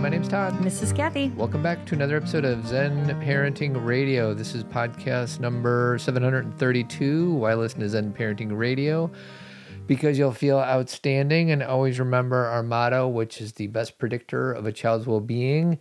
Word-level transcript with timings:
My 0.00 0.08
name's 0.08 0.28
Todd. 0.28 0.54
Mrs. 0.60 0.96
Cathy. 0.96 1.28
Welcome 1.36 1.62
back 1.62 1.84
to 1.84 1.94
another 1.94 2.16
episode 2.16 2.46
of 2.46 2.66
Zen 2.66 3.04
Parenting 3.20 3.84
Radio. 3.84 4.32
This 4.32 4.54
is 4.54 4.64
podcast 4.64 5.40
number 5.40 5.98
732. 5.98 7.34
Why 7.34 7.52
listen 7.52 7.80
to 7.80 7.88
Zen 7.90 8.14
Parenting 8.14 8.56
Radio? 8.56 9.10
Because 9.86 10.16
you'll 10.18 10.32
feel 10.32 10.58
outstanding. 10.58 11.50
And 11.50 11.62
always 11.62 11.98
remember 11.98 12.46
our 12.46 12.62
motto, 12.62 13.08
which 13.08 13.42
is 13.42 13.52
the 13.52 13.66
best 13.66 13.98
predictor 13.98 14.54
of 14.54 14.64
a 14.64 14.72
child's 14.72 15.06
well 15.06 15.20
being, 15.20 15.78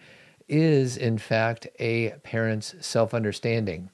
is 0.49 0.97
in 0.97 1.17
fact 1.17 1.67
a 1.79 2.09
parent's 2.23 2.75
self 2.85 3.13
understanding. 3.13 3.89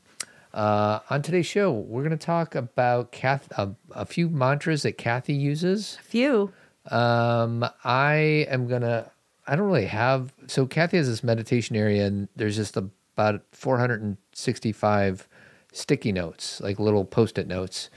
Uh, 0.55 1.01
on 1.11 1.21
today's 1.21 1.45
show, 1.45 1.71
we're 1.71 2.01
going 2.01 2.17
to 2.17 2.25
talk 2.25 2.55
about 2.55 3.11
Kath, 3.11 3.47
a, 3.59 3.69
a 3.91 4.07
few 4.07 4.29
mantras 4.29 4.81
that 4.81 4.97
Cathy 4.97 5.33
uses. 5.33 5.97
A 5.99 6.03
few. 6.03 6.51
Um, 6.89 7.63
I 7.83 8.47
am 8.49 8.67
gonna. 8.67 9.11
I 9.47 9.55
don't 9.55 9.67
really 9.67 9.85
have. 9.85 10.33
So 10.47 10.65
Cathy 10.65 10.97
has 10.97 11.07
this 11.07 11.23
meditation 11.23 11.75
area, 11.75 12.05
and 12.05 12.27
there's 12.35 12.55
just 12.55 12.75
about 12.77 13.41
465 13.51 15.27
sticky 15.71 16.11
notes, 16.11 16.61
like 16.61 16.79
little 16.79 17.05
post-it 17.05 17.47
notes, 17.47 17.89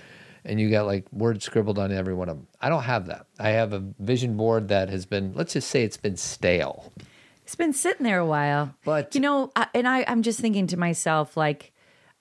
and 0.45 0.61
you 0.61 0.71
got 0.71 0.87
like 0.87 1.07
words 1.13 1.45
scribbled 1.45 1.79
on 1.79 1.93
every 1.93 2.15
one 2.15 2.29
of 2.29 2.37
them. 2.37 2.47
I 2.61 2.69
don't 2.69 2.83
have 2.83 3.07
that. 3.07 3.27
I 3.39 3.51
have 3.51 3.73
a 3.73 3.83
vision 3.99 4.37
board 4.37 4.69
that 4.69 4.89
has 4.91 5.07
been. 5.07 5.33
Let's 5.35 5.53
just 5.55 5.69
say 5.69 5.83
it's 5.85 5.97
been 5.97 6.17
stale. 6.17 6.93
It's 7.45 7.55
been 7.57 7.73
sitting 7.73 8.05
there 8.05 8.19
a 8.19 8.27
while. 8.27 8.75
But- 8.85 9.15
you 9.15 9.21
know, 9.23 9.51
I, 9.57 9.69
and 9.75 9.89
I, 9.89 10.05
I'm 10.07 10.23
just 10.23 10.39
thinking 10.39 10.67
to 10.69 10.77
myself, 10.77 11.35
like, 11.37 11.73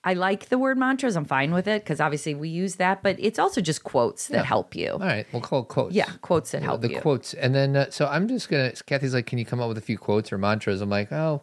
I 0.04 0.14
like 0.14 0.48
the 0.48 0.58
word 0.58 0.78
mantras. 0.78 1.16
I'm 1.16 1.24
fine 1.24 1.52
with 1.52 1.66
it 1.66 1.82
because 1.82 2.00
obviously 2.00 2.34
we 2.34 2.48
use 2.48 2.76
that, 2.76 3.02
but 3.02 3.16
it's 3.18 3.38
also 3.38 3.60
just 3.60 3.82
quotes 3.82 4.28
that 4.28 4.38
Yeah. 4.38 4.42
help 4.44 4.74
you. 4.76 4.92
All 4.92 4.98
right, 5.00 5.26
we'll 5.32 5.42
call 5.42 5.62
it 5.62 5.68
quotes. 5.68 5.94
Yeah, 5.94 6.08
quotes 6.22 6.52
that 6.52 6.62
You 6.62 6.68
help 6.68 6.80
the 6.82 6.90
you. 6.92 7.00
quotes, 7.00 7.34
and 7.34 7.54
then 7.54 7.76
uh, 7.76 7.90
so 7.90 8.06
I'm 8.06 8.28
just 8.28 8.48
gonna. 8.48 8.72
Cathy's 8.86 9.12
like, 9.12 9.26
"Can 9.26 9.38
you 9.38 9.44
come 9.44 9.60
up 9.60 9.68
with 9.68 9.76
a 9.78 9.82
few 9.82 9.98
quotes 9.98 10.32
or 10.32 10.38
mantras?" 10.38 10.80
I'm 10.80 10.88
like, 10.90 11.10
"Oh, 11.12 11.42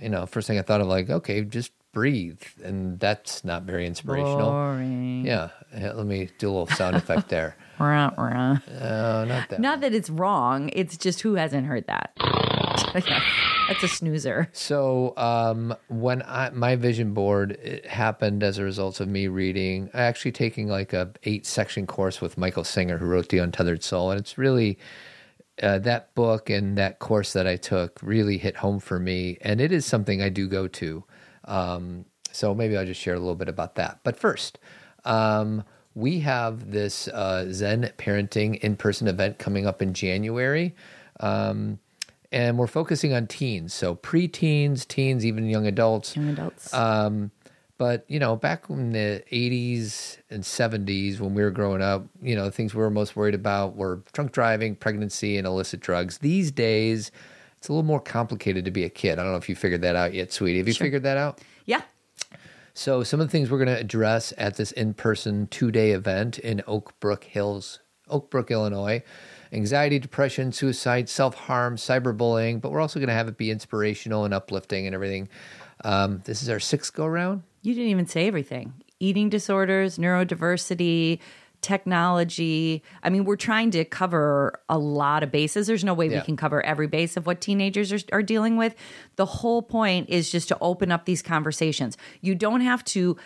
you 0.00 0.08
know." 0.08 0.26
First 0.26 0.48
thing 0.48 0.58
I 0.58 0.62
thought 0.62 0.80
of, 0.80 0.88
like, 0.88 1.08
okay, 1.10 1.42
just 1.42 1.70
breathe, 1.92 2.42
and 2.62 2.98
that's 3.00 3.44
not 3.44 3.62
very 3.62 3.86
inspirational. 3.86 4.50
Boring. 4.50 5.24
Yeah, 5.24 5.50
let 5.72 6.04
me 6.06 6.28
do 6.38 6.48
a 6.48 6.50
little 6.50 6.66
sound 6.66 6.96
effect 6.96 7.28
there. 7.28 7.56
Oh, 8.80 9.24
not 9.24 9.48
that. 9.48 9.60
Not 9.60 9.80
that 9.80 9.94
it's 9.94 10.10
wrong. 10.10 10.70
It's 10.72 10.96
just 10.96 11.20
who 11.20 11.34
hasn't 11.34 11.66
heard 11.66 11.86
that. 11.86 12.12
That's 13.68 13.82
a 13.82 13.88
snoozer. 13.88 14.48
So 14.52 15.14
um, 15.16 15.74
when 15.88 16.22
I 16.22 16.50
my 16.50 16.76
vision 16.76 17.12
board 17.12 17.52
it 17.52 17.86
happened 17.86 18.42
as 18.42 18.58
a 18.58 18.64
result 18.64 19.00
of 19.00 19.08
me 19.08 19.28
reading, 19.28 19.90
actually 19.92 20.32
taking 20.32 20.68
like 20.68 20.92
a 20.92 21.10
eight 21.24 21.46
section 21.46 21.86
course 21.86 22.20
with 22.20 22.38
Michael 22.38 22.64
Singer, 22.64 22.98
who 22.98 23.06
wrote 23.06 23.28
The 23.28 23.38
Untethered 23.38 23.82
Soul, 23.82 24.10
and 24.10 24.20
it's 24.20 24.38
really 24.38 24.78
uh, 25.62 25.78
that 25.80 26.14
book 26.14 26.48
and 26.50 26.78
that 26.78 26.98
course 26.98 27.32
that 27.32 27.46
I 27.46 27.56
took 27.56 27.98
really 28.02 28.38
hit 28.38 28.56
home 28.56 28.78
for 28.78 28.98
me, 28.98 29.38
and 29.40 29.60
it 29.60 29.72
is 29.72 29.84
something 29.84 30.22
I 30.22 30.28
do 30.28 30.48
go 30.48 30.68
to. 30.68 31.04
Um, 31.44 32.04
so 32.32 32.54
maybe 32.54 32.76
I'll 32.76 32.86
just 32.86 33.00
share 33.00 33.14
a 33.14 33.18
little 33.18 33.34
bit 33.34 33.48
about 33.48 33.76
that. 33.76 34.00
But 34.04 34.16
first, 34.16 34.58
um, 35.04 35.64
we 35.96 36.20
have 36.20 36.70
this 36.70 37.08
uh, 37.08 37.46
Zen 37.50 37.90
parenting 37.96 38.58
in 38.60 38.76
person 38.76 39.08
event 39.08 39.38
coming 39.38 39.66
up 39.66 39.80
in 39.80 39.94
January. 39.94 40.76
Um, 41.20 41.78
and 42.30 42.58
we're 42.58 42.66
focusing 42.66 43.14
on 43.14 43.26
teens, 43.26 43.72
so 43.72 43.94
preteens, 43.94 44.30
teens, 44.30 44.84
teens, 44.84 45.26
even 45.26 45.48
young 45.48 45.66
adults. 45.66 46.14
Young 46.14 46.28
adults. 46.28 46.72
Um, 46.74 47.30
but 47.78 48.04
you 48.08 48.18
know, 48.18 48.36
back 48.36 48.68
in 48.68 48.92
the 48.92 49.22
'80s 49.32 50.18
and 50.28 50.42
'70s, 50.42 51.18
when 51.18 51.34
we 51.34 51.42
were 51.42 51.50
growing 51.50 51.80
up, 51.80 52.04
you 52.20 52.34
know, 52.34 52.44
the 52.44 52.50
things 52.50 52.74
we 52.74 52.82
were 52.82 52.90
most 52.90 53.16
worried 53.16 53.34
about 53.34 53.76
were 53.76 54.02
drunk 54.12 54.32
driving, 54.32 54.76
pregnancy, 54.76 55.38
and 55.38 55.46
illicit 55.46 55.80
drugs. 55.80 56.18
These 56.18 56.50
days, 56.50 57.10
it's 57.56 57.68
a 57.68 57.72
little 57.72 57.84
more 57.84 58.00
complicated 58.00 58.64
to 58.66 58.70
be 58.70 58.84
a 58.84 58.90
kid. 58.90 59.18
I 59.18 59.22
don't 59.22 59.32
know 59.32 59.38
if 59.38 59.48
you 59.48 59.56
figured 59.56 59.82
that 59.82 59.96
out 59.96 60.12
yet, 60.12 60.32
sweetie. 60.32 60.58
Have 60.58 60.68
you 60.68 60.74
figured 60.74 61.04
that 61.04 61.16
out? 61.16 61.40
yeah. 61.64 61.82
So, 62.78 63.02
some 63.02 63.20
of 63.20 63.28
the 63.28 63.30
things 63.30 63.50
we're 63.50 63.56
going 63.56 63.74
to 63.74 63.80
address 63.80 64.34
at 64.36 64.56
this 64.56 64.70
in-person 64.70 65.46
two-day 65.46 65.92
event 65.92 66.38
in 66.38 66.62
Oak 66.66 66.92
Brook 67.00 67.24
Hills, 67.24 67.80
Oak 68.10 68.30
Brook, 68.30 68.50
Illinois, 68.50 69.02
anxiety, 69.50 69.98
depression, 69.98 70.52
suicide, 70.52 71.08
self-harm, 71.08 71.76
cyberbullying. 71.76 72.60
But 72.60 72.72
we're 72.72 72.82
also 72.82 73.00
going 73.00 73.08
to 73.08 73.14
have 73.14 73.28
it 73.28 73.38
be 73.38 73.50
inspirational 73.50 74.26
and 74.26 74.34
uplifting 74.34 74.84
and 74.84 74.94
everything. 74.94 75.30
Um, 75.84 76.20
this 76.26 76.42
is 76.42 76.50
our 76.50 76.60
sixth 76.60 76.92
go-round. 76.92 77.44
You 77.62 77.72
didn't 77.72 77.88
even 77.88 78.06
say 78.06 78.26
everything. 78.26 78.74
Eating 79.00 79.30
disorders, 79.30 79.96
neurodiversity, 79.96 81.20
technology. 81.66 82.82
I 83.02 83.10
mean, 83.10 83.24
we're 83.24 83.36
trying 83.36 83.70
to 83.72 83.84
cover 83.84 84.60
a 84.68 84.78
lot 84.78 85.22
of 85.22 85.30
bases. 85.32 85.66
There's 85.66 85.84
no 85.84 85.94
way 85.94 86.08
Yeah. 86.08 86.20
we 86.20 86.24
can 86.24 86.36
cover 86.36 86.64
every 86.64 86.86
base 86.86 87.16
of 87.16 87.26
what 87.26 87.40
teenagers 87.40 87.92
are, 87.92 87.98
are 88.12 88.22
dealing 88.22 88.56
with. 88.56 88.74
The 89.16 89.26
whole 89.26 89.62
point 89.62 90.08
is 90.08 90.30
just 90.30 90.48
to 90.48 90.58
open 90.60 90.92
up 90.92 91.04
these 91.04 91.22
conversations. 91.22 91.96
You 92.20 92.34
don't 92.34 92.60
have 92.60 92.84
to 92.86 93.16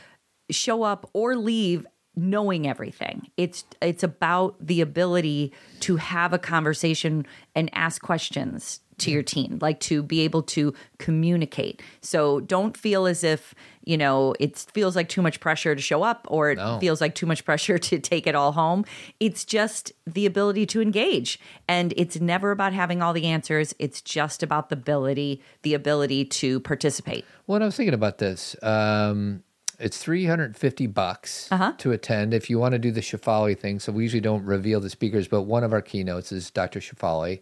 show 0.50 0.82
up 0.82 1.08
or 1.12 1.36
leave 1.36 1.86
knowing 2.16 2.66
everything. 2.66 3.28
It's 3.36 3.64
it's 3.80 4.02
about 4.02 4.56
the 4.60 4.80
ability 4.80 5.52
to 5.80 5.96
have 5.96 6.32
a 6.32 6.38
conversation 6.38 7.24
and 7.54 7.70
ask 7.72 8.02
questions 8.02 8.80
to 9.00 9.11
your 9.11 9.22
teen, 9.22 9.59
like 9.61 9.81
to 9.81 10.03
be 10.03 10.21
able 10.21 10.43
to 10.43 10.72
communicate. 10.99 11.83
So 12.00 12.41
don't 12.41 12.77
feel 12.77 13.06
as 13.06 13.25
if, 13.25 13.55
you 13.84 13.97
know, 13.99 14.34
it 14.41 14.59
feels 14.72 14.94
like 14.97 15.09
too 15.09 15.22
much 15.22 15.41
pressure 15.41 15.75
to 15.75 15.83
show 15.83 16.03
up 16.03 16.27
or 16.31 16.50
it 16.53 16.56
No. 16.59 16.78
feels 16.81 17.00
like 17.00 17.15
too 17.15 17.27
much 17.27 17.44
pressure 17.44 17.78
to 17.91 17.99
take 17.99 18.27
it 18.27 18.34
all 18.34 18.53
home. 18.53 18.84
It's 19.19 19.44
just 19.44 19.93
the 20.06 20.25
ability 20.27 20.66
to 20.66 20.81
engage. 20.81 21.38
And 21.69 21.93
it's 21.97 22.21
never 22.21 22.50
about 22.53 22.72
having 22.72 23.03
all 23.03 23.12
the 23.12 23.27
answers. 23.27 23.75
It's 23.78 24.00
just 24.00 24.43
about 24.43 24.69
the 24.69 24.77
ability, 24.77 25.43
the 25.62 25.75
ability 25.75 26.25
to 26.27 26.61
participate. 26.61 27.25
Well, 27.47 27.62
I 27.62 27.67
was 27.67 27.77
thinking 27.77 27.94
about 27.94 28.19
this. 28.19 28.56
Um, 28.62 29.43
it's 29.78 29.97
350 29.97 30.87
bucks 30.88 31.49
Uh-huh. 31.50 31.72
to 31.78 31.91
attend 31.93 32.34
if 32.34 32.50
you 32.50 32.59
want 32.59 32.72
to 32.72 32.78
do 32.78 32.91
the 32.91 33.00
Shefali 33.00 33.59
thing. 33.59 33.81
So 33.81 33.93
we 33.93 34.03
usually 34.03 34.21
don't 34.21 34.44
reveal 34.44 34.78
the 34.78 34.91
speakers, 34.91 35.27
but 35.27 35.43
one 35.43 35.65
of 35.65 35.72
our 35.72 35.81
keynotes 35.81 36.32
is 36.32 36.50
Dr. 36.50 36.81
Shefali. 36.81 37.41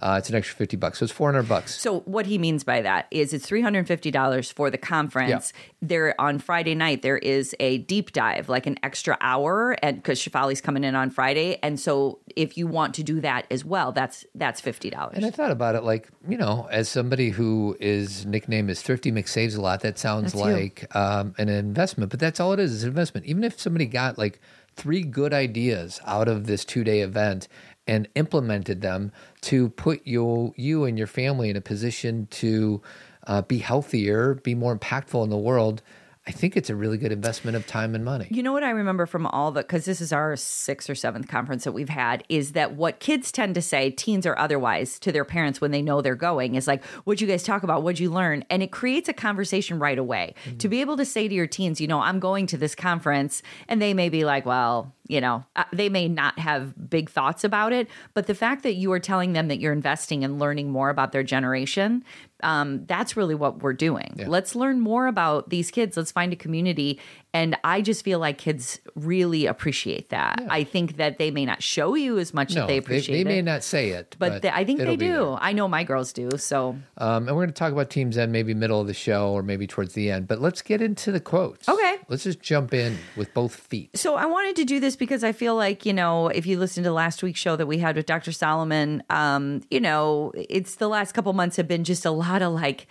Uh, 0.00 0.16
it's 0.18 0.28
an 0.28 0.34
extra 0.34 0.56
50 0.56 0.76
bucks. 0.76 0.98
So 0.98 1.04
it's 1.04 1.12
400 1.12 1.48
bucks. 1.48 1.80
So 1.80 2.00
what 2.00 2.26
he 2.26 2.38
means 2.38 2.64
by 2.64 2.82
that 2.82 3.06
is 3.10 3.32
it's 3.32 3.46
three 3.46 3.62
hundred 3.62 3.80
and 3.80 3.88
fifty 3.88 4.10
dollars 4.10 4.50
for 4.50 4.70
the 4.70 4.78
conference. 4.78 5.52
There 5.82 6.14
on 6.20 6.38
Friday 6.38 6.74
night 6.74 7.02
there 7.02 7.18
is 7.18 7.54
a 7.60 7.78
deep 7.78 8.12
dive, 8.12 8.48
like 8.48 8.66
an 8.66 8.78
extra 8.82 9.16
hour, 9.20 9.76
and 9.82 9.96
because 9.96 10.20
Shefali's 10.20 10.60
coming 10.60 10.84
in 10.84 10.94
on 10.94 11.10
Friday, 11.10 11.58
and 11.62 11.78
so 11.78 12.18
if 12.36 12.56
you 12.56 12.66
want 12.66 12.94
to 12.94 13.02
do 13.02 13.20
that 13.20 13.46
as 13.50 13.64
well, 13.64 13.92
that's 13.92 14.24
that's 14.34 14.60
fifty 14.60 14.90
dollars. 14.90 15.16
And 15.16 15.26
I 15.26 15.30
thought 15.30 15.50
about 15.50 15.74
it 15.74 15.82
like, 15.82 16.08
you 16.28 16.36
know, 16.36 16.68
as 16.70 16.88
somebody 16.88 17.30
who 17.30 17.76
is 17.80 18.26
nickname 18.26 18.68
is 18.70 18.82
Thrifty 18.82 19.10
McSaves 19.12 19.56
a 19.56 19.60
lot, 19.60 19.80
that 19.80 19.98
sounds 19.98 20.32
That's 20.32 20.44
like 20.44 20.96
um, 20.96 21.34
an 21.38 21.48
investment, 21.48 22.10
but 22.10 22.20
that's 22.20 22.40
all 22.40 22.52
it 22.52 22.60
is, 22.60 22.72
is 22.72 22.82
an 22.82 22.88
investment. 22.88 23.26
Even 23.26 23.44
if 23.44 23.60
somebody 23.60 23.86
got 23.86 24.18
like 24.18 24.40
three 24.76 25.02
good 25.02 25.32
ideas 25.34 26.00
out 26.06 26.28
of 26.28 26.46
this 26.46 26.64
two 26.64 26.84
day 26.84 27.00
event 27.00 27.48
and 27.90 28.06
implemented 28.14 28.82
them 28.82 29.10
to 29.40 29.68
put 29.70 30.06
you, 30.06 30.54
you 30.56 30.84
and 30.84 30.96
your 30.96 31.08
family 31.08 31.50
in 31.50 31.56
a 31.56 31.60
position 31.60 32.28
to 32.30 32.80
uh, 33.26 33.42
be 33.42 33.58
healthier, 33.58 34.34
be 34.34 34.54
more 34.54 34.78
impactful 34.78 35.24
in 35.24 35.28
the 35.28 35.36
world, 35.36 35.82
I 36.30 36.32
think 36.32 36.56
it's 36.56 36.70
a 36.70 36.76
really 36.76 36.96
good 36.96 37.10
investment 37.10 37.56
of 37.56 37.66
time 37.66 37.92
and 37.92 38.04
money. 38.04 38.28
You 38.30 38.44
know 38.44 38.52
what 38.52 38.62
I 38.62 38.70
remember 38.70 39.04
from 39.04 39.26
all 39.26 39.50
the 39.50 39.62
because 39.62 39.84
this 39.84 40.00
is 40.00 40.12
our 40.12 40.36
sixth 40.36 40.88
or 40.88 40.94
seventh 40.94 41.26
conference 41.26 41.64
that 41.64 41.72
we've 41.72 41.88
had 41.88 42.22
is 42.28 42.52
that 42.52 42.74
what 42.74 43.00
kids 43.00 43.32
tend 43.32 43.56
to 43.56 43.62
say, 43.62 43.90
teens 43.90 44.24
or 44.24 44.38
otherwise, 44.38 45.00
to 45.00 45.10
their 45.10 45.24
parents 45.24 45.60
when 45.60 45.72
they 45.72 45.82
know 45.82 46.00
they're 46.00 46.14
going 46.14 46.54
is 46.54 46.68
like, 46.68 46.84
"What'd 47.02 47.20
you 47.20 47.26
guys 47.26 47.42
talk 47.42 47.64
about? 47.64 47.82
What'd 47.82 47.98
you 47.98 48.12
learn?" 48.12 48.44
And 48.48 48.62
it 48.62 48.70
creates 48.70 49.08
a 49.08 49.12
conversation 49.12 49.80
right 49.80 49.98
away. 49.98 50.34
To 50.58 50.68
be 50.68 50.80
able 50.80 50.96
to 50.98 51.04
say 51.04 51.26
to 51.26 51.34
your 51.34 51.48
teens, 51.48 51.80
you 51.80 51.88
know, 51.88 51.98
I'm 51.98 52.20
going 52.20 52.46
to 52.46 52.56
this 52.56 52.76
conference, 52.76 53.42
and 53.66 53.82
they 53.82 53.92
may 53.92 54.08
be 54.08 54.24
like, 54.24 54.46
"Well." 54.46 54.94
You 55.08 55.20
know, 55.20 55.44
uh, 55.56 55.64
they 55.72 55.88
may 55.88 56.06
not 56.06 56.38
have 56.38 56.88
big 56.88 57.10
thoughts 57.10 57.42
about 57.42 57.72
it, 57.72 57.88
but 58.14 58.28
the 58.28 58.34
fact 58.34 58.62
that 58.62 58.74
you 58.74 58.92
are 58.92 59.00
telling 59.00 59.32
them 59.32 59.48
that 59.48 59.58
you're 59.58 59.72
investing 59.72 60.22
and 60.22 60.38
learning 60.38 60.70
more 60.70 60.88
about 60.88 61.10
their 61.10 61.24
generation, 61.24 62.04
um, 62.42 62.84
that's 62.86 63.16
really 63.16 63.34
what 63.34 63.62
we're 63.62 63.72
doing. 63.72 64.14
Let's 64.26 64.54
learn 64.54 64.80
more 64.80 65.06
about 65.06 65.50
these 65.50 65.70
kids. 65.70 65.96
Let's 65.96 66.12
find 66.12 66.32
a 66.32 66.36
community. 66.36 67.00
And 67.32 67.56
I 67.62 67.80
just 67.80 68.04
feel 68.04 68.18
like 68.18 68.38
kids 68.38 68.80
really 68.96 69.46
appreciate 69.46 70.08
that. 70.10 70.42
I 70.48 70.64
think 70.64 70.96
that 70.96 71.18
they 71.18 71.30
may 71.30 71.44
not 71.44 71.62
show 71.62 71.94
you 71.94 72.18
as 72.18 72.34
much 72.34 72.54
No, 72.54 72.62
that 72.62 72.66
they 72.66 72.74
they, 72.74 72.78
appreciate 72.78 73.16
they 73.18 73.24
may 73.24 73.38
it. 73.38 73.42
not 73.42 73.62
say 73.62 73.90
it, 73.90 74.16
but, 74.18 74.42
they, 74.42 74.48
I 74.50 74.64
think 74.64 74.80
they 74.80 74.96
do. 74.96 75.36
I 75.40 75.52
know 75.52 75.68
my 75.68 75.84
girls 75.84 76.12
do. 76.12 76.30
So, 76.38 76.76
Um, 76.98 77.28
and 77.28 77.36
we're 77.36 77.42
going 77.42 77.48
to 77.48 77.52
talk 77.52 77.72
about 77.72 77.88
Team 77.88 78.10
Zen 78.12 78.32
maybe 78.32 78.52
middle 78.52 78.80
of 78.80 78.86
the 78.88 78.94
show 78.94 79.30
or 79.30 79.42
maybe 79.44 79.66
towards 79.68 79.94
the 79.94 80.10
end. 80.10 80.26
But 80.26 80.40
let's 80.40 80.60
get 80.60 80.82
into 80.82 81.12
the 81.12 81.20
quotes. 81.20 81.68
Okay. 81.68 81.98
Let's 82.08 82.24
just 82.24 82.40
jump 82.40 82.74
in 82.74 82.98
with 83.16 83.32
both 83.32 83.54
feet. 83.54 83.96
so 83.96 84.16
I 84.16 84.26
wanted 84.26 84.56
to 84.56 84.64
do 84.64 84.80
this 84.80 84.96
because 84.96 85.22
I 85.22 85.30
feel 85.32 85.54
like, 85.54 85.86
you 85.86 85.92
know, 85.92 86.28
if 86.28 86.46
you 86.46 86.58
listen 86.58 86.82
to 86.84 86.92
last 86.92 87.22
week's 87.22 87.38
show 87.40 87.54
that 87.56 87.66
we 87.66 87.78
had 87.78 87.94
with 87.96 88.06
Dr. 88.06 88.32
Solomon, 88.32 89.02
um, 89.08 89.62
you 89.70 89.78
know, 89.80 90.32
it's 90.34 90.74
the 90.76 90.88
last 90.88 91.12
couple 91.12 91.32
months 91.32 91.56
have 91.56 91.68
been 91.68 91.84
just 91.84 92.04
a 92.04 92.10
lot 92.10 92.42
of 92.42 92.52
like, 92.52 92.88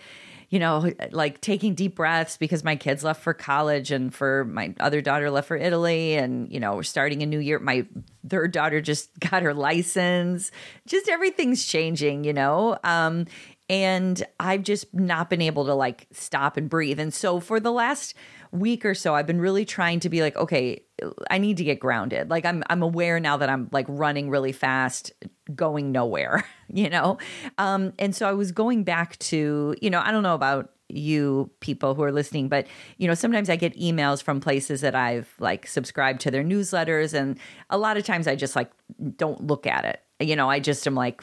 you 0.50 0.58
know, 0.58 0.92
like 1.12 1.40
taking 1.40 1.74
deep 1.74 1.94
breaths 1.94 2.36
because 2.36 2.64
my 2.64 2.76
kids 2.76 3.04
left 3.04 3.22
for 3.22 3.32
college 3.32 3.92
and 3.92 4.12
for 4.12 4.44
my 4.46 4.74
other 4.80 5.00
daughter 5.00 5.30
left 5.30 5.48
for 5.48 5.56
Italy. 5.56 6.16
And, 6.16 6.52
you 6.52 6.58
know, 6.60 6.74
we're 6.74 6.82
starting 6.82 7.22
a 7.22 7.26
new 7.26 7.38
year. 7.38 7.58
My 7.60 7.86
third 8.28 8.52
daughter 8.52 8.80
just 8.80 9.16
got 9.30 9.42
her 9.44 9.54
license. 9.54 10.50
Just 10.86 11.08
everything's 11.08 11.64
changing, 11.64 12.24
you 12.24 12.32
know? 12.32 12.76
Um, 12.82 13.26
And 13.68 14.20
I've 14.40 14.64
just 14.64 14.92
not 14.92 15.30
been 15.30 15.40
able 15.40 15.66
to 15.66 15.74
like 15.74 16.08
stop 16.10 16.56
and 16.56 16.68
breathe. 16.68 16.98
And 16.98 17.14
so 17.14 17.38
for 17.38 17.60
the 17.60 17.70
last 17.70 18.14
week 18.52 18.84
or 18.84 18.94
so, 18.94 19.14
I've 19.14 19.26
been 19.26 19.40
really 19.40 19.64
trying 19.64 20.00
to 20.00 20.08
be 20.08 20.22
like, 20.22 20.36
okay, 20.36 20.82
I 21.30 21.38
need 21.38 21.56
to 21.58 21.64
get 21.64 21.80
grounded. 21.80 22.30
Like 22.30 22.44
I'm 22.44 22.62
I'm 22.68 22.82
aware 22.82 23.20
now 23.20 23.36
that 23.36 23.48
I'm 23.48 23.68
like 23.72 23.86
running 23.88 24.30
really 24.30 24.52
fast, 24.52 25.12
going 25.54 25.92
nowhere, 25.92 26.44
you 26.68 26.90
know? 26.90 27.18
Um, 27.58 27.92
and 27.98 28.14
so 28.14 28.28
I 28.28 28.32
was 28.32 28.52
going 28.52 28.84
back 28.84 29.18
to, 29.18 29.74
you 29.80 29.90
know, 29.90 30.00
I 30.04 30.10
don't 30.10 30.22
know 30.22 30.34
about 30.34 30.70
you 30.92 31.48
people 31.60 31.94
who 31.94 32.02
are 32.02 32.10
listening 32.10 32.48
but 32.48 32.66
you 32.98 33.06
know 33.06 33.14
sometimes 33.14 33.48
i 33.48 33.54
get 33.54 33.72
emails 33.78 34.20
from 34.20 34.40
places 34.40 34.80
that 34.80 34.92
i've 34.92 35.32
like 35.38 35.64
subscribed 35.64 36.20
to 36.20 36.32
their 36.32 36.42
newsletters 36.42 37.14
and 37.14 37.38
a 37.70 37.78
lot 37.78 37.96
of 37.96 38.02
times 38.02 38.26
i 38.26 38.34
just 38.34 38.56
like 38.56 38.72
don't 39.16 39.46
look 39.46 39.68
at 39.68 39.84
it 39.84 40.00
you 40.18 40.34
know 40.34 40.50
i 40.50 40.58
just 40.58 40.84
am 40.88 40.96
like 40.96 41.22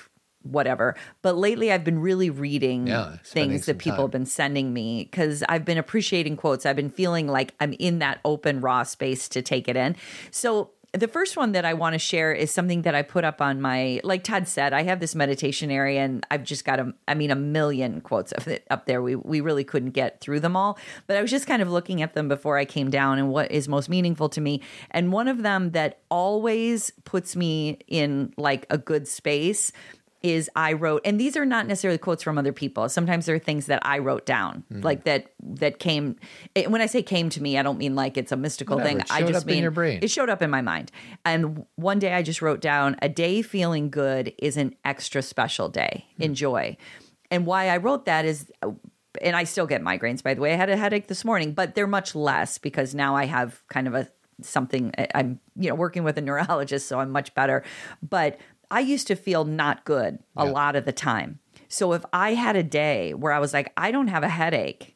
whatever 0.51 0.95
but 1.21 1.35
lately 1.37 1.71
i've 1.71 1.83
been 1.83 1.99
really 1.99 2.29
reading 2.29 2.87
Yeah, 2.87 3.17
things 3.23 3.65
that 3.65 3.77
people 3.77 3.97
time. 3.97 4.03
have 4.05 4.11
been 4.11 4.25
sending 4.25 4.73
me 4.73 5.03
because 5.09 5.43
i've 5.49 5.65
been 5.65 5.77
appreciating 5.77 6.37
quotes 6.37 6.65
i've 6.65 6.75
been 6.75 6.89
feeling 6.89 7.27
like 7.27 7.53
i'm 7.59 7.73
in 7.73 7.99
that 7.99 8.19
open 8.25 8.61
raw 8.61 8.83
space 8.83 9.27
to 9.29 9.41
take 9.41 9.67
it 9.67 9.75
in 9.75 9.95
so 10.31 10.71
the 10.93 11.07
first 11.07 11.35
one 11.35 11.51
that 11.51 11.65
I 11.65 11.73
want 11.73 11.93
to 11.93 11.99
share 11.99 12.31
is 12.31 12.49
something 12.49 12.83
that 12.83 12.95
I 12.95 13.01
put 13.01 13.25
up 13.25 13.41
on 13.41 13.61
my, 13.61 13.99
like 14.05 14.23
Todd 14.23 14.47
said, 14.47 14.71
I 14.71 14.83
have 14.83 15.01
this 15.01 15.15
meditation 15.15 15.69
area 15.69 15.99
and 16.01 16.25
I've 16.31 16.43
just 16.43 16.63
got 16.63 16.79
a, 16.79 16.93
I 17.07 17.13
mean, 17.13 17.29
a 17.29 17.35
million 17.35 17.99
quotes 17.99 18.31
of 18.31 18.47
it 18.47 18.65
up 18.69 18.85
there. 18.85 19.01
We, 19.01 19.15
we 19.15 19.41
really 19.41 19.65
couldn't 19.65 19.91
get 19.91 20.21
through 20.21 20.39
them 20.39 20.55
all, 20.55 20.79
but 21.05 21.17
I 21.17 21.21
was 21.21 21.29
just 21.29 21.45
kind 21.45 21.61
of 21.61 21.69
looking 21.69 22.01
at 22.01 22.13
them 22.13 22.29
before 22.29 22.57
I 22.57 22.63
came 22.65 22.89
down 22.89 23.19
and 23.19 23.29
what 23.29 23.51
is 23.51 23.67
most 23.67 23.89
meaningful 23.89 24.29
to 24.29 24.41
me. 24.41 24.61
And 24.89 25.11
one 25.11 25.27
of 25.27 25.43
them 25.43 25.71
that 25.71 25.99
always 26.09 26.91
puts 27.03 27.35
me 27.35 27.79
in 27.87 28.33
like 28.37 28.65
a 28.69 28.77
good 28.77 29.07
space 29.09 29.73
is 30.23 30.49
I 30.55 30.73
wrote, 30.73 31.01
and 31.05 31.19
these 31.19 31.37
are 31.37 31.45
not 31.45 31.67
necessarily 31.67 31.97
quotes 31.97 32.23
from 32.23 32.37
other 32.37 32.51
people. 32.51 32.89
Sometimes 32.89 33.25
they're 33.27 33.37
things 33.39 33.67
that 33.67 33.79
I 33.85 33.99
wrote 33.99 34.25
down, 34.25 34.63
Mm-hmm. 34.71 34.81
like 34.83 35.03
that 35.03 35.31
that 35.41 35.79
came. 35.79 36.15
eh, 36.55 36.65
When 36.67 36.81
I 36.81 36.85
say 36.87 37.03
came 37.03 37.29
to 37.29 37.41
me, 37.41 37.57
I 37.57 37.63
don't 37.63 37.77
mean 37.77 37.95
like 37.95 38.17
it's 38.17 38.31
a 38.31 38.35
mystical 38.37 38.77
Whatever, 38.77 38.89
thing. 38.89 38.99
it 39.01 39.11
I 39.11 39.21
just 39.21 39.45
up 39.45 39.49
in 39.49 39.55
mean 39.55 39.61
your 39.63 39.71
brain. 39.71 39.99
it 40.01 40.09
showed 40.09 40.29
up 40.29 40.41
in 40.41 40.49
my 40.49 40.61
mind. 40.61 40.91
And 41.23 41.65
one 41.75 41.99
day 41.99 42.13
I 42.13 42.23
just 42.23 42.41
wrote 42.41 42.61
down, 42.61 42.95
"A 43.01 43.09
day 43.09 43.41
feeling 43.41 43.89
good 43.89 44.33
is 44.39 44.57
an 44.57 44.75
extra 44.83 45.21
special 45.21 45.69
day. 45.69 46.05
Hmm. 46.17 46.23
Enjoy." 46.23 46.77
And 47.29 47.45
why 47.45 47.69
I 47.69 47.77
wrote 47.77 48.05
that 48.05 48.25
is. 48.25 48.51
And 49.21 49.35
I 49.35 49.45
still 49.45 49.65
get 49.65 49.81
migraines, 49.81 50.21
by 50.21 50.33
the 50.35 50.41
way. 50.41 50.53
I 50.53 50.57
had 50.57 50.69
a 50.69 50.77
headache 50.77 51.07
this 51.07 51.25
morning, 51.25 51.53
but 51.53 51.73
they're 51.73 51.87
much 51.87 52.13
less 52.13 52.57
because 52.59 52.93
now 52.93 53.15
I 53.15 53.25
have 53.25 53.63
kind 53.67 53.87
of 53.87 53.95
a 53.95 54.07
something 54.43 54.91
I'm 55.15 55.39
you 55.55 55.69
know 55.69 55.73
working 55.75 56.03
with 56.03 56.15
a 56.19 56.21
neurologist 56.21 56.87
so 56.87 56.99
I'm 56.99 57.09
much 57.09 57.33
better 57.33 57.63
but 58.07 58.37
I 58.69 58.81
used 58.81 59.07
to 59.07 59.15
feel 59.15 59.45
not 59.45 59.85
good 59.85 60.19
a 60.35 60.45
Yeah. 60.45 60.51
lot 60.51 60.75
of 60.75 60.85
the 60.85 60.91
time. 60.91 61.39
So 61.69 61.93
if 61.93 62.03
I 62.13 62.33
had 62.33 62.55
a 62.55 62.63
day 62.63 63.13
where 63.13 63.31
I 63.33 63.39
was 63.39 63.53
like 63.53 63.71
I 63.77 63.91
don't 63.91 64.07
have 64.07 64.23
a 64.23 64.29
headache 64.29 64.93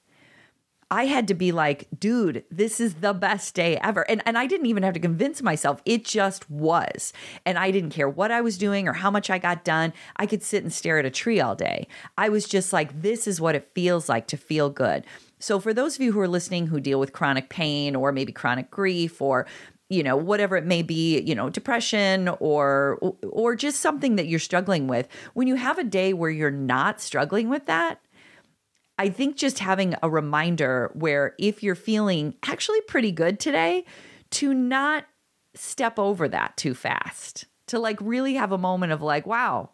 I 0.94 1.06
had 1.06 1.30
to 1.30 1.34
be 1.34 1.54
like 1.54 1.88
dude 1.98 2.44
this 2.52 2.82
is 2.82 2.96
the 2.96 3.14
best 3.14 3.56
day 3.56 3.78
ever. 3.78 4.02
And 4.10 4.22
and 4.26 4.38
I 4.38 4.46
didn't 4.46 4.66
even 4.66 4.84
have 4.84 4.94
to 4.96 5.00
convince 5.00 5.42
myself. 5.42 5.82
It 5.86 6.04
just 6.04 6.50
was. 6.50 7.14
And 7.46 7.58
I 7.58 7.72
didn't 7.72 7.92
care 7.92 8.10
what 8.10 8.30
I 8.30 8.42
was 8.42 8.58
doing 8.58 8.90
or 8.90 8.94
how 8.94 9.10
much 9.10 9.30
I 9.30 9.38
got 9.38 9.64
done. 9.64 9.94
I 10.18 10.26
could 10.26 10.44
sit 10.44 10.64
and 10.64 10.74
stare 10.74 11.00
at 11.00 11.06
a 11.06 11.10
tree 11.10 11.40
all 11.40 11.56
day. 11.56 11.88
I 12.18 12.28
was 12.28 12.46
just 12.46 12.74
like 12.74 13.02
this 13.02 13.26
is 13.26 13.40
what 13.40 13.56
it 13.56 13.72
feels 13.74 14.10
like 14.10 14.28
to 14.28 14.38
feel 14.38 14.70
good. 14.70 15.06
So, 15.40 15.60
for 15.60 15.74
those 15.74 15.96
of 15.96 16.02
you 16.02 16.12
who 16.12 16.20
are 16.20 16.28
listening 16.28 16.68
who 16.68 16.80
deal 16.80 17.00
with 17.00 17.14
chronic 17.14 17.50
pain 17.50 17.96
or 17.96 18.12
maybe 18.12 18.32
chronic 18.32 18.70
grief 18.70 19.22
or 19.22 19.48
you 19.92 20.04
know 20.04 20.16
whatever 20.16 20.56
it 20.56 20.66
may 20.66 20.82
be 20.82 21.20
you 21.22 21.36
know 21.36 21.50
depression 21.50 22.30
or 22.40 22.98
or 23.24 23.56
just 23.56 23.80
something 23.80 24.16
that 24.16 24.28
you're 24.28 24.40
struggling 24.40 24.88
with. 24.88 25.08
When 25.34 25.48
you 25.48 25.56
have 25.56 25.78
a 25.78 25.84
day 25.84 26.14
where 26.14 26.30
you're 26.30 26.52
not 26.52 27.02
struggling 27.02 27.50
with 27.50 27.66
that 27.66 28.02
i 28.98 29.10
think 29.10 29.36
just 29.36 29.60
having 29.60 29.96
a 30.04 30.10
reminder 30.10 30.92
where 30.94 31.34
if 31.40 31.64
you're 31.64 31.76
feeling 31.76 32.36
actually 32.44 32.82
pretty 32.82 33.12
good 33.12 33.40
today 33.40 33.86
to 34.30 34.54
not 34.54 35.06
step 35.56 35.98
over 35.98 36.28
that 36.28 36.56
too 36.58 36.74
fast 36.74 37.46
to 37.68 37.80
like 37.80 37.98
really 38.02 38.36
have 38.36 38.52
a 38.52 38.58
moment 38.58 38.92
of 38.92 39.02
like 39.02 39.26
wow 39.26 39.70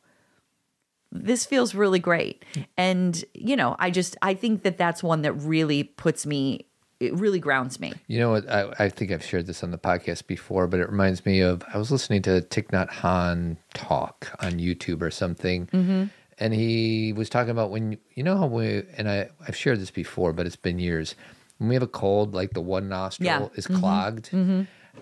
this 1.12 1.46
feels 1.46 1.74
really 1.74 2.00
great. 2.00 2.44
And 2.78 3.24
you 3.34 3.56
know 3.56 3.76
i 3.80 3.90
just 3.90 4.18
i 4.22 4.34
think 4.34 4.64
that 4.64 4.78
that's 4.78 5.04
one 5.04 5.22
that 5.22 5.34
really 5.34 5.84
puts 5.84 6.26
me 6.26 6.68
it 7.00 7.14
really 7.14 7.40
grounds 7.40 7.80
me 7.80 7.94
You 8.08 8.20
know 8.20 8.32
what? 8.32 8.50
I, 8.50 8.74
I 8.80 8.90
think 8.90 9.12
I've 9.12 9.24
shared 9.24 9.46
this 9.48 9.64
on 9.64 9.72
the 9.72 9.78
podcast 9.78 10.28
before, 10.28 10.68
but 10.68 10.80
it 10.80 10.90
reminds 10.90 11.26
me 11.26 11.42
of 11.42 11.64
I 11.74 11.78
was 11.78 11.92
listening 11.92 12.22
to 12.24 12.42
Thich 12.42 12.68
Nhat 12.70 12.90
Hanh 12.90 13.58
talk 13.74 14.36
on 14.40 14.54
YouTube 14.54 15.02
or 15.02 15.12
something, 15.12 15.68
Mm-hmm. 15.68 16.04
and 16.40 16.54
he 16.54 17.14
was 17.14 17.30
talking 17.30 17.52
about 17.52 17.70
when 17.72 17.98
you 18.16 18.24
know 18.24 18.38
how 18.38 18.48
we 18.48 18.84
and 18.98 19.10
I 19.10 19.30
I've 19.48 19.56
shared 19.56 19.80
this 19.80 19.92
before, 19.92 20.34
but 20.34 20.46
it's 20.46 20.56
been 20.56 20.80
years. 20.80 21.16
When 21.60 21.70
we 21.70 21.76
have 21.76 21.84
a 21.84 21.88
cold, 21.88 22.34
like 22.36 22.52
the 22.54 22.62
one 22.62 22.88
nostril 22.90 23.26
Yeah. 23.26 23.40
Mm-hmm. 23.42 23.58
is 23.60 23.68
clogged, 23.68 24.30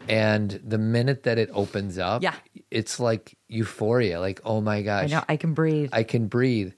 and 0.07 0.51
the 0.65 0.77
minute 0.77 1.23
that 1.23 1.37
it 1.37 1.49
opens 1.53 1.97
up, 1.97 2.21
Yeah. 2.23 2.35
it's 2.71 2.99
like 2.99 3.37
euphoria. 3.47 4.19
Like 4.19 4.41
oh 4.45 4.61
my 4.61 4.77
i 4.77 4.81
gosh, 4.81 5.11
know 5.11 5.23
i 5.29 5.37
can 5.37 5.53
breathe 5.53 5.89
I 5.93 6.03
can 6.03 6.27
breathe. 6.27 6.73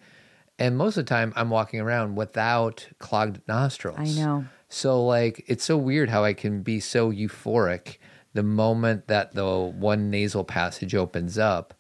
And 0.60 0.75
most 0.75 0.98
of 0.98 1.06
the 1.06 1.10
time, 1.10 1.34
I'm 1.36 1.52
walking 1.52 1.80
around 1.80 2.16
without 2.16 2.88
clogged 2.98 3.42
nostrils. 3.48 4.00
I 4.00 4.06
know. 4.19 4.46
So, 4.69 5.04
like, 5.06 5.44
it's 5.48 5.64
so 5.64 5.78
weird 5.78 6.10
how 6.10 6.24
I 6.24 6.34
can 6.34 6.62
be 6.62 6.80
so 6.80 7.12
euphoric 7.12 7.98
the 8.34 8.44
moment 8.44 9.08
that 9.08 9.34
the 9.34 9.60
one 9.60 10.10
nasal 10.10 10.44
passage 10.44 10.94
opens 10.94 11.38
up. 11.38 11.74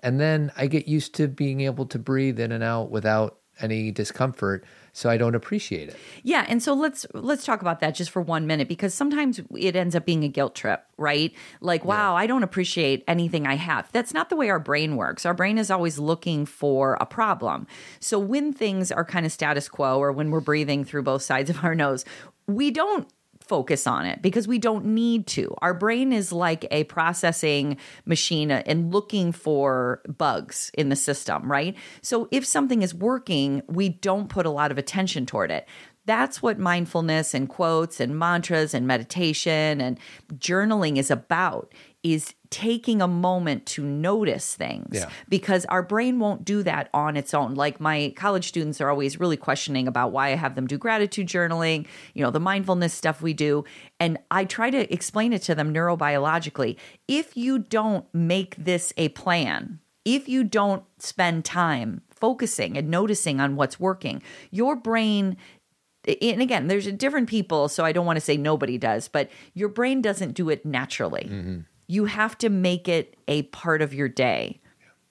And 0.00 0.20
then 0.20 0.52
I 0.56 0.66
get 0.66 0.86
used 0.86 1.14
to 1.16 1.28
being 1.28 1.62
able 1.62 1.86
to 1.86 1.98
breathe 1.98 2.38
in 2.38 2.52
and 2.52 2.62
out 2.62 2.90
without 2.90 3.38
any 3.60 3.90
discomfort. 3.90 4.64
So 4.96 5.10
I 5.10 5.18
don't 5.18 5.34
appreciate 5.34 5.90
it. 5.90 5.96
Yeah, 6.22 6.46
and 6.48 6.62
so 6.62 6.72
let's 6.72 7.04
let's 7.12 7.44
talk 7.44 7.60
about 7.60 7.80
that 7.80 7.94
just 7.94 8.08
for 8.08 8.22
one 8.22 8.46
minute 8.46 8.66
because 8.66 8.94
sometimes 8.94 9.38
it 9.54 9.76
ends 9.76 9.94
up 9.94 10.06
being 10.06 10.24
a 10.24 10.28
guilt 10.28 10.54
trip, 10.54 10.86
right? 10.96 11.34
Like, 11.60 11.84
wow, 11.84 12.16
I 12.16 12.26
don't 12.26 12.42
appreciate 12.42 13.04
anything 13.06 13.46
I 13.46 13.56
have. 13.56 13.92
That's 13.92 14.14
not 14.14 14.30
the 14.30 14.36
way 14.36 14.48
our 14.48 14.58
brain 14.58 14.96
works. 14.96 15.26
Our 15.26 15.34
brain 15.34 15.58
is 15.58 15.70
always 15.70 15.98
looking 15.98 16.46
for 16.46 16.96
a 16.98 17.04
problem. 17.04 17.66
So 18.00 18.18
when 18.18 18.54
things 18.54 18.90
are 18.90 19.04
kind 19.04 19.26
of 19.26 19.32
status 19.32 19.68
quo 19.68 19.98
or 19.98 20.12
when 20.12 20.30
we're 20.30 20.40
breathing 20.40 20.82
through 20.82 21.02
both 21.02 21.20
sides 21.20 21.50
of 21.50 21.62
our 21.62 21.74
nose, 21.74 22.06
we 22.46 22.70
don't 22.70 23.06
focus 23.46 23.86
on 23.86 24.06
it 24.06 24.22
because 24.22 24.48
we 24.48 24.58
don't 24.58 24.84
need 24.84 25.26
to. 25.28 25.54
Our 25.58 25.74
brain 25.74 26.12
is 26.12 26.32
like 26.32 26.66
a 26.70 26.84
processing 26.84 27.76
machine 28.04 28.50
and 28.50 28.92
looking 28.92 29.32
for 29.32 30.02
bugs 30.18 30.70
in 30.74 30.88
the 30.88 30.96
system, 30.96 31.50
right? 31.50 31.76
So 32.02 32.28
if 32.30 32.44
something 32.44 32.82
is 32.82 32.94
working, 32.94 33.62
we 33.68 33.88
don't 33.88 34.28
put 34.28 34.46
a 34.46 34.50
lot 34.50 34.70
of 34.70 34.78
attention 34.78 35.26
toward 35.26 35.50
it. 35.50 35.66
That's 36.06 36.40
what 36.40 36.58
mindfulness 36.58 37.34
and 37.34 37.48
quotes 37.48 37.98
and 37.98 38.16
mantras 38.16 38.74
and 38.74 38.86
meditation 38.86 39.80
and 39.80 39.98
journaling 40.34 40.98
is 40.98 41.10
about 41.10 41.72
is 42.12 42.34
taking 42.50 43.02
a 43.02 43.08
moment 43.08 43.66
to 43.66 43.82
notice 43.84 44.54
things 44.54 44.90
Yeah. 44.92 45.08
because 45.28 45.64
our 45.64 45.82
brain 45.82 46.20
won't 46.20 46.44
do 46.44 46.62
that 46.62 46.88
on 46.94 47.16
its 47.16 47.34
own. 47.34 47.54
Like 47.54 47.80
my 47.80 48.12
college 48.14 48.46
students 48.46 48.80
are 48.80 48.88
always 48.88 49.18
really 49.18 49.36
questioning 49.36 49.88
about 49.88 50.12
why 50.12 50.28
I 50.28 50.36
have 50.36 50.54
them 50.54 50.68
do 50.68 50.78
gratitude 50.78 51.26
journaling, 51.26 51.86
you 52.14 52.22
know, 52.22 52.30
the 52.30 52.38
mindfulness 52.38 52.94
stuff 52.94 53.20
we 53.20 53.34
do. 53.34 53.64
And 53.98 54.18
I 54.30 54.44
try 54.44 54.70
to 54.70 54.92
explain 54.92 55.32
it 55.32 55.42
to 55.42 55.54
them 55.56 55.74
neurobiologically. 55.74 56.76
If 57.08 57.36
you 57.36 57.58
don't 57.58 58.04
make 58.14 58.54
this 58.56 58.92
a 58.96 59.08
plan, 59.08 59.80
if 60.04 60.28
you 60.28 60.44
don't 60.44 60.84
spend 60.98 61.44
time 61.44 62.02
focusing 62.10 62.78
and 62.78 62.88
noticing 62.88 63.40
on 63.40 63.56
what's 63.56 63.80
working, 63.80 64.22
your 64.52 64.76
brain 64.76 65.36
and 66.22 66.40
again, 66.40 66.68
there's 66.68 66.86
different 66.92 67.28
people, 67.28 67.68
so 67.68 67.84
I 67.84 67.90
don't 67.90 68.06
want 68.06 68.16
to 68.16 68.20
say 68.20 68.36
nobody 68.36 68.78
does, 68.78 69.08
but 69.08 69.28
your 69.54 69.68
brain 69.68 70.00
doesn't 70.00 70.34
do 70.34 70.48
it 70.50 70.64
naturally. 70.64 71.24
Mm-hmm. 71.28 71.58
You 71.86 72.06
have 72.06 72.36
to 72.38 72.48
make 72.48 72.88
it 72.88 73.16
a 73.28 73.42
part 73.44 73.82
of 73.82 73.94
your 73.94 74.08
day. 74.08 74.60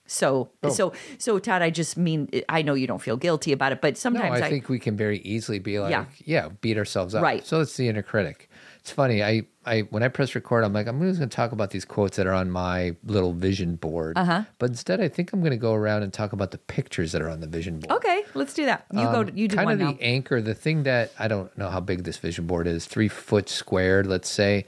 So, 0.07 0.51
so, 0.69 0.93
so, 1.17 1.39
Todd, 1.39 1.63
I 1.63 1.71
just 1.71 1.97
mean, 1.97 2.29
I 2.47 2.61
know 2.61 2.75
you 2.75 2.85
don't 2.85 3.01
feel 3.01 3.17
guilty 3.17 3.51
about 3.51 3.71
it, 3.71 3.81
but 3.81 3.95
No, 3.95 3.99
sometimes 3.99 4.39
I, 4.39 4.45
I, 4.45 4.49
think 4.49 4.69
we 4.69 4.77
can 4.77 4.95
very 4.95 5.17
easily 5.19 5.57
be 5.57 5.79
like, 5.79 5.89
Yeah. 5.89 6.05
yeah, 6.23 6.49
beat 6.61 6.77
ourselves 6.77 7.15
up. 7.15 7.23
Right. 7.23 7.43
So 7.45 7.59
it's 7.59 7.75
the 7.75 7.87
inner 7.89 8.03
critic. 8.03 8.49
It's 8.81 8.91
funny. 8.91 9.23
I, 9.23 9.47
I 9.65 9.81
when 9.89 10.03
I 10.03 10.09
press 10.09 10.35
record, 10.35 10.63
I'm 10.63 10.73
like, 10.73 10.85
I'm 10.85 11.01
just 11.01 11.17
going 11.17 11.27
to 11.27 11.35
talk 11.35 11.53
about 11.53 11.71
these 11.71 11.85
quotes 11.85 12.17
that 12.17 12.27
are 12.27 12.33
on 12.33 12.51
my 12.51 12.95
little 13.03 13.33
vision 13.33 13.77
board. 13.77 14.15
Uh-huh. 14.15 14.43
But 14.59 14.69
instead, 14.69 15.01
I 15.01 15.07
think 15.07 15.33
I'm 15.33 15.39
going 15.39 15.53
to 15.53 15.57
go 15.57 15.73
around 15.73 16.03
and 16.03 16.13
talk 16.13 16.33
about 16.33 16.51
the 16.51 16.59
pictures 16.59 17.11
that 17.13 17.23
are 17.23 17.29
on 17.29 17.39
the 17.39 17.47
vision 17.47 17.79
board. 17.79 17.97
okay, 17.97 18.23
let's 18.35 18.53
do 18.53 18.65
that. 18.65 18.85
You 18.93 19.05
go, 19.05 19.25
you 19.33 19.47
do 19.47 19.55
kind 19.55 19.71
of 19.71 19.79
now. 19.79 19.93
the 19.93 20.03
anchor, 20.03 20.39
the 20.39 20.53
thing 20.53 20.83
that 20.83 21.13
I 21.17 21.27
don't 21.27 21.55
know 21.57 21.69
how 21.71 21.79
big 21.79 22.03
this 22.03 22.17
vision 22.17 22.45
board 22.45 22.67
is, 22.67 22.85
three 22.85 23.07
foot 23.07 23.49
squared, 23.49 24.05
let's 24.05 24.29
say. 24.29 24.65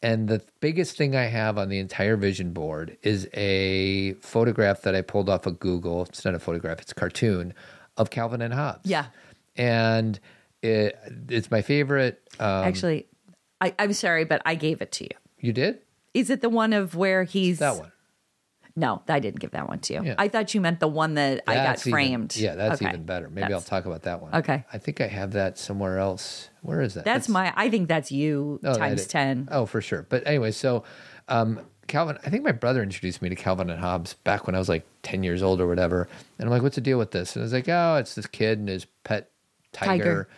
And 0.00 0.28
the 0.28 0.42
biggest 0.60 0.96
thing 0.96 1.16
I 1.16 1.24
have 1.24 1.58
on 1.58 1.68
the 1.68 1.78
entire 1.78 2.16
vision 2.16 2.52
board 2.52 2.96
is 3.02 3.28
a 3.34 4.12
photograph 4.20 4.82
that 4.82 4.94
I 4.94 5.02
pulled 5.02 5.28
off 5.28 5.44
of 5.46 5.58
Google. 5.58 6.02
It's 6.02 6.24
not 6.24 6.34
a 6.34 6.38
photograph; 6.38 6.80
it's 6.80 6.92
a 6.92 6.94
cartoon 6.94 7.52
of 7.96 8.10
Calvin 8.10 8.40
and 8.40 8.54
Hobbes. 8.54 8.88
Yeah. 8.88 9.06
and 9.56 10.20
it, 10.62 10.96
it's 11.28 11.50
my 11.50 11.62
favorite. 11.62 12.22
Um, 12.38 12.64
Actually, 12.64 13.06
I, 13.60 13.74
I'm 13.78 13.92
sorry, 13.92 14.24
but 14.24 14.40
I 14.46 14.54
gave 14.54 14.80
it 14.82 14.92
to 14.92 15.04
you. 15.04 15.10
you 15.40 15.52
did 15.52 15.80
Is 16.14 16.30
it 16.30 16.40
the 16.42 16.48
one 16.48 16.72
of 16.72 16.94
where 16.94 17.24
he's 17.24 17.58
that 17.58 17.76
one. 17.76 17.92
No, 18.78 19.02
I 19.08 19.18
didn't 19.18 19.40
give 19.40 19.50
that 19.50 19.68
one 19.68 19.80
to 19.80 19.94
you. 19.94 20.04
Yeah. 20.04 20.14
I 20.18 20.28
thought 20.28 20.54
you 20.54 20.60
meant 20.60 20.78
the 20.80 20.86
one 20.88 21.14
that 21.14 21.42
I 21.46 21.54
got 21.54 21.78
even- 21.80 21.90
framed. 21.90 22.36
yeah, 22.36 22.54
that's 22.54 22.80
Okay. 22.80 22.88
even 22.90 23.02
better. 23.04 23.28
Maybe 23.28 23.40
That's- 23.42 23.54
I'll 23.54 23.60
talk 23.60 23.86
about 23.86 24.02
that 24.02 24.22
one. 24.22 24.34
Okay. 24.36 24.64
I 24.72 24.78
think 24.78 25.00
I 25.00 25.08
have 25.08 25.32
that 25.32 25.58
somewhere 25.58 25.98
else. 25.98 26.48
Where 26.62 26.80
is 26.80 26.94
that? 26.94 27.04
That's 27.04 27.28
my. 27.28 27.52
I 27.56 27.70
think 27.70 27.88
that's 27.88 28.12
you 28.12 28.60
Oh, 28.64 28.74
times 28.74 29.00
is- 29.02 29.06
ten. 29.08 29.48
Oh, 29.50 29.66
for 29.66 29.80
sure. 29.80 30.06
But 30.08 30.26
anyway, 30.26 30.52
so 30.52 30.84
um, 31.28 31.60
Calvin, 31.88 32.18
I 32.24 32.30
think 32.30 32.44
my 32.44 32.52
brother 32.52 32.82
introduced 32.82 33.20
me 33.22 33.28
to 33.30 33.34
Calvin 33.34 33.68
and 33.70 33.80
Hobbes 33.80 34.14
back 34.14 34.46
when 34.46 34.54
I 34.54 34.58
was 34.58 34.68
like 34.68 34.86
10 35.02 35.22
years 35.22 35.42
old 35.42 35.60
or 35.60 35.66
whatever. 35.66 36.08
And 36.38 36.46
I'm 36.46 36.50
like, 36.50 36.62
what's 36.62 36.74
the 36.76 36.80
deal 36.80 36.98
with 36.98 37.10
this? 37.10 37.34
And 37.34 37.42
I 37.42 37.44
was 37.44 37.52
like, 37.52 37.68
oh, 37.68 37.96
it's 37.96 38.14
this 38.14 38.26
kid 38.26 38.58
and 38.58 38.68
his 38.68 38.84
pet 39.04 39.30
tiger. 39.72 39.88
Tiger. 40.04 40.28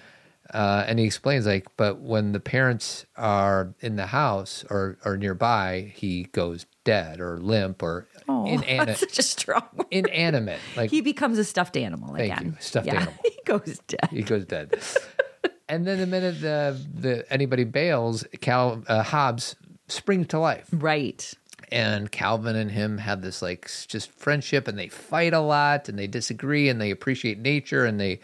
Uh, 0.52 0.84
and 0.88 0.98
he 0.98 1.04
explains, 1.04 1.46
like, 1.46 1.66
but 1.76 2.00
when 2.00 2.32
the 2.32 2.40
parents 2.40 3.06
are 3.16 3.72
in 3.80 3.94
the 3.96 4.06
house 4.06 4.64
or, 4.68 4.98
or 5.04 5.16
nearby, 5.16 5.92
he 5.94 6.24
goes 6.32 6.66
dead 6.84 7.20
or 7.20 7.38
limp 7.38 7.82
or 7.82 8.08
Oh, 8.28 8.44
inani- 8.48 8.84
that's 8.86 9.00
such 9.00 9.18
a 9.18 9.22
strong. 9.22 9.62
word. 9.74 9.86
inanimate. 9.92 10.58
Like, 10.76 10.90
He 10.90 11.00
becomes 11.02 11.38
a 11.38 11.44
stuffed 11.44 11.76
animal 11.76 12.14
Thank 12.16 12.32
again. 12.32 12.46
you. 12.46 12.56
Stuffed 12.60 12.86
yeah. 12.86 12.94
animal. 13.02 13.14
he 13.24 13.38
goes 13.44 13.80
dead. 13.86 14.08
he 14.10 14.22
goes 14.22 14.44
dead. 14.44 14.74
and 15.68 15.86
then 15.86 15.98
the 16.00 16.06
minute 16.06 16.40
the, 16.40 16.76
the 16.94 17.32
anybody 17.32 17.64
bails, 17.64 18.24
Cal 18.40 18.82
uh, 18.88 19.02
Hobbes 19.04 19.54
springs 19.86 20.26
to 20.28 20.38
life. 20.40 20.66
Right. 20.72 21.32
and 21.70 22.10
Calvin 22.10 22.56
and 22.56 22.70
him 22.72 22.98
have 22.98 23.22
this 23.22 23.40
like 23.42 23.70
just 23.86 24.10
friendship 24.10 24.66
and 24.66 24.76
they 24.76 24.88
fight 24.88 25.32
a 25.32 25.40
lot 25.40 25.88
and 25.88 25.96
they 25.96 26.08
disagree 26.08 26.68
and 26.68 26.80
they 26.80 26.90
appreciate 26.90 27.38
nature 27.38 27.84
and 27.84 28.00
they 28.00 28.18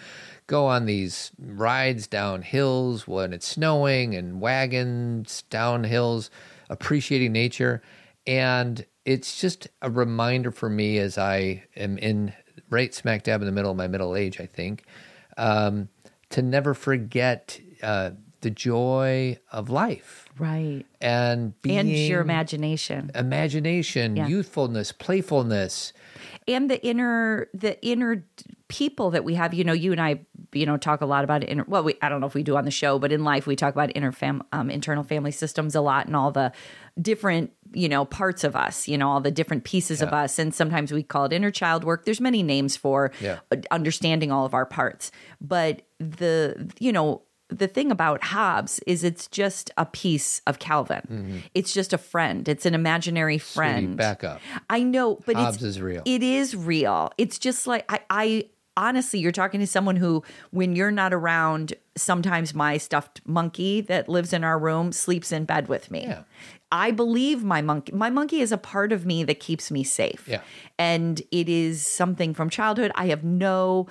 go 0.47 0.67
on 0.67 0.87
these 0.87 1.33
rides 1.39 2.07
down 2.07 2.43
hills 2.43 3.07
when 3.09 3.33
it's 3.33 3.47
snowing 3.47 4.15
and 4.15 4.41
wagons 4.41 5.43
down 5.51 5.85
hills 5.85 6.31
appreciating 6.71 7.33
nature 7.33 7.83
and 8.27 8.87
it's 9.05 9.41
just 9.41 9.69
a 9.83 9.91
reminder 9.91 10.51
for 10.51 10.69
me 10.69 10.99
as 10.99 11.17
I 11.19 11.65
am 11.77 11.99
in 11.99 12.33
right 12.71 12.93
smack 12.95 13.23
dab 13.25 13.41
in 13.41 13.47
the 13.47 13.53
middle 13.53 13.71
of 13.71 13.77
my 13.77 13.87
middle 13.89 14.15
age 14.17 14.41
I 14.41 14.47
think 14.47 14.85
um, 15.37 15.89
to 16.31 16.43
never 16.43 16.75
forget 16.75 17.61
uh, 17.83 18.11
the 18.41 18.51
joy 18.51 19.39
of 19.53 19.71
life 19.71 20.27
Right. 20.39 20.85
and 21.01 21.61
being 21.63 21.79
And 21.79 21.91
your 21.99 22.21
imagination. 22.21 23.11
imagination, 23.15 24.17
Yeah. 24.17 24.27
youthfulness, 24.29 24.93
playfulness. 24.93 25.93
and 26.47 26.71
the 26.71 26.85
inner 26.87 27.49
the 27.55 27.83
inner 27.85 28.25
people 28.69 29.11
that 29.11 29.23
we 29.25 29.35
have 29.35 29.55
you 29.55 29.63
know 29.63 29.73
you 29.73 29.93
and 29.93 30.01
i 30.01 30.19
you 30.53 30.67
know 30.67 30.77
talk 30.77 31.01
a 31.01 31.07
lot 31.07 31.23
about 31.23 31.45
inner 31.49 31.65
well 31.69 31.85
we 31.85 31.95
i 32.03 32.09
don't 32.09 32.21
know 32.21 32.27
if 32.27 32.35
we 32.35 32.43
do 32.43 32.57
on 32.57 32.65
the 32.65 32.71
show 32.71 32.99
but 32.99 33.13
in 33.13 33.23
life 33.23 33.47
we 33.47 33.55
talk 33.55 33.73
about 33.73 33.93
inner 33.95 34.11
fam 34.11 34.43
um, 34.53 34.71
internal 34.71 35.05
family 35.05 35.31
systems 35.31 35.75
a 35.77 35.81
lot 35.81 36.07
and 36.07 36.17
all 36.17 36.33
the 36.33 36.51
different 37.01 37.53
you 37.73 37.89
know 37.89 38.05
parts 38.05 38.43
of 38.43 38.57
us 38.57 38.89
you 38.89 38.99
know 38.99 39.09
all 39.09 39.21
the 39.21 39.31
different 39.31 39.63
pieces 39.65 40.03
of 40.03 40.13
us 40.13 40.39
and 40.39 40.53
sometimes 40.55 40.91
we 40.93 41.03
call 41.03 41.27
it 41.27 41.33
inner 41.33 41.51
child 41.51 41.85
work 41.85 42.05
there's 42.05 42.21
many 42.21 42.43
names 42.43 42.77
for 42.77 43.13
Yeah. 43.21 43.39
uh, 43.53 43.57
understanding 43.71 44.33
all 44.33 44.45
of 44.45 44.55
our 44.55 44.67
parts 44.67 45.13
but 45.41 45.83
the 46.01 46.71
you 46.81 46.93
know 46.93 47.23
the 47.49 47.69
thing 47.69 47.93
about 47.93 48.25
Hobbes 48.25 48.81
is 48.89 49.05
it's 49.05 49.29
just 49.29 49.71
a 49.77 49.87
piece 49.87 50.41
of 50.49 50.59
Calvin. 50.59 51.45
It's 51.55 51.73
just 51.73 51.93
a 51.93 51.99
friend. 51.99 52.49
It's 52.49 52.67
an 52.67 52.75
imaginary 52.75 53.39
Sweetie, 53.39 53.55
friend. 53.55 53.97
back 53.97 54.25
up. 54.25 54.41
I 54.69 54.83
know, 54.83 55.21
but 55.25 55.37
Hobbes 55.37 55.59
it's, 55.59 55.65
is 55.65 55.81
real. 55.81 56.03
It 56.05 56.25
is 56.25 56.57
real. 56.57 57.13
It's 57.19 57.39
just 57.39 57.69
like 57.69 57.85
I, 57.89 58.01
I 58.11 58.49
honestly, 58.77 59.19
you're 59.21 59.33
talking 59.33 59.61
to 59.61 59.67
someone 59.67 59.97
who, 59.97 60.23
when 60.51 60.77
you're 60.77 60.91
not 60.91 61.13
around, 61.15 61.75
sometimes 61.97 62.55
my 62.55 62.77
stuffed 62.77 63.21
monkey 63.27 63.81
that 63.83 64.09
lives 64.09 64.33
in 64.33 64.45
our 64.45 64.59
room 64.59 64.93
sleeps 64.93 65.33
in 65.33 65.45
bed 65.45 65.69
with 65.69 65.91
me. 65.91 66.03
Yeah. 66.03 66.23
I 66.73 66.91
believe 66.91 67.45
my 67.45 67.63
monkey. 67.63 67.93
My 67.93 68.11
monkey 68.11 68.41
is 68.41 68.53
a 68.53 68.59
part 68.59 68.93
of 68.93 69.07
me 69.07 69.23
that 69.25 69.41
keeps 69.41 69.71
me 69.71 69.85
safe. 69.85 70.27
Yeah. 70.29 70.41
and 70.79 71.23
it 71.31 71.49
is 71.49 71.87
something 71.87 72.35
from 72.35 72.51
childhood. 72.51 72.93
I 72.95 73.07
have 73.07 73.25
no. 73.25 73.87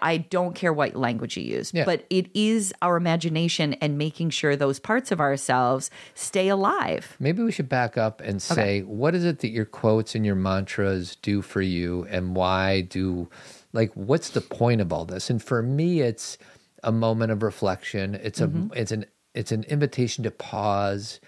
I 0.00 0.16
don't 0.16 0.54
care 0.54 0.72
what 0.72 0.96
language 0.96 1.36
you 1.36 1.42
use, 1.42 1.70
Yeah. 1.74 1.84
but 1.84 2.06
it 2.08 2.30
is 2.32 2.72
our 2.80 2.96
imagination 2.96 3.74
and 3.74 3.98
making 3.98 4.30
sure 4.30 4.56
those 4.56 4.78
parts 4.78 5.12
of 5.12 5.20
ourselves 5.20 5.90
stay 6.14 6.48
alive. 6.48 7.14
Maybe 7.20 7.42
we 7.42 7.52
should 7.52 7.68
back 7.68 7.98
up 7.98 8.22
and 8.22 8.40
say, 8.40 8.80
what 8.84 9.14
is 9.14 9.22
it 9.26 9.40
that 9.40 9.50
your 9.50 9.66
quotes 9.66 10.14
and 10.14 10.24
your 10.24 10.34
mantras 10.34 11.16
do 11.16 11.42
for 11.42 11.60
you, 11.60 12.06
and 12.08 12.34
why 12.34 12.80
do, 12.80 13.28
like, 13.72 13.90
what's 13.94 14.30
the 14.30 14.40
point 14.40 14.80
of 14.80 14.92
all 14.92 15.04
this? 15.04 15.30
And 15.30 15.42
for 15.42 15.62
me, 15.62 16.00
it's 16.00 16.38
a 16.82 16.92
moment 16.92 17.32
of 17.32 17.42
reflection. 17.42 18.14
It's 18.14 18.40
a, 18.40 18.46
Mm-hmm. 18.48 18.68
it's 18.74 18.92
an, 18.92 19.06
it's 19.34 19.52
an 19.52 19.64
invitation 19.64 20.24
to 20.24 20.30
pause 20.30 21.20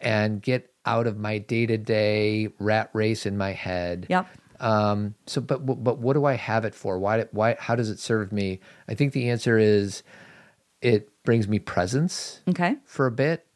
and 0.00 0.40
get 0.40 0.72
out 0.86 1.06
of 1.06 1.18
my 1.18 1.38
day 1.38 1.66
to 1.66 1.76
day 1.78 2.48
rat 2.58 2.90
race 2.92 3.26
in 3.26 3.36
my 3.36 3.52
head. 3.52 4.06
Yep. 4.08 4.26
Um, 4.60 5.14
so, 5.26 5.40
but 5.40 5.58
but 5.66 5.98
what 5.98 6.14
do 6.14 6.24
I 6.24 6.34
have 6.34 6.64
it 6.64 6.74
for? 6.74 6.98
Why? 6.98 7.24
Why? 7.32 7.56
How 7.58 7.74
does 7.74 7.90
it 7.90 7.98
serve 7.98 8.32
me? 8.32 8.60
I 8.88 8.94
think 8.94 9.12
the 9.12 9.28
answer 9.30 9.58
is, 9.58 10.02
it 10.80 11.10
brings 11.24 11.46
me 11.48 11.58
presence 11.58 12.40
Okay. 12.48 12.76
for 12.84 13.06
a 13.06 13.10
bit. 13.12 13.46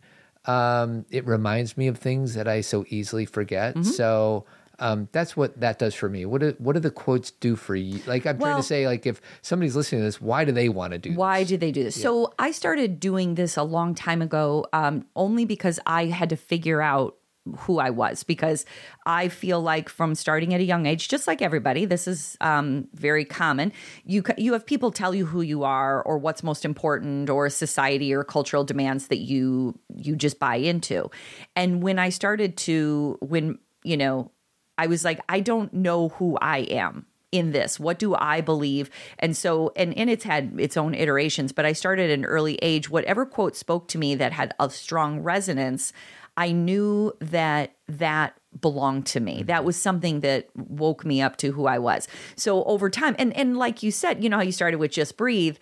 Um, 0.44 1.06
it 1.10 1.26
reminds 1.26 1.76
me 1.76 1.88
of 1.88 1.98
things 1.98 2.34
that 2.34 2.46
I 2.48 2.60
so 2.60 2.84
easily 2.88 3.24
forget. 3.24 3.74
Mm-hmm. 3.74 3.82
So 3.90 4.46
um, 4.78 5.08
that's 5.12 5.36
what 5.36 5.58
that 5.60 5.78
does 5.78 5.94
for 5.94 6.08
me. 6.08 6.26
What 6.26 6.40
do, 6.40 6.54
what 6.58 6.74
do 6.74 6.80
the 6.80 6.90
quotes 6.90 7.30
do 7.30 7.56
for 7.56 7.74
you? 7.74 8.00
Like 8.06 8.26
I'm 8.26 8.38
trying 8.38 8.56
to 8.56 8.62
say, 8.62 8.86
like 8.86 9.06
if 9.06 9.20
somebody's 9.42 9.76
listening 9.76 10.02
to 10.02 10.04
this, 10.04 10.20
why 10.20 10.44
do 10.44 10.52
they 10.52 10.68
want 10.68 10.92
to 10.92 10.98
do? 10.98 11.14
Why 11.14 11.40
this? 11.40 11.48
do 11.50 11.56
they 11.56 11.72
do 11.72 11.84
this? 11.84 12.00
So 12.00 12.32
I 12.38 12.50
started 12.50 13.00
doing 13.00 13.34
this 13.34 13.56
a 13.56 13.62
long 13.62 13.94
time 13.94 14.22
ago, 14.22 14.66
um, 14.72 15.06
only 15.16 15.44
because 15.44 15.80
I 15.86 16.06
had 16.06 16.30
to 16.30 16.36
figure 16.36 16.82
out 16.82 17.16
who 17.58 17.78
I 17.78 17.90
was. 17.90 18.22
Because 18.22 18.64
I 19.06 19.28
feel 19.28 19.60
like 19.60 19.88
from 19.88 20.14
starting 20.14 20.52
at 20.52 20.60
a 20.60 20.64
young 20.64 20.86
age, 20.86 21.08
just 21.08 21.26
like 21.26 21.40
everybody, 21.40 21.84
this 21.84 22.06
is 22.06 22.36
um, 22.40 22.88
very 22.92 23.24
common. 23.24 23.72
You 24.04 24.24
you 24.36 24.52
have 24.52 24.66
people 24.66 24.90
tell 24.90 25.14
you 25.14 25.26
who 25.26 25.40
you 25.40 25.64
are, 25.64 26.02
or 26.02 26.18
what's 26.18 26.42
most 26.42 26.64
important, 26.64 27.30
or 27.30 27.48
society 27.48 28.12
or 28.12 28.24
cultural 28.24 28.64
demands 28.64 29.08
that 29.08 29.18
you 29.18 29.78
you 29.94 30.16
just 30.16 30.38
buy 30.38 30.56
into. 30.56 31.10
And 31.54 31.82
when 31.82 31.98
I 31.98 32.10
started 32.10 32.56
to, 32.58 33.18
when 33.20 33.58
you 33.84 33.96
know, 33.96 34.32
I 34.78 34.86
was 34.86 35.04
like, 35.04 35.20
I 35.28 35.40
don't 35.40 35.72
know 35.72 36.10
who 36.10 36.36
I 36.40 36.58
am 36.58 37.06
in 37.32 37.52
this. 37.52 37.78
What 37.80 37.98
do 37.98 38.14
i 38.14 38.40
believe? 38.40 38.90
And 39.18 39.36
so 39.36 39.72
and 39.76 39.96
and 39.96 40.08
it's 40.08 40.24
had 40.24 40.54
its 40.58 40.76
own 40.76 40.94
iterations 40.94 41.52
but 41.52 41.66
i 41.66 41.72
started 41.72 42.10
at 42.10 42.18
an 42.18 42.24
early 42.24 42.56
age 42.62 42.88
whatever 42.88 43.26
quote 43.26 43.56
spoke 43.56 43.88
to 43.88 43.98
me 43.98 44.14
that 44.14 44.32
had 44.32 44.54
a 44.60 44.70
strong 44.70 45.20
resonance 45.20 45.92
i 46.36 46.52
knew 46.52 47.12
that 47.20 47.74
that 47.88 48.38
belonged 48.60 49.06
to 49.06 49.20
me. 49.20 49.42
That 49.42 49.64
was 49.64 49.76
something 49.76 50.20
that 50.20 50.48
woke 50.54 51.04
me 51.04 51.20
up 51.20 51.36
to 51.38 51.52
who 51.52 51.66
i 51.66 51.78
was. 51.78 52.08
So 52.36 52.64
over 52.64 52.88
time 52.90 53.14
and 53.18 53.36
and 53.36 53.56
like 53.56 53.82
you 53.82 53.90
said 53.90 54.22
you 54.22 54.30
know 54.30 54.36
how 54.36 54.42
you 54.42 54.52
started 54.52 54.78
with 54.78 54.92
just 54.92 55.16
breathe? 55.16 55.56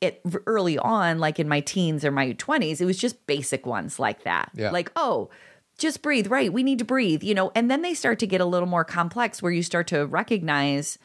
It 0.00 0.22
early 0.46 0.78
on 0.78 1.18
like 1.18 1.40
in 1.40 1.48
my 1.48 1.60
teens 1.60 2.04
or 2.04 2.12
my 2.12 2.32
20s 2.34 2.80
it 2.80 2.84
was 2.84 2.98
just 2.98 3.26
basic 3.26 3.66
ones 3.66 3.98
like 3.98 4.22
that. 4.24 4.50
Yeah. 4.54 4.70
like 4.70 4.92
oh 4.96 5.30
just 5.78 6.02
breathe 6.02 6.26
right 6.26 6.52
we 6.52 6.62
need 6.62 6.78
to 6.78 6.84
breathe 6.84 7.22
you 7.22 7.34
know 7.34 7.50
and 7.54 7.70
then 7.70 7.82
they 7.82 7.94
start 7.94 8.18
to 8.18 8.26
get 8.26 8.40
a 8.40 8.44
little 8.44 8.68
more 8.68 8.84
complex 8.84 9.40
where 9.40 9.52
you 9.52 9.62
start 9.62 9.86
to 9.86 10.04
recognize 10.06 10.98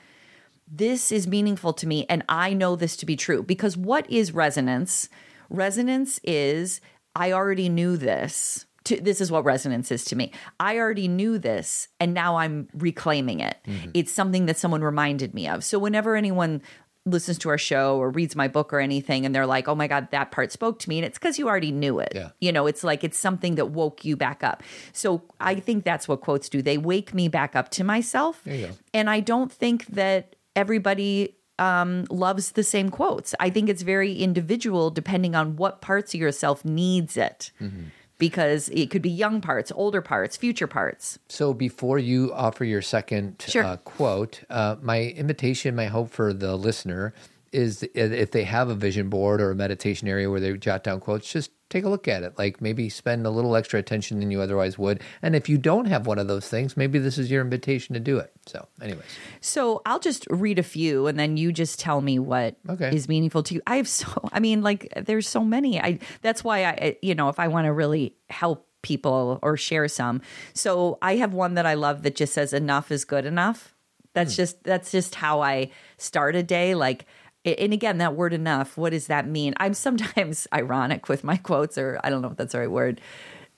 this 0.72 1.12
is 1.12 1.28
meaningful 1.28 1.74
to 1.74 1.88
me 1.88 2.06
and 2.10 2.24
I 2.28 2.54
know 2.54 2.76
this 2.76 2.98
to 2.98 3.06
be 3.06 3.16
true 3.16 3.44
because 3.44 3.78
what 3.78 4.10
is 4.10 4.32
resonance? 4.32 5.10
Resonance 5.50 6.20
is 6.24 6.82
I 7.16 7.32
already 7.32 7.70
knew 7.70 7.98
this. 7.98 8.66
To, 8.86 9.00
this 9.00 9.22
is 9.22 9.32
what 9.32 9.46
resonance 9.46 9.92
is 9.92 10.04
to 10.06 10.16
me. 10.16 10.34
I 10.60 10.78
already 10.78 11.08
knew 11.08 11.38
this 11.38 11.88
and 12.02 12.14
now 12.14 12.38
I'm 12.38 12.68
reclaiming 12.74 13.40
it. 13.40 13.56
Mm-hmm. 13.66 13.92
It's 13.94 14.12
something 14.12 14.46
that 14.48 14.58
someone 14.58 14.82
reminded 14.82 15.34
me 15.34 15.48
of. 15.48 15.64
So 15.64 15.80
whenever 15.80 16.18
anyone 16.18 16.62
listens 17.06 17.38
to 17.40 17.50
our 17.50 17.58
show 17.58 17.98
or 17.98 18.10
reads 18.10 18.36
my 18.36 18.48
book 18.48 18.72
or 18.72 18.80
anything 18.80 19.26
and 19.26 19.36
they're 19.36 19.46
like, 19.46 19.68
"Oh 19.68 19.76
my 19.76 19.88
god, 19.88 20.10
that 20.12 20.32
part 20.32 20.52
spoke 20.52 20.80
to 20.80 20.90
me." 20.90 21.00
And 21.00 21.06
it's 21.06 21.18
cuz 21.18 21.38
you 21.38 21.48
already 21.48 21.72
knew 21.72 22.00
it. 22.00 22.14
Yeah. 22.16 22.30
You 22.40 22.52
know, 22.52 22.66
it's 22.68 22.84
like 22.84 23.04
it's 23.04 23.18
something 23.20 23.56
that 23.56 23.72
woke 23.72 24.06
you 24.06 24.16
back 24.16 24.44
up. 24.44 24.64
So 24.94 25.24
I 25.40 25.56
think 25.56 25.84
that's 25.84 26.08
what 26.08 26.22
quotes 26.22 26.50
do. 26.50 26.62
They 26.62 26.78
wake 26.78 27.14
me 27.14 27.28
back 27.28 27.56
up 27.56 27.70
to 27.72 27.84
myself. 27.84 28.42
There 28.44 28.56
you 28.56 28.68
go. 28.68 28.74
And 28.94 29.10
I 29.10 29.20
don't 29.20 29.52
think 29.52 29.88
that 29.88 30.36
everybody 30.56 31.36
um, 31.60 32.06
loves 32.10 32.54
the 32.54 32.64
same 32.64 32.90
quotes. 32.90 33.36
I 33.40 33.50
think 33.50 33.70
it's 33.70 33.82
very 33.82 34.16
individual 34.16 34.90
depending 34.90 35.36
on 35.36 35.56
what 35.56 35.82
parts 35.82 36.14
of 36.14 36.20
yourself 36.20 36.66
needs 36.66 37.18
it. 37.18 37.52
Mm-hmm. 37.62 37.84
Because 38.18 38.70
it 38.70 38.90
could 38.90 39.02
be 39.02 39.10
young 39.10 39.42
parts, 39.42 39.72
older 39.76 40.02
parts, 40.02 40.38
future 40.38 40.68
parts. 40.68 41.20
So 41.28 41.54
before 41.54 42.00
you 42.00 42.32
offer 42.34 42.64
your 42.64 42.82
second 42.82 43.44
Sure. 43.48 43.64
uh, 43.64 43.78
quote, 43.78 44.44
uh, 44.50 44.76
my 44.82 45.02
invitation, 45.02 45.76
my 45.76 45.86
hope 45.88 46.10
for 46.10 46.32
the 46.34 46.56
listener 46.56 47.14
is 47.54 47.84
if 47.94 48.32
they 48.32 48.44
have 48.44 48.70
a 48.70 48.76
vision 48.76 49.10
board 49.10 49.42
or 49.42 49.52
a 49.52 49.56
meditation 49.56 50.08
area 50.08 50.30
where 50.30 50.40
they 50.40 50.58
jot 50.58 50.84
down 50.84 51.00
quotes, 51.00 51.32
just 51.32 51.52
take 51.70 51.84
a 51.84 51.90
look 51.90 52.08
at 52.08 52.24
it. 52.24 52.38
Like 52.38 52.62
maybe 52.62 52.90
spend 52.90 53.26
a 53.26 53.30
little 53.30 53.56
extra 53.56 53.80
attention 53.80 54.20
than 54.20 54.32
you 54.32 54.42
otherwise 54.42 54.78
would. 54.78 55.02
And 55.22 55.36
if 55.36 55.50
you 55.50 55.58
don't 55.58 55.86
have 55.86 56.06
one 56.06 56.20
of 56.20 56.28
those 56.28 56.48
things, 56.48 56.78
maybe 56.78 57.00
this 57.00 57.18
is 57.18 57.32
your 57.32 57.42
invitation 57.42 57.94
to 57.94 58.00
do 58.00 58.18
it. 58.18 58.32
So, 58.46 58.68
anyways, 58.82 59.06
So 59.42 59.82
I'll 59.86 60.00
just 60.00 60.28
read 60.30 60.60
a 60.60 60.64
few 60.64 61.08
and 61.08 61.18
then 61.20 61.38
you 61.38 61.52
just 61.52 61.80
tell 61.80 62.02
me 62.02 62.20
what 62.20 62.56
Okay. 62.70 62.96
is 62.96 63.08
meaningful 63.08 63.44
to 63.44 63.56
you. 63.56 63.62
I 63.66 63.78
have 63.78 63.88
so, 63.88 64.30
I 64.32 64.40
mean, 64.40 64.62
like, 64.62 64.92
there's 64.96 65.28
so 65.28 65.44
many. 65.44 65.80
I, 65.80 66.00
that's 66.22 66.44
why 66.44 66.66
I, 66.66 66.98
you 67.02 67.16
know, 67.16 67.30
if 67.30 67.40
I 67.40 67.48
want 67.48 67.66
to 67.66 67.74
really 67.74 68.16
help 68.30 68.68
people 68.84 69.40
or 69.42 69.58
share 69.58 69.88
some. 69.88 70.22
So 70.54 71.00
I 71.02 71.16
have 71.16 71.34
one 71.34 71.56
that 71.56 71.66
I 71.66 71.74
love 71.74 72.04
that 72.04 72.16
just 72.16 72.34
says 72.34 72.54
enough 72.54 72.92
is 72.92 73.06
good 73.06 73.26
enough. 73.26 73.74
That's 74.14 74.34
hmm. 74.34 74.38
just 74.38 74.64
that's 74.64 74.92
just 74.92 75.16
how 75.16 75.42
I 75.42 75.72
start 75.98 76.36
a 76.36 76.44
day 76.44 76.76
like 76.76 77.06
and 77.46 77.74
again 77.74 77.98
that 77.98 78.16
word 78.16 78.34
enough 78.34 78.78
what 78.78 78.92
does 78.92 79.08
that 79.08 79.28
mean? 79.28 79.54
I'm 79.58 79.74
sometimes 79.74 80.48
ironic 80.54 81.10
with 81.10 81.24
my 81.24 81.38
quotes 81.38 81.78
or 81.78 82.00
i 82.04 82.10
don't 82.10 82.22
know 82.22 82.30
if 82.30 82.38
that's 82.38 82.54
the 82.54 82.60
right 82.60 82.72
word 82.72 83.02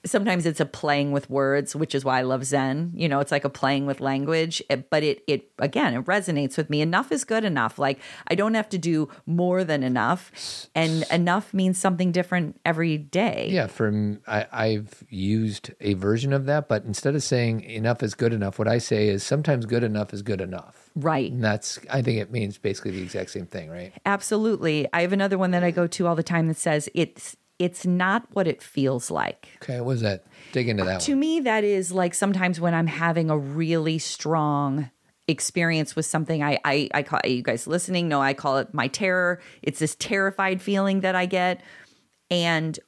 sometimes 0.05 0.45
it's 0.45 0.59
a 0.59 0.65
playing 0.65 1.12
with 1.12 1.29
words 1.29 1.75
which 1.75 1.95
is 1.95 2.05
why 2.05 2.19
i 2.19 2.21
love 2.21 2.45
zen. 2.45 2.91
You 2.95 3.09
know 3.09 3.19
it's 3.19 3.31
like 3.31 3.45
a 3.45 3.50
playing 3.50 3.85
with 3.85 4.00
language 4.00 4.62
eh, 4.69 4.77
but 4.89 5.03
it 5.03 5.24
it 5.27 5.51
again 5.59 5.93
it 5.93 6.05
resonates 6.05 6.57
with 6.57 6.69
me. 6.69 6.81
Enough 6.81 7.12
is 7.12 7.24
good 7.24 7.43
enough. 7.43 7.79
Like 7.79 8.00
i 8.27 8.35
don't 8.35 8.53
have 8.53 8.69
to 8.69 8.77
do 8.77 9.09
more 9.25 9.63
than 9.63 9.83
enough 9.83 10.31
and 10.75 11.03
enough 11.12 11.53
means 11.53 11.77
something 11.77 12.12
different 12.12 12.59
every 12.65 12.97
day. 12.97 13.50
Yeah, 13.51 13.67
for 13.67 14.19
I've 14.27 15.03
used 15.09 15.74
a 15.79 15.93
version 15.93 16.33
of 16.33 16.45
that, 16.45 16.67
but 16.67 16.83
instead 16.85 17.15
of 17.15 17.24
saying 17.24 17.62
enough 17.62 18.03
is 18.03 18.13
good 18.13 18.33
enough, 18.33 18.59
what 18.59 18.67
I 18.67 18.77
say 18.77 19.07
is 19.07 19.24
sometimes 19.24 19.65
good 19.65 19.83
enough 19.83 20.13
is 20.13 20.21
good 20.21 20.41
enough. 20.41 20.89
right. 20.95 21.31
And 21.31 21.43
that's 21.43 21.79
I 21.89 22.01
think 22.01 22.19
it 22.19 22.31
means 22.31 22.57
basically 22.57 22.91
the 22.91 23.01
exact 23.01 23.31
same 23.31 23.45
thing, 23.45 23.69
right? 23.69 23.93
absolutely. 24.05 24.88
I 24.93 25.01
have 25.01 25.13
another 25.13 25.38
one 25.38 25.51
that 25.51 25.63
i 25.63 25.71
go 25.71 25.88
to 25.88 26.07
all 26.07 26.15
the 26.15 26.24
time 26.24 26.47
that 26.47 26.57
says 26.57 26.89
it's 26.93 27.35
it's 27.59 27.85
not 27.85 28.27
what 28.33 28.47
it 28.47 28.62
feels 28.62 29.09
like. 29.09 29.50
Okay, 29.63 29.79
what 29.81 29.93
is 29.93 30.01
that? 30.01 30.25
Dig 30.51 30.67
into 30.69 30.83
that 30.83 31.01
to 31.01 31.13
one. 31.13 31.19
me 31.19 31.39
that 31.41 31.63
is 31.63 31.91
like 31.91 32.13
sometimes 32.13 32.59
when 32.59 32.74
i'm 32.74 32.88
having 32.88 33.29
a 33.29 33.38
really 33.38 33.97
strong 33.97 34.89
experience 35.27 35.95
with 35.95 36.05
something 36.05 36.43
i 36.43 36.59
i, 36.63 36.89
I 36.93 37.03
call 37.03 37.19
you 37.25 37.41
guys 37.41 37.67
listening? 37.67 38.07
No, 38.07 38.21
i 38.21 38.33
call 38.33 38.57
it 38.57 38.74
my 38.74 38.88
terror. 38.88 39.41
It's 39.62 39.79
this 39.79 39.95
terrified 39.95 40.62
feeling 40.62 41.01
that 41.01 41.15
i 41.15 41.25
get. 41.25 41.62
And 42.29 42.79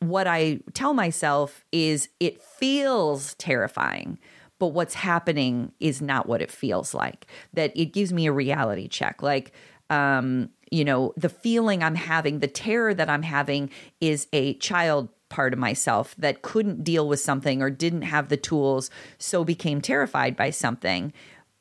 what 0.00 0.26
i 0.26 0.60
tell 0.74 0.94
myself 0.94 1.64
is 1.70 2.08
it 2.18 2.42
feels 2.42 3.34
terrifying 3.34 4.18
but 4.58 4.68
what's 4.68 4.94
happening 4.94 5.72
is 5.80 6.00
not 6.00 6.28
what 6.28 6.40
it 6.40 6.48
feels 6.48 6.94
like. 6.94 7.26
That 7.52 7.72
it 7.74 7.86
gives 7.86 8.12
me 8.12 8.26
a 8.26 8.32
reality 8.32 8.86
check. 8.86 9.20
Like 9.20 9.52
um 9.90 10.50
you 10.72 10.84
know 10.84 11.12
the 11.16 11.28
feeling 11.28 11.82
i'm 11.82 11.94
having 11.94 12.38
the 12.40 12.48
terror 12.48 12.94
that 12.94 13.10
i'm 13.10 13.22
having 13.22 13.70
is 14.00 14.26
a 14.32 14.54
child 14.54 15.08
part 15.28 15.52
of 15.52 15.58
myself 15.58 16.14
that 16.18 16.42
couldn't 16.42 16.84
deal 16.84 17.08
with 17.08 17.20
something 17.20 17.62
or 17.62 17.70
didn't 17.70 18.02
have 18.02 18.28
the 18.28 18.36
tools 18.36 18.90
so 19.18 19.44
became 19.44 19.80
terrified 19.80 20.36
by 20.36 20.50
something 20.50 21.12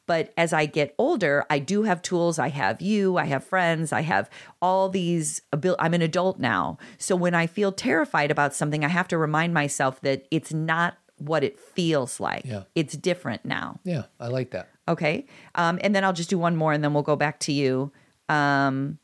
but 0.07 0.33
as 0.35 0.51
I 0.51 0.65
get 0.65 0.93
older, 0.97 1.45
I 1.49 1.59
do 1.59 1.83
have 1.83 2.01
tools. 2.01 2.37
I 2.37 2.49
have 2.49 2.81
you, 2.81 3.17
I 3.17 3.25
have 3.27 3.45
friends, 3.45 3.93
I 3.93 4.01
have 4.01 4.29
all 4.61 4.89
these 4.89 5.41
abil- 5.53 5.77
I'm 5.79 5.93
an 5.93 6.01
adult 6.01 6.37
now. 6.37 6.79
So 6.97 7.15
when 7.15 7.33
I 7.33 7.47
feel 7.47 7.71
terrified 7.71 8.29
about 8.29 8.53
something, 8.53 8.83
I 8.83 8.89
have 8.89 9.07
to 9.09 9.17
remind 9.17 9.53
myself 9.53 10.01
that 10.01 10.27
it's 10.29 10.51
not 10.51 10.97
what 11.17 11.45
it 11.45 11.57
feels 11.57 12.19
like. 12.19 12.43
Yeah. 12.45 12.63
It's 12.75 12.97
different 12.97 13.45
now. 13.45 13.79
Yeah, 13.85 14.03
I 14.19 14.27
like 14.27 14.51
that. 14.51 14.69
Okay. 14.87 15.27
Um, 15.55 15.79
and 15.81 15.95
then 15.95 16.03
I'll 16.03 16.11
just 16.11 16.29
do 16.29 16.37
one 16.37 16.57
more 16.57 16.73
and 16.73 16.83
then 16.83 16.93
we'll 16.93 17.03
go 17.03 17.15
back 17.15 17.39
to 17.41 17.53
you. 17.53 17.93
Um, 18.27 18.97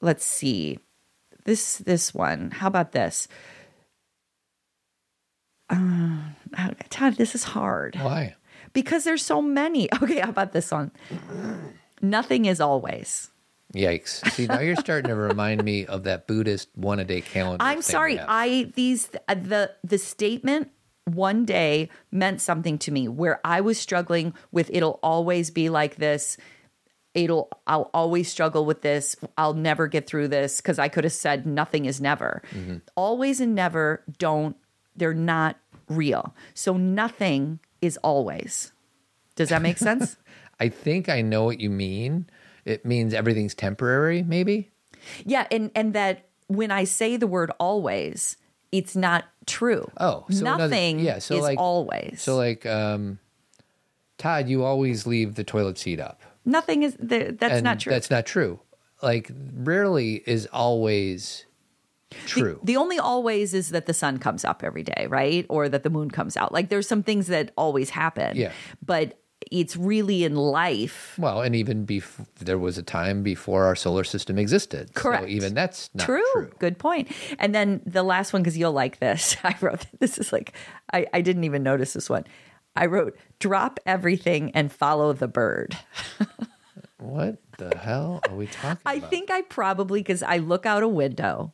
let's 0.00 0.24
see. 0.24 0.78
This 1.44 1.78
this 1.78 2.14
one. 2.14 2.50
How 2.50 2.66
about 2.66 2.92
this? 2.92 3.28
Uh, 5.70 6.18
Todd, 6.88 7.16
this 7.16 7.34
is 7.34 7.44
hard 7.44 7.94
Why? 7.96 8.34
because 8.72 9.04
there's 9.04 9.24
so 9.24 9.42
many. 9.42 9.88
Okay, 10.02 10.20
how 10.20 10.30
about 10.30 10.52
this 10.52 10.70
one? 10.70 10.90
Nothing 12.00 12.46
is 12.46 12.60
always. 12.60 13.30
Yikes. 13.74 14.26
See, 14.32 14.46
now 14.46 14.60
you're 14.60 14.76
starting 14.76 15.10
to 15.10 15.14
remind 15.28 15.62
me 15.62 15.84
of 15.84 16.04
that 16.04 16.26
Buddhist 16.26 16.68
one 16.74 17.00
a 17.00 17.04
day 17.04 17.20
calendar. 17.20 17.62
I'm 17.62 17.82
sorry. 17.82 18.18
I 18.18 18.72
these 18.74 19.10
uh, 19.28 19.34
the 19.34 19.72
the 19.84 19.98
statement 19.98 20.70
one 21.04 21.44
day 21.44 21.90
meant 22.10 22.40
something 22.40 22.78
to 22.78 22.90
me 22.90 23.08
where 23.08 23.40
I 23.44 23.60
was 23.60 23.78
struggling 23.78 24.34
with 24.52 24.70
it'll 24.72 25.00
always 25.02 25.50
be 25.50 25.68
like 25.68 25.96
this. 25.96 26.36
It'll 27.14 27.48
I'll 27.66 27.90
always 27.94 28.30
struggle 28.30 28.64
with 28.64 28.82
this. 28.82 29.16
I'll 29.36 29.54
never 29.54 29.86
get 29.88 30.06
through 30.06 30.28
this 30.28 30.58
because 30.60 30.78
I 30.78 30.88
could 30.88 31.04
have 31.04 31.12
said 31.12 31.46
nothing 31.46 31.84
is 31.86 32.00
never. 32.00 32.42
Mm-hmm. 32.52 32.76
Always 32.94 33.40
and 33.40 33.54
never 33.54 34.02
don't 34.18 34.56
they're 34.94 35.14
not 35.14 35.56
real. 35.88 36.34
So 36.54 36.76
nothing 36.76 37.60
is 37.80 37.96
always. 37.98 38.72
Does 39.36 39.48
that 39.50 39.62
make 39.62 39.78
sense? 39.78 40.16
I 40.60 40.68
think 40.68 41.08
I 41.08 41.22
know 41.22 41.44
what 41.44 41.60
you 41.60 41.70
mean. 41.70 42.28
It 42.64 42.84
means 42.84 43.14
everything's 43.14 43.54
temporary, 43.54 44.22
maybe? 44.22 44.70
yeah, 45.24 45.46
and 45.50 45.70
and 45.74 45.94
that 45.94 46.26
when 46.48 46.70
I 46.70 46.84
say 46.84 47.16
the 47.16 47.26
word 47.26 47.50
always, 47.58 48.36
it's 48.72 48.96
not 48.96 49.24
true. 49.46 49.90
Oh, 49.98 50.26
so 50.30 50.40
another- 50.40 50.64
nothing 50.68 50.98
yeah, 50.98 51.20
so 51.20 51.36
is 51.36 51.42
like- 51.42 51.58
always. 51.58 52.20
So, 52.20 52.36
like, 52.36 52.66
um, 52.66 53.18
Todd, 54.18 54.48
you 54.48 54.64
always 54.64 55.06
leave 55.06 55.36
the 55.36 55.44
toilet 55.44 55.78
seat 55.78 56.00
up. 56.00 56.20
Nothing 56.48 56.82
is 56.82 56.96
there. 56.98 57.30
That's 57.32 57.54
And 57.54 57.64
not 57.64 57.80
true. 57.80 57.92
That's 57.92 58.10
not 58.10 58.24
true. 58.24 58.60
Like, 59.02 59.30
rarely 59.54 60.22
is 60.26 60.46
always 60.52 61.44
true. 62.26 62.58
the 62.62 62.76
only 62.76 62.98
always 62.98 63.54
is 63.54 63.68
that 63.68 63.86
the 63.86 63.94
sun 63.94 64.18
comes 64.18 64.44
up 64.44 64.64
every 64.64 64.82
day, 64.82 65.06
right? 65.08 65.44
Or 65.48 65.68
that 65.68 65.82
the 65.82 65.90
moon 65.90 66.10
comes 66.10 66.36
out. 66.36 66.52
Like 66.52 66.70
there's 66.70 66.88
some 66.88 67.02
things 67.02 67.26
that 67.28 67.52
always 67.56 67.90
happen. 67.90 68.36
Yeah. 68.36 68.52
But 68.84 69.18
it's 69.52 69.76
really 69.76 70.24
in 70.24 70.34
life. 70.34 71.14
well, 71.18 71.42
and 71.42 71.54
even 71.54 71.84
before 71.84 72.26
there 72.40 72.58
was 72.58 72.76
a 72.76 72.82
time 72.82 73.22
before 73.22 73.64
our 73.64 73.76
solar 73.76 74.04
system 74.04 74.38
existed. 74.38 74.94
Correct. 74.94 75.24
So 75.24 75.28
even 75.28 75.54
that's 75.54 75.90
not 75.94 76.06
true. 76.06 76.22
true. 76.32 76.50
Good 76.58 76.78
point. 76.78 77.08
And 77.38 77.54
then 77.54 77.80
the 77.86 78.02
last 78.02 78.32
one, 78.32 78.42
because 78.42 78.58
you'll 78.58 78.72
like 78.72 78.98
this. 78.98 79.36
I 79.44 79.54
wrote 79.60 79.86
this 80.00 80.18
is 80.18 80.32
like 80.32 80.54
I, 80.92 81.06
I 81.12 81.20
didn't 81.20 81.44
even 81.44 81.62
notice 81.62 81.92
this 81.92 82.10
one. 82.10 82.24
I 82.78 82.86
wrote 82.86 83.16
drop 83.38 83.78
everything 83.84 84.52
and 84.52 84.72
follow 84.72 85.12
the 85.12 85.28
bird. 85.28 85.76
What 86.98 87.38
the 87.58 87.76
hell 87.76 88.20
are 88.28 88.34
we 88.34 88.46
talking 88.46 88.72
about? 88.72 88.80
I 88.84 88.94
about? 88.94 89.10
think 89.10 89.30
I 89.30 89.42
probably 89.42 90.00
because 90.00 90.22
I 90.22 90.38
look 90.38 90.66
out 90.66 90.82
a 90.82 90.88
window 90.88 91.52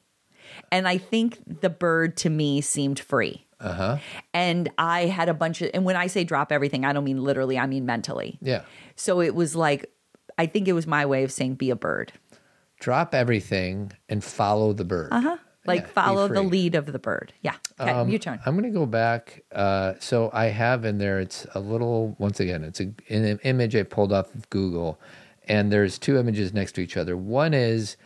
and 0.73 0.89
I 0.89 0.99
think 0.99 1.39
the 1.61 1.69
bird 1.69 2.17
to 2.19 2.31
me 2.31 2.61
seemed 2.61 2.99
free. 2.99 3.47
Uh-huh. 3.61 3.99
And 4.33 4.71
I 4.79 5.07
had 5.07 5.29
a 5.29 5.35
bunch 5.35 5.63
of, 5.63 5.71
and 5.75 5.85
when 5.85 5.97
I 5.97 6.07
say 6.07 6.25
drop 6.25 6.51
everything, 6.51 6.85
I 6.85 6.93
don't 6.93 7.05
mean 7.05 7.23
literally, 7.23 7.59
I 7.59 7.67
mean 7.67 7.85
mentally. 7.87 8.39
Yeah. 8.41 8.63
So 8.97 9.21
it 9.21 9.35
was 9.35 9.55
like, 9.55 9.91
I 10.39 10.47
think 10.47 10.67
it 10.67 10.73
was 10.73 10.87
my 10.87 11.07
way 11.07 11.25
of 11.25 11.33
saying 11.33 11.55
be 11.57 11.71
a 11.71 11.77
bird. 11.77 12.13
Drop 12.81 13.15
everything 13.15 13.93
and 14.09 14.25
follow 14.25 14.73
the 14.73 14.85
bird. 14.85 15.09
Uh-huh. 15.13 15.37
Like 15.67 15.83
Yeah, 15.83 15.87
follow 15.89 16.29
the 16.29 16.43
lead 16.43 16.75
of 16.75 16.87
the 16.87 16.99
bird. 16.99 17.33
Yeah. 17.43 17.55
Okay, 17.81 17.91
Um, 17.91 18.09
your 18.09 18.19
turn. 18.19 18.39
I'm 18.45 18.55
going 18.59 18.71
to 18.71 18.79
go 18.79 18.87
back. 18.87 19.43
Uh, 19.53 19.95
so 19.99 20.31
I 20.33 20.47
have 20.47 20.85
in 20.85 20.99
there. 20.99 21.21
It's 21.21 21.47
a 21.55 21.61
little. 21.61 22.15
Once 22.19 22.41
again, 22.41 22.65
it's 22.65 22.81
a, 22.81 22.93
an 23.09 23.39
image 23.45 23.75
I 23.75 23.83
pulled 23.83 24.13
off 24.13 24.35
of 24.35 24.49
Google, 24.51 25.01
and 25.49 25.73
there's 25.73 25.99
two 25.99 26.19
images 26.19 26.53
next 26.53 26.73
to 26.73 26.81
each 26.81 26.97
other. 26.97 27.17
One 27.17 27.55
is 27.55 27.97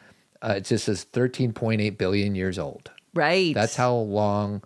uh, 0.42 0.54
it 0.58 0.64
just 0.64 0.84
says 0.84 1.04
13.8 1.12 1.98
billion 1.98 2.34
years 2.34 2.58
old. 2.58 2.90
Right. 3.14 3.54
That's 3.54 3.76
how 3.76 3.94
long. 3.94 4.62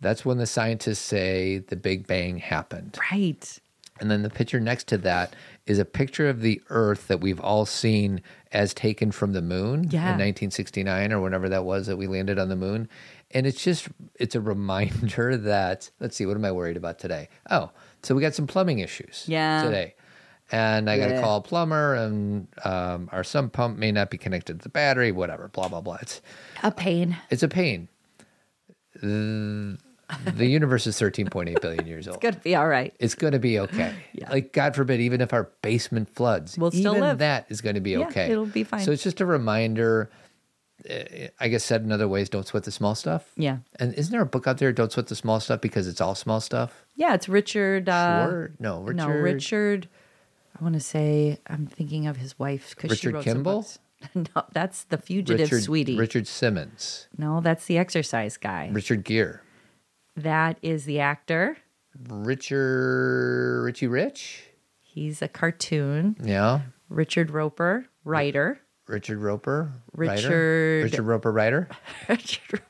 That's 0.00 0.24
when 0.24 0.38
the 0.38 0.46
scientists 0.46 1.00
say 1.00 1.58
the 1.58 1.76
Big 1.76 2.06
Bang 2.06 2.38
happened. 2.38 2.98
right. 3.10 3.58
And 4.00 4.08
then 4.08 4.22
the 4.22 4.30
picture 4.30 4.60
next 4.60 4.86
to 4.88 4.98
that 4.98 5.34
is 5.68 5.78
a 5.78 5.84
picture 5.84 6.28
of 6.28 6.40
the 6.40 6.60
Earth 6.70 7.06
that 7.08 7.20
we've 7.20 7.40
all 7.40 7.66
seen 7.66 8.20
as 8.52 8.72
taken 8.74 9.10
from 9.12 9.32
the 9.34 9.42
moon 9.42 9.84
Yeah. 9.90 10.00
in 10.00 10.18
1969 10.18 11.12
or 11.12 11.20
whenever 11.20 11.48
that 11.50 11.64
was 11.64 11.86
that 11.86 11.96
we 11.96 12.06
landed 12.06 12.38
on 12.38 12.48
the 12.48 12.56
moon. 12.56 12.88
And 13.32 13.46
it's 13.46 13.62
just, 13.62 13.88
it's 14.18 14.34
a 14.34 14.40
reminder 14.54 15.36
that, 15.36 15.90
let's 16.00 16.16
see, 16.16 16.24
what 16.26 16.36
am 16.36 16.44
I 16.44 16.52
worried 16.52 16.76
about 16.78 16.98
today? 16.98 17.28
Oh, 17.50 17.70
so 18.02 18.14
we 18.14 18.22
got 18.22 18.34
some 18.34 18.46
plumbing 18.46 18.78
issues 18.78 19.24
Yeah. 19.28 19.62
today. 19.62 19.94
And 20.50 20.88
I 20.88 20.98
got 20.98 21.08
to 21.08 21.20
call 21.20 21.36
a 21.36 21.42
plumber, 21.42 21.92
and 21.94 22.48
um, 22.64 23.10
our 23.12 23.22
sump 23.22 23.52
pump 23.52 23.76
may 23.76 23.92
not 23.92 24.08
be 24.08 24.16
connected 24.16 24.58
to 24.58 24.62
the 24.62 24.70
battery, 24.70 25.12
whatever, 25.12 25.48
blah, 25.48 25.68
blah, 25.68 25.82
blah. 25.82 25.98
It's, 26.00 26.22
A 26.62 26.70
pain. 26.70 27.18
it's 27.28 27.42
a 27.42 27.48
pain. 27.48 27.88
The, 29.02 29.78
the 30.34 30.46
universe 30.46 30.86
is 30.86 30.96
13.8 30.98 31.60
billion 31.60 31.86
years 31.86 32.08
old 32.08 32.16
It's 32.16 32.22
Gonna 32.22 32.42
be 32.42 32.54
all 32.54 32.68
right. 32.68 32.94
it's 32.98 33.14
going 33.14 33.32
to 33.34 33.38
be 33.38 33.58
okay. 33.60 33.94
Yeah. 34.12 34.30
Like 34.30 34.52
God 34.52 34.74
forbid, 34.74 35.00
even 35.00 35.20
if 35.20 35.32
our 35.32 35.50
basement 35.62 36.08
floods, 36.14 36.56
We'll 36.58 36.70
still 36.70 36.92
even 36.94 37.00
live. 37.00 37.18
that 37.18 37.46
is 37.48 37.60
going 37.60 37.74
to 37.74 37.80
be 37.80 37.90
Yeah, 37.92 38.06
okay. 38.08 38.30
it'll 38.30 38.46
be 38.46 38.64
fine. 38.64 38.80
So 38.80 38.90
it's 38.92 39.02
just 39.02 39.20
a 39.20 39.26
reminder. 39.26 40.10
eh, 40.88 41.28
I 41.40 41.48
guess 41.48 41.64
said 41.64 41.82
in 41.82 41.92
other 41.92 42.08
ways, 42.08 42.28
don't 42.28 42.46
sweat 42.46 42.64
the 42.64 42.70
small 42.70 42.94
stuff. 42.94 43.30
Yeah. 43.36 43.58
And 43.78 43.92
isn't 43.94 44.10
there 44.12 44.22
a 44.22 44.26
book 44.26 44.46
out 44.46 44.58
there, 44.58 44.72
Don't 44.72 44.90
Sweat 44.92 45.08
the 45.08 45.16
Small 45.16 45.40
Stuff, 45.40 45.60
because 45.60 45.86
it's 45.88 46.00
all 46.00 46.14
small 46.14 46.40
stuff? 46.40 46.84
Yeah, 46.94 47.14
it's 47.14 47.28
Richard. 47.28 47.88
Uh. 47.88 48.46
No, 48.58 48.80
Richard. 48.82 48.96
No, 48.96 49.08
Richard. 49.08 49.88
I 50.58 50.62
want 50.62 50.74
to 50.74 50.80
say 50.80 51.38
I'm 51.46 51.66
thinking 51.66 52.06
of 52.06 52.16
his 52.16 52.38
wife 52.38 52.74
because 52.76 52.98
she 52.98 53.08
wrote 53.08 53.24
some 53.24 53.34
Kimble? 53.34 53.60
books. 53.60 53.78
no, 54.14 54.44
that's 54.52 54.84
the 54.84 54.96
fugitive 54.98 55.50
Richard, 55.50 55.62
sweetie. 55.64 55.96
Richard 55.98 56.26
Simmons. 56.26 57.08
No, 57.18 57.40
that's 57.40 57.66
the 57.66 57.78
exercise 57.78 58.36
guy. 58.36 58.70
Richard 58.72 59.04
Gere. 59.04 59.40
That 60.22 60.58
is 60.62 60.84
the 60.84 61.00
actor. 61.00 61.56
Richard 62.08 63.62
Richie 63.64 63.86
Rich. 63.86 64.44
He's 64.80 65.22
a 65.22 65.28
cartoon. 65.28 66.16
Yeah. 66.22 66.60
Richard 66.88 67.30
Roeper, 67.30 67.86
writer. 68.04 68.58
Richard 68.86 69.18
Roeper, 69.18 69.72
writer? 69.92 70.12
Richard- 70.14 70.84
Richard 70.84 71.02
Roeper, 71.04 71.30
writer. 71.32 71.68
Richard, 72.08 72.62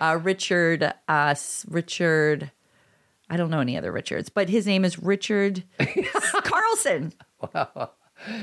uh, 0.00 0.18
Richard, 0.22 0.92
uh, 1.08 1.34
Richard. 1.68 2.50
I 3.28 3.36
don't 3.36 3.50
know 3.50 3.60
any 3.60 3.76
other 3.76 3.90
Richards, 3.92 4.28
but 4.28 4.48
his 4.48 4.66
name 4.66 4.84
is 4.84 4.98
Richard 5.00 5.64
Carlson. 6.44 7.12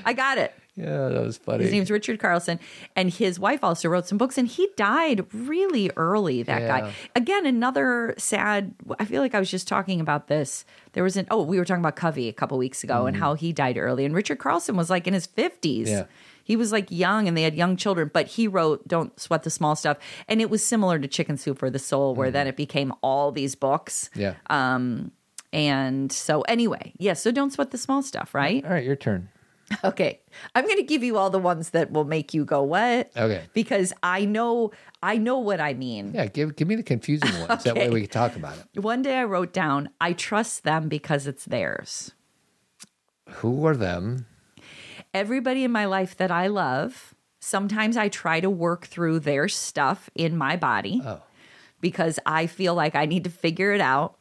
I 0.05 0.13
got 0.13 0.37
it. 0.37 0.53
Yeah, 0.75 1.09
that 1.09 1.23
was 1.23 1.37
funny. 1.37 1.63
His 1.63 1.71
name's 1.71 1.89
Richard 1.89 2.19
Carlson, 2.19 2.59
and 2.95 3.09
his 3.09 3.39
wife 3.39 3.63
also 3.63 3.89
wrote 3.89 4.05
some 4.07 4.19
books, 4.19 4.37
and 4.37 4.47
he 4.47 4.69
died 4.77 5.25
really 5.33 5.89
early. 5.97 6.43
That 6.43 6.61
Yeah. 6.61 6.67
guy. 6.81 6.93
Again, 7.15 7.47
another 7.47 8.13
sad. 8.19 8.75
I 8.99 9.05
feel 9.05 9.23
like 9.23 9.33
I 9.33 9.39
was 9.39 9.49
just 9.49 9.67
talking 9.67 9.99
about 9.99 10.27
this. 10.27 10.65
There 10.93 11.03
was 11.03 11.17
an 11.17 11.25
oh, 11.31 11.41
we 11.41 11.57
were 11.57 11.65
talking 11.65 11.81
about 11.81 11.95
Covey 11.95 12.27
a 12.29 12.33
couple 12.33 12.59
weeks 12.59 12.83
ago, 12.83 13.07
and 13.07 13.17
how 13.17 13.33
he 13.33 13.51
died 13.53 13.77
early. 13.77 14.05
And 14.05 14.13
Richard 14.13 14.37
Carlson 14.37 14.75
was 14.75 14.89
like 14.91 15.07
in 15.07 15.15
his 15.15 15.25
fifties. 15.25 15.89
Yeah. 15.89 16.03
He 16.43 16.55
was 16.55 16.71
like 16.71 16.91
young, 16.91 17.27
and 17.27 17.35
they 17.35 17.41
had 17.41 17.55
young 17.55 17.75
children. 17.75 18.11
But 18.13 18.27
he 18.27 18.47
wrote 18.47 18.87
"Don't 18.87 19.19
Sweat 19.19 19.41
the 19.41 19.49
Small 19.49 19.75
Stuff," 19.75 19.97
and 20.27 20.39
it 20.41 20.49
was 20.51 20.63
similar 20.63 20.99
to 20.99 21.07
Chicken 21.07 21.37
Soup 21.37 21.57
for 21.57 21.71
the 21.71 21.79
Soul, 21.79 22.13
where 22.13 22.29
then 22.29 22.45
it 22.45 22.55
became 22.55 22.93
all 23.01 23.31
these 23.31 23.55
books. 23.55 24.11
yeah. 24.15 24.35
Um. 24.49 25.11
And 25.53 26.11
so, 26.11 26.41
anyway, 26.41 26.93
yes. 26.97 27.21
so 27.21 27.31
don't 27.31 27.51
sweat 27.51 27.71
the 27.71 27.77
small 27.77 28.03
stuff, 28.03 28.35
right? 28.35 28.63
All 28.65 28.69
right, 28.71 28.83
your 28.83 28.97
turn. 28.97 29.29
Okay. 29.83 30.21
I'm 30.55 30.63
going 30.65 30.77
to 30.77 30.83
give 30.83 31.03
you 31.03 31.17
all 31.17 31.29
the 31.29 31.39
ones 31.39 31.71
that 31.71 31.91
will 31.91 32.05
make 32.05 32.33
you 32.33 32.45
go 32.45 32.63
what? 32.63 33.11
Okay. 33.17 33.43
Because 33.53 33.91
I 34.01 34.23
know 34.25 34.71
I 35.03 35.17
know 35.17 35.39
what 35.39 35.59
I 35.59 35.73
mean. 35.73 36.11
Yeah, 36.13 36.25
give 36.27 36.55
give 36.55 36.67
me 36.67 36.75
the 36.75 36.83
confusing 36.83 37.31
ones. 37.47 37.63
That 37.63 37.75
way 37.75 37.81
Okay. 37.83 37.89
we 37.89 38.01
can 38.01 38.09
talk 38.09 38.35
about 38.35 38.57
it. 38.57 38.79
One 38.81 39.01
day 39.01 39.17
I 39.17 39.25
wrote 39.25 39.51
down 39.53 39.89
I 39.99 40.13
trust 40.13 40.63
them 40.63 40.87
because 40.87 41.27
it's 41.27 41.43
theirs. 41.45 42.13
Who 43.29 43.65
are 43.65 43.75
them? 43.75 44.25
Everybody 45.13 45.63
in 45.63 45.71
my 45.71 45.85
life 45.85 46.15
that 46.17 46.31
I 46.31 46.47
love, 46.47 47.13
sometimes 47.41 47.97
I 47.97 48.07
try 48.09 48.39
to 48.39 48.49
work 48.49 48.87
through 48.87 49.19
their 49.19 49.47
stuff 49.47 50.09
in 50.15 50.37
my 50.37 50.55
body 50.55 51.01
Oh, 51.03 51.21
because 51.81 52.19
I 52.25 52.47
feel 52.47 52.73
like 52.73 52.95
I 52.95 53.05
need 53.05 53.23
to 53.25 53.29
figure 53.29 53.73
it 53.73 53.81
out 53.81 54.17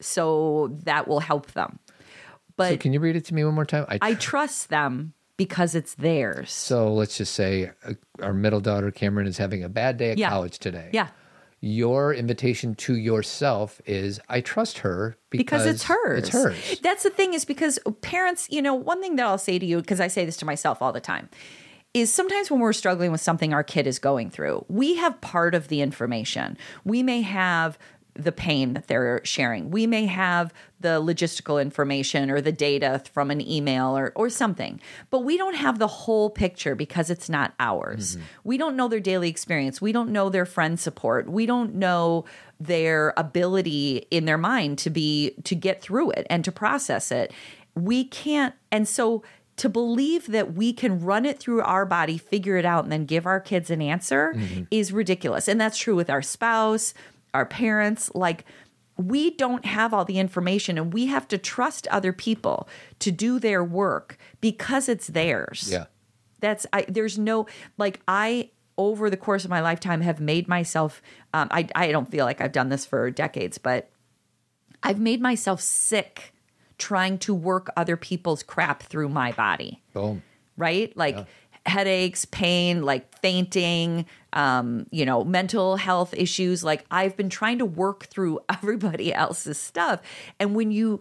so 0.00 0.76
that 0.84 1.08
will 1.08 1.20
help 1.20 1.52
them. 1.52 1.78
But 2.56 2.70
so 2.70 2.76
can 2.78 2.92
you 2.92 3.00
read 3.00 3.16
it 3.16 3.24
to 3.26 3.34
me 3.34 3.44
one 3.44 3.54
more 3.54 3.64
time? 3.66 3.86
I 3.88 4.14
trust 4.14 4.68
them 4.68 5.12
because 5.36 5.74
it's 5.74 5.94
theirs. 5.94 6.50
So 6.50 6.92
let's 6.92 7.18
just 7.18 7.34
say 7.34 7.70
uh, 7.84 7.92
our 8.22 8.32
middle 8.32 8.60
daughter 8.60 8.90
Cameron 8.90 9.26
is 9.26 9.36
having 9.38 9.62
a 9.62 9.68
bad 9.68 9.98
day 9.98 10.10
at 10.12 10.18
Yeah. 10.18 10.30
college 10.30 10.58
today. 10.58 10.90
Yeah. 10.92 11.08
Your 11.60 12.12
invitation 12.14 12.74
to 12.76 12.96
yourself 12.96 13.80
is 13.86 14.20
I 14.28 14.40
trust 14.40 14.78
her 14.78 15.16
because, 15.30 15.64
because 15.64 15.66
it's 15.66 15.84
hers. 15.84 16.18
It's 16.18 16.28
hers. 16.30 16.80
That's 16.80 17.02
the 17.02 17.10
thing 17.10 17.34
is 17.34 17.44
because 17.44 17.78
parents, 18.02 18.46
you 18.50 18.62
know, 18.62 18.74
one 18.74 19.00
thing 19.02 19.16
that 19.16 19.26
I'll 19.26 19.38
say 19.38 19.58
to 19.58 19.66
you 19.66 19.80
because 19.80 20.00
I 20.00 20.06
say 20.08 20.24
this 20.24 20.36
to 20.38 20.44
myself 20.44 20.80
all 20.80 20.92
the 20.92 21.00
time 21.00 21.28
is 21.94 22.12
sometimes 22.12 22.50
when 22.50 22.60
we're 22.60 22.74
struggling 22.74 23.10
with 23.10 23.22
something 23.22 23.54
our 23.54 23.64
kid 23.64 23.86
is 23.86 23.98
going 23.98 24.28
through, 24.30 24.64
we 24.68 24.96
have 24.96 25.18
part 25.22 25.54
of 25.54 25.68
the 25.68 25.80
information. 25.80 26.58
We 26.84 27.02
may 27.02 27.22
have 27.22 27.78
the 28.18 28.32
pain 28.32 28.74
that 28.74 28.86
they're 28.86 29.20
sharing. 29.24 29.70
We 29.70 29.86
may 29.86 30.06
have 30.06 30.52
the 30.80 31.00
logistical 31.00 31.60
information 31.60 32.30
or 32.30 32.40
the 32.40 32.52
data 32.52 33.02
from 33.12 33.30
an 33.30 33.40
email 33.40 33.96
or, 33.96 34.12
or 34.14 34.28
something, 34.28 34.80
but 35.10 35.20
we 35.20 35.36
don't 35.36 35.54
have 35.54 35.78
the 35.78 35.86
whole 35.86 36.30
picture 36.30 36.74
because 36.74 37.10
it's 37.10 37.28
not 37.28 37.54
ours. 37.58 38.16
Mm-hmm. 38.16 38.26
We 38.44 38.58
don't 38.58 38.76
know 38.76 38.88
their 38.88 39.00
daily 39.00 39.28
experience. 39.28 39.80
We 39.80 39.92
don't 39.92 40.10
know 40.10 40.28
their 40.28 40.46
friend 40.46 40.78
support. 40.78 41.28
We 41.28 41.46
don't 41.46 41.76
know 41.76 42.24
their 42.60 43.12
ability 43.16 44.06
in 44.10 44.24
their 44.24 44.38
mind 44.38 44.78
to 44.78 44.90
be 44.90 45.34
to 45.44 45.54
get 45.54 45.82
through 45.82 46.10
it 46.12 46.26
and 46.30 46.44
to 46.44 46.52
process 46.52 47.10
it. 47.10 47.32
We 47.74 48.04
can't 48.04 48.54
and 48.70 48.88
so 48.88 49.22
to 49.56 49.68
believe 49.68 50.26
that 50.28 50.54
we 50.54 50.72
can 50.72 51.00
run 51.00 51.24
it 51.24 51.38
through 51.38 51.62
our 51.62 51.86
body, 51.86 52.18
figure 52.18 52.56
it 52.56 52.64
out, 52.64 52.84
and 52.84 52.92
then 52.92 53.06
give 53.06 53.26
our 53.26 53.40
kids 53.40 53.70
an 53.70 53.80
answer 53.80 54.34
mm-hmm. 54.36 54.64
is 54.70 54.92
ridiculous. 54.92 55.48
And 55.48 55.60
that's 55.60 55.78
true 55.78 55.96
with 55.96 56.10
our 56.10 56.22
spouse, 56.22 56.92
our 57.36 57.46
parents. 57.46 58.10
Like, 58.14 58.44
we 58.96 59.30
don't 59.30 59.64
have 59.64 59.92
all 59.92 60.04
the 60.04 60.18
information, 60.18 60.78
and 60.78 60.92
we 60.92 61.06
have 61.06 61.28
to 61.28 61.38
trust 61.38 61.86
other 61.88 62.12
people 62.12 62.66
to 62.98 63.12
do 63.12 63.38
their 63.38 63.62
work 63.62 64.16
because 64.40 64.88
it's 64.88 65.06
theirs. 65.08 65.68
Yeah. 65.70 65.84
That's, 66.40 66.66
I, 66.72 66.86
there's 66.88 67.18
no, 67.18 67.46
like, 67.78 68.00
I, 68.08 68.50
over 68.78 69.08
the 69.08 69.16
course 69.16 69.44
of 69.44 69.50
my 69.50 69.60
lifetime, 69.60 70.00
have 70.00 70.20
made 70.20 70.48
myself, 70.48 71.02
um, 71.32 71.48
I, 71.50 71.68
I 71.74 71.92
don't 71.92 72.10
feel 72.10 72.24
like 72.24 72.40
I've 72.40 72.52
done 72.52 72.68
this 72.68 72.84
for 72.84 73.10
decades, 73.10 73.58
but 73.58 73.90
I've 74.82 75.00
made 75.00 75.20
myself 75.20 75.60
sick 75.60 76.34
trying 76.78 77.18
to 77.18 77.34
work 77.34 77.70
other 77.76 77.96
people's 77.96 78.42
crap 78.42 78.82
through 78.82 79.08
my 79.08 79.32
body, 79.32 79.82
Boom. 79.94 80.22
right? 80.56 80.94
Like 80.96 81.26
headaches, 81.66 82.24
pain, 82.24 82.82
like 82.82 83.18
fainting, 83.20 84.06
um, 84.32 84.86
you 84.90 85.04
know, 85.04 85.24
mental 85.24 85.76
health 85.76 86.14
issues. 86.14 86.62
Like 86.62 86.84
I've 86.90 87.16
been 87.16 87.28
trying 87.28 87.58
to 87.58 87.66
work 87.66 88.06
through 88.06 88.40
everybody 88.48 89.12
else's 89.12 89.58
stuff. 89.58 90.00
And 90.38 90.54
when 90.54 90.70
you 90.70 91.00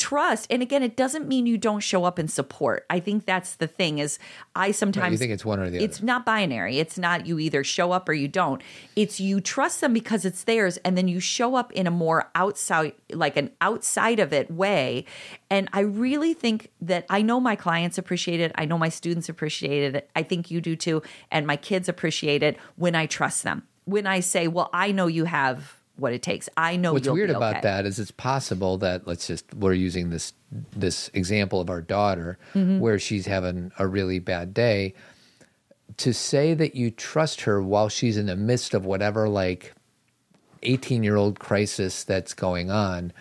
trust, 0.00 0.46
and 0.50 0.62
again, 0.62 0.82
it 0.82 0.96
doesn't 0.96 1.28
mean 1.28 1.46
you 1.46 1.58
don't 1.58 1.80
show 1.80 2.04
up 2.04 2.18
and 2.18 2.30
support. 2.30 2.86
I 2.88 2.98
think 2.98 3.26
that's 3.26 3.56
the 3.56 3.66
thing 3.66 3.98
is 3.98 4.18
I 4.56 4.72
sometimes 4.72 5.12
you 5.12 5.18
think 5.18 5.32
it's 5.32 5.44
one 5.44 5.60
or 5.60 5.68
the 5.68 5.76
other. 5.76 5.84
it's 5.84 6.02
not 6.02 6.24
binary. 6.24 6.78
It's 6.78 6.98
not 6.98 7.26
you 7.26 7.38
either 7.38 7.62
show 7.62 7.92
up 7.92 8.08
or 8.08 8.14
you 8.14 8.26
don't. 8.26 8.62
It's 8.96 9.20
you 9.20 9.40
trust 9.40 9.80
them 9.80 9.92
because 9.92 10.24
it's 10.24 10.44
theirs, 10.44 10.78
and 10.78 10.96
then 10.96 11.06
you 11.06 11.20
show 11.20 11.54
up 11.54 11.70
in 11.72 11.86
a 11.86 11.90
more 11.90 12.30
outside, 12.34 12.94
like 13.12 13.36
an 13.36 13.50
outside 13.60 14.18
of 14.18 14.32
it 14.32 14.50
way. 14.50 15.04
And 15.50 15.68
I 15.72 15.80
really 15.80 16.32
think 16.34 16.70
that 16.80 17.04
I 17.10 17.22
know 17.22 17.38
my 17.38 17.54
clients 17.56 17.98
appreciate 17.98 18.40
it. 18.40 18.52
I 18.54 18.64
know 18.64 18.78
my 18.78 18.88
students 18.88 19.28
appreciate 19.28 19.94
it. 19.94 20.10
I 20.16 20.22
think 20.22 20.50
you 20.50 20.60
do 20.60 20.76
too. 20.76 21.02
And 21.30 21.46
my 21.46 21.56
kids 21.56 21.88
appreciate 21.88 22.42
it 22.42 22.56
when 22.76 22.94
I 22.94 23.06
trust 23.06 23.42
them. 23.42 23.64
When 23.84 24.06
I 24.06 24.20
say, 24.20 24.48
well, 24.48 24.70
I 24.72 24.92
know 24.92 25.08
you 25.08 25.24
have 25.24 25.79
what 26.00 26.12
it 26.12 26.22
takes. 26.22 26.48
I 26.56 26.76
know 26.76 26.92
What's 26.94 27.08
weird 27.08 27.30
about 27.30 27.56
okay. 27.56 27.60
that 27.62 27.86
is 27.86 27.98
it's 27.98 28.10
possible 28.10 28.78
that 28.78 29.06
let's 29.06 29.26
just 29.26 29.52
we're 29.54 29.74
using 29.74 30.10
this 30.10 30.32
this 30.74 31.10
example 31.14 31.60
of 31.60 31.70
our 31.70 31.80
daughter 31.82 32.38
Mm-hmm. 32.54 32.80
where 32.80 32.98
she's 32.98 33.26
having 33.26 33.70
a 33.78 33.86
really 33.86 34.18
bad 34.18 34.52
day 34.54 34.94
to 35.98 36.12
say 36.14 36.54
that 36.54 36.74
you 36.74 36.90
trust 36.90 37.42
her 37.42 37.62
while 37.62 37.88
she's 37.88 38.16
in 38.16 38.26
the 38.26 38.36
midst 38.36 38.74
of 38.74 38.84
whatever 38.84 39.28
like 39.28 39.74
18 40.62 41.02
year 41.02 41.16
old 41.16 41.38
crisis 41.38 42.04
that's 42.04 42.34
going 42.34 42.70
on 42.70 43.12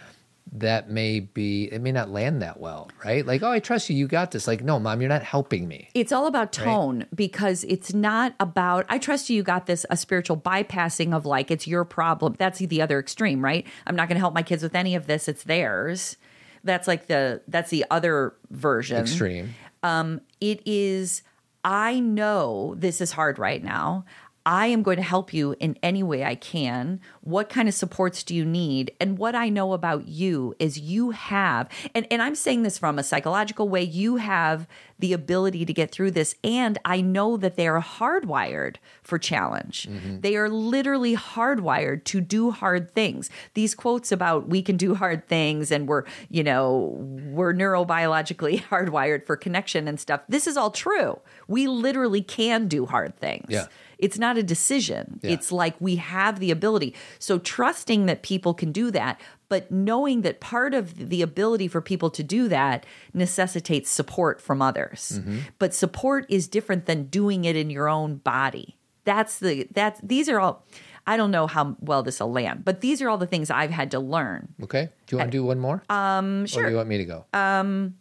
that 0.51 0.89
may 0.89 1.19
be 1.19 1.65
it 1.71 1.79
may 1.81 1.91
not 1.91 2.09
land 2.09 2.41
that 2.41 2.59
well 2.59 2.89
right 3.05 3.25
like 3.25 3.43
oh 3.43 3.51
i 3.51 3.59
trust 3.59 3.89
you 3.89 3.95
you 3.95 4.07
got 4.07 4.31
this 4.31 4.47
like 4.47 4.63
no 4.63 4.79
mom 4.79 4.99
you're 4.99 5.07
not 5.09 5.21
helping 5.21 5.67
me 5.67 5.89
It's 5.93 6.11
all 6.11 6.25
about 6.25 6.51
tone 6.51 7.05
because 7.13 7.63
it's 7.65 7.93
not 7.93 8.33
about, 8.39 8.85
I 8.89 8.97
trust 8.97 9.29
you, 9.29 9.35
you 9.37 9.43
got 9.43 9.65
this, 9.67 9.85
a 9.89 9.97
spiritual 9.97 10.37
bypassing 10.37 11.13
of 11.13 11.25
like, 11.25 11.51
it's 11.51 11.67
your 11.67 11.85
problem. 11.85 12.35
That's 12.37 12.59
the 12.59 12.81
other 12.81 12.99
extreme, 12.99 13.43
right? 13.43 13.65
I'm 13.85 13.95
not 13.95 14.07
going 14.07 14.15
to 14.15 14.19
help 14.19 14.33
my 14.33 14.41
kids 14.43 14.63
with 14.63 14.75
any 14.75 14.95
of 14.95 15.07
this. 15.07 15.27
It's 15.27 15.43
theirs. 15.43 16.17
That's 16.63 16.87
like 16.87 17.07
the, 17.07 17.41
that's 17.47 17.69
the 17.69 17.85
other 17.91 18.33
version. 18.49 18.97
extreme 18.97 19.53
um 19.83 20.21
It 20.41 20.61
is, 20.65 21.21
I 21.63 21.99
know 21.99 22.75
this 22.77 23.01
is 23.01 23.11
hard 23.11 23.37
right 23.39 23.63
now. 23.63 24.05
I 24.45 24.67
am 24.67 24.83
going 24.83 24.97
to 24.97 25.03
help 25.03 25.33
you 25.33 25.55
in 25.59 25.77
any 25.83 26.03
way 26.03 26.23
I 26.23 26.35
can. 26.35 27.01
What 27.21 27.49
kind 27.49 27.67
of 27.67 27.75
supports 27.75 28.23
do 28.23 28.33
you 28.33 28.45
need? 28.45 28.91
And 28.99 29.17
what 29.17 29.35
I 29.35 29.49
know 29.49 29.73
about 29.73 30.07
you 30.07 30.55
is 30.59 30.79
you 30.79 31.11
have, 31.11 31.69
and, 31.93 32.07
and 32.09 32.21
I'm 32.21 32.35
saying 32.35 32.63
this 32.63 32.77
from 32.77 32.97
a 32.97 33.03
psychological 33.03 33.69
way, 33.69 33.83
you 33.83 34.15
have 34.17 34.67
the 34.97 35.13
ability 35.13 35.65
to 35.65 35.73
get 35.73 35.91
through 35.91 36.11
this. 36.11 36.35
And 36.43 36.77
I 36.83 37.01
know 37.01 37.37
that 37.37 37.55
they 37.55 37.67
are 37.67 37.81
hardwired 37.81 38.75
for 39.01 39.17
challenge. 39.17 39.87
Mm-hmm. 39.89 40.21
They 40.21 40.35
are 40.35 40.49
literally 40.49 41.15
hardwired 41.15 42.03
to 42.05 42.21
do 42.21 42.51
hard 42.51 42.91
things. 42.91 43.29
These 43.53 43.75
quotes 43.75 44.11
about 44.11 44.49
we 44.49 44.61
can 44.61 44.77
do 44.77 44.95
hard 44.95 45.27
things 45.27 45.71
and 45.71 45.87
we're, 45.87 46.03
you 46.29 46.43
know, 46.43 46.97
we're 46.97 47.53
neurobiologically 47.53 48.61
hardwired 48.69 49.25
for 49.25 49.37
connection 49.37 49.87
and 49.87 49.99
stuff. 49.99 50.21
This 50.27 50.47
is 50.47 50.57
all 50.57 50.71
true. 50.71 51.19
We 51.47 51.67
literally 51.67 52.21
can 52.21 52.67
do 52.67 52.85
hard 52.85 53.17
things. 53.17 53.47
Yeah. 53.49 53.67
It's 53.99 54.17
not 54.17 54.37
a 54.37 54.43
decision. 54.43 55.19
Yeah. 55.21 55.31
It's 55.31 55.51
like 55.51 55.75
we 55.79 55.97
have 55.97 56.39
the 56.39 56.51
ability. 56.51 56.95
So 57.19 57.37
trusting 57.37 58.05
that 58.07 58.23
people 58.23 58.53
can 58.53 58.71
do 58.71 58.89
that, 58.91 59.19
but 59.49 59.69
knowing 59.69 60.21
that 60.21 60.39
part 60.39 60.73
of 60.73 61.09
the 61.09 61.21
ability 61.21 61.67
for 61.67 61.81
people 61.81 62.09
to 62.11 62.23
do 62.23 62.47
that 62.47 62.85
necessitates 63.13 63.89
support 63.89 64.41
from 64.41 64.61
others. 64.61 65.19
Mm-hmm. 65.19 65.39
But 65.59 65.73
support 65.73 66.25
is 66.29 66.47
different 66.47 66.85
than 66.85 67.05
doing 67.05 67.43
it 67.45 67.55
in 67.55 67.69
your 67.69 67.89
own 67.89 68.15
body. 68.17 68.77
That's 69.03 69.39
the 69.39 69.67
that's 69.73 69.99
these 70.01 70.29
are 70.29 70.39
all 70.39 70.65
I 71.07 71.17
don't 71.17 71.31
know 71.31 71.47
how 71.47 71.75
well 71.79 72.03
this 72.03 72.19
will 72.19 72.31
land, 72.31 72.63
but 72.63 72.81
these 72.81 73.01
are 73.01 73.09
all 73.09 73.17
the 73.17 73.25
things 73.27 73.49
I've 73.49 73.71
had 73.71 73.91
to 73.91 73.99
learn. 73.99 74.49
okay 74.63 74.89
do 75.07 75.15
you 75.15 75.17
want 75.17 75.31
to 75.31 75.37
do 75.37 75.43
one 75.43 75.59
more 75.59 75.83
um 75.89 76.45
sure. 76.45 76.63
or 76.63 76.65
do 76.67 76.71
you 76.71 76.77
want 76.77 76.89
me 76.89 76.97
to 76.99 77.05
go 77.05 77.25
Um, 77.33 77.95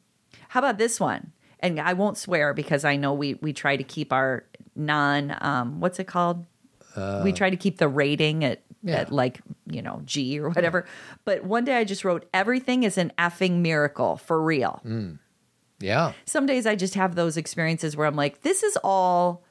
How 0.48 0.60
about 0.60 0.78
this 0.78 1.00
one? 1.00 1.32
And 1.60 1.80
I 1.80 1.94
won't 1.94 2.16
swear 2.18 2.54
because 2.54 2.84
I 2.84 2.96
know 2.96 3.12
we 3.14 3.34
we 3.40 3.52
try 3.52 3.76
to 3.76 3.84
keep 3.84 4.12
our 4.12 4.44
non 4.78 5.36
um 5.40 5.80
what's 5.80 5.98
it 5.98 6.06
called? 6.06 6.46
we 7.22 7.32
try 7.32 7.48
to 7.48 7.56
keep 7.56 7.78
the 7.78 7.86
rating 7.86 8.44
at 8.44 8.62
yeah. 8.82 8.96
at 8.96 9.12
like, 9.12 9.40
you 9.66 9.82
know, 9.82 10.02
G 10.04 10.38
or 10.38 10.50
whatever. 10.50 10.86
But 11.24 11.44
one 11.44 11.64
day 11.64 11.76
I 11.76 11.84
just 11.84 12.04
wrote 12.04 12.28
everything 12.32 12.82
is 12.82 12.98
an 12.98 13.12
effing 13.18 13.58
miracle 13.58 14.16
for 14.16 14.40
real. 14.42 14.80
Yeah. 15.80 16.12
Some 16.24 16.46
days 16.46 16.66
I 16.66 16.74
just 16.74 16.94
have 16.94 17.14
those 17.14 17.36
experiences 17.36 17.96
where 17.96 18.06
I'm 18.06 18.16
like, 18.16 18.42
this 18.42 18.62
is 18.62 18.76
all 18.82 19.44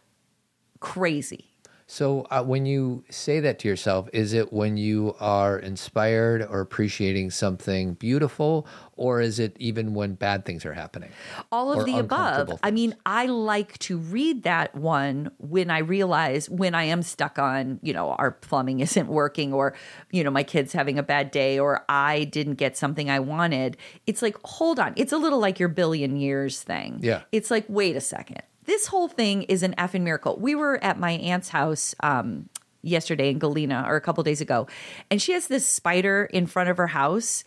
crazy. 0.80 1.46
So 1.90 2.28
uh, 2.30 2.44
when 2.44 2.66
you 2.66 3.06
say 3.10 3.40
that 3.40 3.60
to 3.60 3.68
yourself, 3.70 4.10
is 4.12 4.34
it 4.34 4.52
when 4.52 4.76
you 4.76 5.16
are 5.22 5.58
inspired 5.58 6.42
or 6.42 6.60
appreciating 6.60 7.32
something 7.32 7.94
beautiful, 7.94 8.68
or 8.98 9.22
is 9.22 9.40
it 9.40 9.56
even 9.58 9.94
when 9.94 10.16
bad 10.16 10.44
things 10.44 10.66
are 10.66 10.74
happening? 10.74 11.12
all 11.50 11.72
of 11.72 11.86
the 11.86 11.98
above. 11.98 12.20
uncomfortable 12.20 12.60
I 12.62 12.72
mean. 12.72 12.96
I 13.06 13.28
like 13.28 13.78
to 13.80 13.98
read 13.98 14.44
that 14.44 14.76
one 14.76 15.32
when 15.38 15.72
I 15.72 15.80
realize 15.80 16.50
when 16.50 16.76
I 16.76 16.84
am 16.84 17.02
stuck 17.04 17.40
on, 17.40 17.80
you 17.82 17.94
know, 17.94 18.12
our 18.12 18.32
plumbing 18.32 18.80
isn't 18.88 19.08
working 19.08 19.54
or, 19.54 19.74
you 20.12 20.26
know, 20.26 20.32
my 20.32 20.44
kid's 20.44 20.74
having 20.74 21.00
a 21.00 21.04
bad 21.04 21.32
day 21.32 21.58
or 21.58 21.86
I 21.88 22.26
didn't 22.26 22.56
get 22.56 22.76
something 22.76 23.10
I 23.10 23.22
wanted. 23.22 23.78
It's 24.06 24.22
like, 24.22 24.36
hold 24.44 24.78
on. 24.78 24.94
It's 24.98 25.14
a 25.14 25.18
little 25.18 25.40
like 25.40 25.58
your 25.58 25.70
billion 25.70 26.18
years 26.18 26.62
thing. 26.62 27.00
Yeah. 27.02 27.22
It's 27.32 27.50
like, 27.50 27.66
wait 27.70 27.96
a 27.96 28.02
second. 28.02 28.42
This 28.68 28.86
whole 28.86 29.08
thing 29.08 29.44
is 29.44 29.64
an 29.64 29.74
effing 29.78 30.02
miracle. 30.02 30.38
We 30.40 30.54
were 30.54 30.78
at 30.84 31.00
my 31.00 31.12
aunt's 31.14 31.50
house 31.50 31.96
um, 32.02 32.50
yesterday 32.84 33.32
in 33.32 33.40
Galena 33.40 33.84
or 33.88 33.96
a 33.96 34.02
couple 34.02 34.24
days 34.24 34.42
ago, 34.42 34.68
and 35.10 35.20
she 35.20 35.32
has 35.32 35.48
this 35.48 35.66
spider 35.66 36.26
in 36.32 36.46
front 36.46 36.70
of 36.70 36.78
her 36.78 36.88
house 36.88 37.44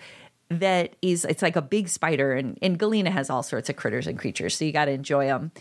that 0.48 0.96
is 1.00 1.24
it's 1.24 1.42
like 1.42 1.54
a 1.54 1.62
big 1.62 1.88
spider 1.88 2.32
and, 2.32 2.58
and 2.60 2.76
galena 2.76 3.08
has 3.08 3.30
all 3.30 3.40
sorts 3.40 3.68
of 3.68 3.76
critters 3.76 4.08
and 4.08 4.18
creatures 4.18 4.56
so 4.56 4.64
you 4.64 4.72
got 4.72 4.86
to 4.86 4.90
enjoy 4.90 5.26
them 5.26 5.52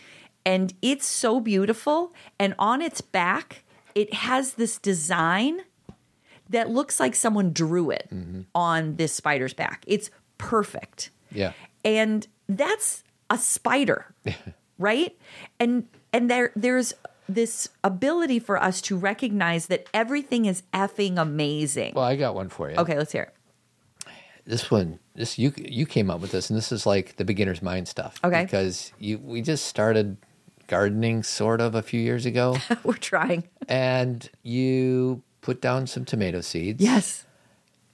and 0.48 0.74
it's 0.82 1.06
so 1.06 1.40
beautiful 1.40 2.12
and 2.40 2.56
on 2.58 2.82
its 2.82 3.00
back 3.00 3.62
it 3.94 4.12
has 4.16 4.54
this 4.54 4.80
design 4.80 5.62
that 6.50 6.70
looks 6.70 7.00
like 7.00 7.16
someone 7.16 7.54
drew 7.54 7.92
it 7.92 8.10
on 8.56 8.96
this 8.96 9.14
spider's 9.14 9.54
back. 9.54 9.84
It's 9.88 10.10
perfect. 10.38 11.12
Yeah. 11.32 11.54
and 11.86 12.28
that's 12.48 13.04
a 13.30 13.38
spider 13.38 14.08
right? 14.80 15.16
And 15.60 15.88
and 16.12 16.32
there 16.32 16.52
there's 16.56 16.94
this 17.28 17.70
ability 17.84 18.40
for 18.40 18.62
us 18.62 18.82
to 18.82 18.98
recognize 18.98 19.68
that 19.68 19.88
everything 19.94 20.46
is 20.46 20.64
effing 20.74 21.18
amazing. 21.22 21.94
Well, 21.96 22.06
I 22.06 22.16
got 22.16 22.34
one 22.34 22.50
for 22.50 22.72
you. 22.72 22.78
okay 22.78 22.98
let's 22.98 23.12
hear 23.12 23.24
it. 23.24 23.34
This 24.46 24.72
one, 24.72 24.98
this 25.14 25.38
you 25.38 25.54
you 25.58 25.86
came 25.86 26.10
up 26.10 26.22
with 26.22 26.32
this, 26.32 26.50
and 26.50 26.58
this 26.58 26.72
is 26.72 26.88
like 26.88 27.18
the 27.18 27.26
beginner's 27.26 27.62
mind 27.62 27.88
stuff. 27.88 28.20
Okay. 28.24 28.46
Because 28.46 28.92
you 28.98 29.20
we 29.20 29.44
just 29.44 29.68
started 29.68 30.18
gardening 30.66 31.24
sort 31.24 31.62
of 31.62 31.76
a 31.76 31.82
few 31.82 32.00
years 32.00 32.26
ago, 32.26 32.56
we're 32.84 32.94
trying. 32.94 33.44
And 33.68 34.28
you 34.44 35.22
put 35.42 35.62
down 35.62 35.88
some 35.88 36.06
tomato 36.06 36.42
seeds. 36.42 36.82
yes. 36.82 37.26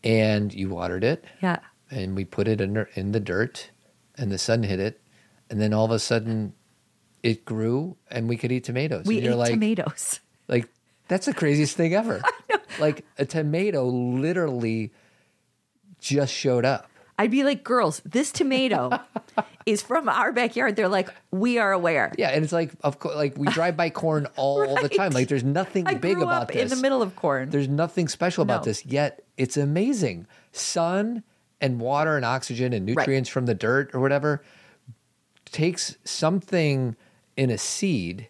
And 0.04 0.54
you 0.54 0.69
watered 0.69 1.04
it, 1.04 1.26
yeah. 1.41 1.60
And 1.89 2.15
we 2.15 2.26
put 2.26 2.48
it 2.48 2.62
in, 2.62 2.86
in 2.93 3.12
the 3.12 3.19
dirt, 3.19 3.71
and 4.17 4.32
the 4.32 4.38
sun 4.38 4.62
hit 4.62 4.80
it, 4.80 5.02
and 5.50 5.60
then 5.60 5.74
all 5.74 5.86
of 5.86 5.91
a 5.91 5.98
sudden, 6.00 6.54
it 7.25 7.43
grew, 7.43 7.97
and 8.11 8.29
we 8.29 8.38
could 8.38 8.51
eat 8.51 8.63
tomatoes. 8.65 9.05
We 9.05 9.15
and 9.17 9.25
you're 9.25 9.33
ate 9.33 9.38
like, 9.38 9.51
tomatoes. 9.51 10.19
Like 10.47 10.69
that's 11.07 11.25
the 11.25 11.33
craziest 11.33 11.75
thing 11.75 11.93
ever. 11.93 12.21
Like 12.77 13.05
a 13.17 13.23
tomato 13.25 13.85
literally 13.88 14.91
just 15.99 16.33
showed 16.33 16.65
up. 16.65 16.89
I'd 17.17 17.31
be 17.31 17.45
like, 17.45 17.63
girls, 17.63 18.01
this 18.03 18.33
tomato 18.33 18.99
is 19.65 19.81
from 19.81 20.09
our 20.09 20.33
backyard. 20.33 20.75
They're 20.75 20.89
like, 20.89 21.07
we 21.31 21.57
are 21.57 21.71
aware. 21.71 22.11
Yeah, 22.17 22.31
and 22.31 22.43
it's 22.43 22.51
like 22.51 22.73
of 22.81 22.99
course, 22.99 23.15
like 23.15 23.38
we 23.38 23.47
drive 23.47 23.77
by 23.77 23.89
corn 23.91 24.27
all 24.35 24.75
the 24.81 24.89
time. 24.89 25.13
Like 25.13 25.29
there's 25.29 25.45
nothing 25.45 25.88
I 25.88 25.93
big 25.93 26.17
about 26.21 26.49
this. 26.49 26.61
in 26.63 26.67
the 26.67 26.81
middle 26.81 27.01
of 27.01 27.15
corn. 27.15 27.49
There's 27.49 27.69
nothing 27.69 28.09
special 28.09 28.41
about 28.41 28.63
No. 28.63 28.65
this. 28.65 28.85
Yet 28.85 29.23
it's 29.38 29.55
amazing. 29.55 30.27
Sun 30.51 31.23
and 31.61 31.79
water 31.79 32.17
and 32.17 32.25
oxygen 32.25 32.73
and 32.73 32.85
nutrients 32.85 33.29
from 33.29 33.45
the 33.45 33.55
dirt 33.55 33.91
or 33.95 34.01
whatever 34.01 34.43
takes 35.45 35.95
something 36.03 36.97
in 37.38 37.50
a 37.50 37.58
seed 37.58 38.30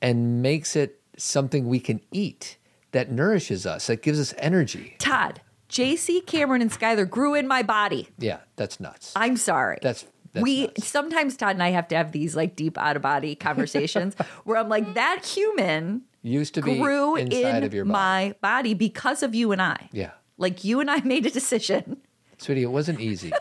and 0.00 0.42
makes 0.42 0.76
it 0.76 1.00
something 1.16 1.66
we 1.68 1.80
can 1.80 2.00
eat 2.12 2.56
that 2.92 3.10
nourishes 3.10 3.66
us. 3.66 3.86
That 3.88 4.02
gives 4.02 4.18
us 4.20 4.32
energy. 4.38 4.96
Todd, 4.98 5.40
JC, 5.68 6.24
Cameron, 6.26 6.62
and 6.62 6.70
Skylar 6.70 7.08
grew 7.08 7.34
in 7.34 7.46
my 7.46 7.62
body. 7.62 8.08
Yeah, 8.18 8.38
that's 8.56 8.80
nuts. 8.80 9.12
I'm 9.16 9.36
sorry. 9.36 9.78
That's- 9.82 10.06
that's 10.34 10.42
we 10.44 10.64
nuts. 10.66 10.86
sometimes 10.86 11.36
Todd 11.38 11.52
and 11.56 11.62
I 11.62 11.70
have 11.70 11.88
to 11.88 11.96
have 11.96 12.12
these 12.12 12.36
like 12.36 12.54
deep 12.54 12.76
out 12.76 12.96
of 12.96 13.02
body 13.02 13.34
conversations 13.48 14.14
where 14.44 14.58
I'm 14.58 14.68
like, 14.68 14.92
that 14.94 15.24
human 15.24 16.02
Used 16.22 16.52
to 16.54 16.62
be 16.62 16.76
grew 16.78 17.16
inside 17.16 17.58
in 17.58 17.64
of 17.64 17.72
your 17.72 17.86
body. 17.86 17.92
my 17.92 18.34
body 18.42 18.74
because 18.74 19.22
of 19.22 19.34
you 19.34 19.52
and 19.52 19.62
I. 19.62 19.88
Yeah. 19.90 20.10
Like 20.36 20.64
you 20.64 20.80
and 20.80 20.90
I 20.90 21.00
made 21.04 21.24
a 21.24 21.30
decision. 21.30 21.98
Sweetie, 22.36 22.62
it 22.62 22.70
wasn't 22.70 23.00
easy, 23.00 23.32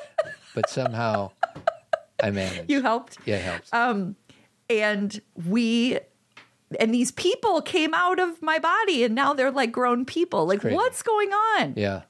but 0.55 0.69
somehow 0.69 1.31
I 2.23 2.31
managed. 2.31 2.65
You 2.71 2.81
helped. 2.81 3.17
yeah, 3.25 3.35
it 3.35 3.41
helps. 3.43 3.73
Um, 3.73 4.15
and 4.69 5.21
we 5.47 5.99
and 6.79 6.93
these 6.93 7.11
people 7.11 7.61
came 7.61 7.93
out 7.93 8.19
of 8.19 8.41
my 8.41 8.59
body 8.59 9.03
and 9.03 9.15
now 9.15 9.33
they're 9.33 9.51
like 9.51 9.71
grown 9.71 10.03
people 10.05 10.45
like 10.45 10.63
what's 10.63 11.01
going 11.01 11.29
on 11.31 11.73
yeah. 11.77 12.01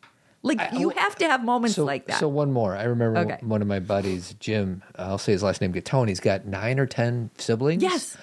like 0.42 0.60
I- 0.60 0.78
you 0.78 0.90
have 0.90 1.16
to 1.18 1.26
have 1.28 1.44
moments 1.44 1.76
So, 1.76 1.86
like 1.86 2.08
that 2.08 2.20
so 2.20 2.28
one 2.28 2.52
more. 2.52 2.76
I 2.76 2.84
remember 2.84 3.20
Okay. 3.20 3.38
one 3.42 3.62
of 3.62 3.68
my 3.68 3.80
buddies, 3.80 4.34
Jim. 4.40 4.82
uh, 4.98 5.04
I'll 5.04 5.18
say 5.20 5.32
his 5.34 5.44
last 5.44 5.62
name, 5.62 5.74
Gatone. 5.74 6.08
He's 6.08 6.20
got 6.20 6.46
nine 6.46 6.80
or 6.80 6.86
ten 6.88 7.30
siblings. 7.38 7.84
yes 7.84 8.18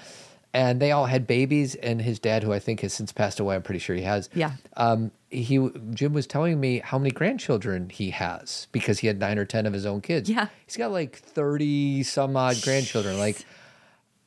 and 0.57 0.79
they 0.81 0.93
all 0.93 1.07
had 1.07 1.27
babies. 1.27 1.75
And 1.75 2.01
his 2.01 2.21
dad, 2.21 2.45
who 2.45 2.53
I 2.53 2.61
think 2.61 2.81
has 2.83 2.93
since 2.93 3.11
passed 3.11 3.41
away, 3.41 3.57
I'm 3.57 3.63
pretty 3.63 3.81
sure 3.81 3.97
he 3.97 4.03
has. 4.03 4.31
Yeah. 4.35 4.53
Um, 4.77 5.11
he 5.29 5.69
Jim 5.95 6.13
was 6.13 6.29
telling 6.29 6.61
me 6.61 6.79
how 6.79 6.97
many 6.97 7.11
grandchildren 7.11 7.91
he 7.91 8.11
has 8.11 8.69
because 8.71 9.01
he 9.01 9.09
had 9.09 9.19
nine 9.19 9.37
or 9.37 9.45
ten 9.45 9.67
of 9.67 9.73
his 9.73 9.85
own 9.85 10.01
kids. 10.01 10.31
Yeah. 10.31 10.47
he's 10.65 10.77
got 10.77 10.93
like 10.93 11.17
thirty 11.17 12.05
some 12.05 12.37
odd 12.37 12.57
grandchildren. 12.63 13.19
Like, 13.19 13.45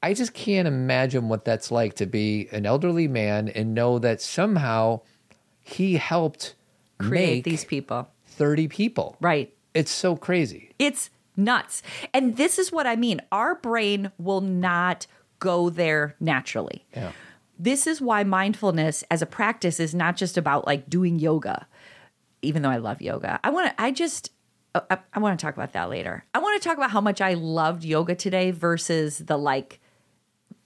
I 0.03 0.13
just 0.13 0.33
can't 0.33 0.67
imagine 0.67 1.27
what 1.27 1.45
that's 1.45 1.71
like 1.71 1.95
to 1.95 2.05
be 2.05 2.47
an 2.51 2.65
elderly 2.65 3.07
man 3.07 3.49
and 3.49 3.73
know 3.73 3.99
that 3.99 4.21
somehow 4.21 5.01
he 5.61 5.95
helped 5.97 6.55
create 6.99 7.43
these 7.43 7.65
people. 7.65 8.07
30 8.27 8.67
people. 8.67 9.17
right. 9.19 9.53
It's 9.73 9.91
so 9.91 10.15
crazy. 10.15 10.71
it's 10.79 11.09
nuts. 11.35 11.83
And 12.13 12.35
this 12.37 12.57
is 12.57 12.71
what 12.71 12.87
i 12.87 12.95
mean. 12.95 13.21
Our 13.31 13.55
brain 13.55 14.11
will 14.17 14.41
not 14.41 15.05
go 15.39 15.69
there 15.69 16.15
naturally. 16.19 16.85
Yeah. 16.95 17.11
this 17.59 17.85
is 17.87 18.01
why 18.01 18.23
mindfulness 18.23 19.03
as 19.11 19.21
a 19.21 19.25
practice 19.27 19.79
is 19.79 19.93
not 19.95 20.15
just 20.17 20.37
about 20.37 20.65
like 20.65 20.89
doing 20.89 21.19
yoga 21.19 21.67
even 22.43 22.61
though 22.61 22.69
i 22.69 22.77
love 22.77 23.01
yoga. 23.01 23.39
I 23.43 23.49
want 23.49 23.67
to 23.69 23.81
i 23.81 23.91
just 23.91 24.31
uh, 24.75 24.81
I, 24.89 24.97
I 25.13 25.19
want 25.19 25.39
to 25.39 25.43
talk 25.45 25.55
about 25.55 25.73
that 25.73 25.89
later. 25.89 26.23
I 26.33 26.39
want 26.39 26.61
to 26.61 26.67
talk 26.67 26.77
about 26.77 26.91
how 26.91 27.01
much 27.01 27.21
i 27.21 27.33
loved 27.33 27.83
yoga 27.83 28.15
today 28.15 28.51
versus 28.51 29.19
the 29.19 29.37
like 29.37 29.79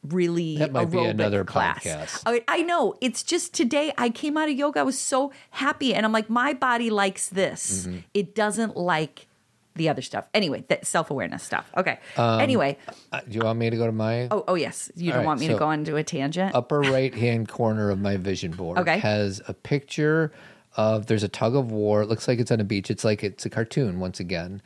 really 0.08 0.58
That 0.58 0.72
might 0.72 0.90
be 0.90 1.00
another 1.00 1.44
class 1.46 1.84
podcast. 1.84 2.24
I, 2.26 2.44
I 2.48 2.62
know 2.64 2.96
it's 3.02 3.22
just 3.22 3.54
today 3.54 3.94
i 3.98 4.10
came 4.10 4.36
out 4.36 4.50
of 4.50 4.56
yoga 4.58 4.80
i 4.80 4.84
was 4.84 4.98
so 4.98 5.32
happy 5.52 5.94
and 5.94 6.06
i'm 6.06 6.12
like 6.12 6.30
my 6.30 6.54
body 6.54 6.90
likes 6.90 7.28
this 7.30 7.86
Mm-hmm. 7.86 7.98
it 8.16 8.34
doesn't 8.34 8.76
like 8.76 9.28
the 9.76 9.88
other 9.90 10.02
stuff 10.02 10.28
anyway 10.34 10.66
that 10.70 10.86
self-awareness 10.88 11.44
stuff 11.44 11.72
okay 11.78 12.00
Um, 12.18 12.42
anyway 12.42 12.78
Uh, 13.12 13.22
do 13.30 13.38
you 13.38 13.42
want 13.46 13.60
me 13.60 13.70
to 13.70 13.78
go 13.78 13.86
to 13.86 13.92
my 13.92 14.28
oh 14.32 14.44
oh 14.48 14.56
yes 14.56 14.92
you 14.96 15.12
don't 15.12 15.20
right, 15.20 15.26
want 15.28 15.40
me 15.40 15.48
to 15.50 15.56
go 15.56 15.68
on 15.68 15.86
to 15.86 15.96
a 15.98 16.04
tangent 16.04 16.56
upper 16.56 16.80
right 16.82 17.14
hand 17.14 17.48
corner 17.48 17.90
of 17.92 18.00
my 18.00 18.18
vision 18.18 18.52
board? 18.52 18.80
Okay. 18.80 18.98
Has 19.00 19.40
a 19.48 19.54
picture 19.54 20.32
of 20.78 21.06
there's 21.08 21.24
a 21.24 21.28
tug 21.30 21.56
of 21.56 21.72
war. 21.72 22.02
It 22.02 22.08
looks 22.10 22.28
like 22.28 22.40
it's 22.40 22.50
on 22.52 22.60
a 22.60 22.64
beach. 22.64 22.90
It's 22.90 23.04
like 23.04 23.24
it's 23.24 23.46
a 23.46 23.50
cartoon 23.50 24.00
once 24.00 24.20
again. 24.20 24.62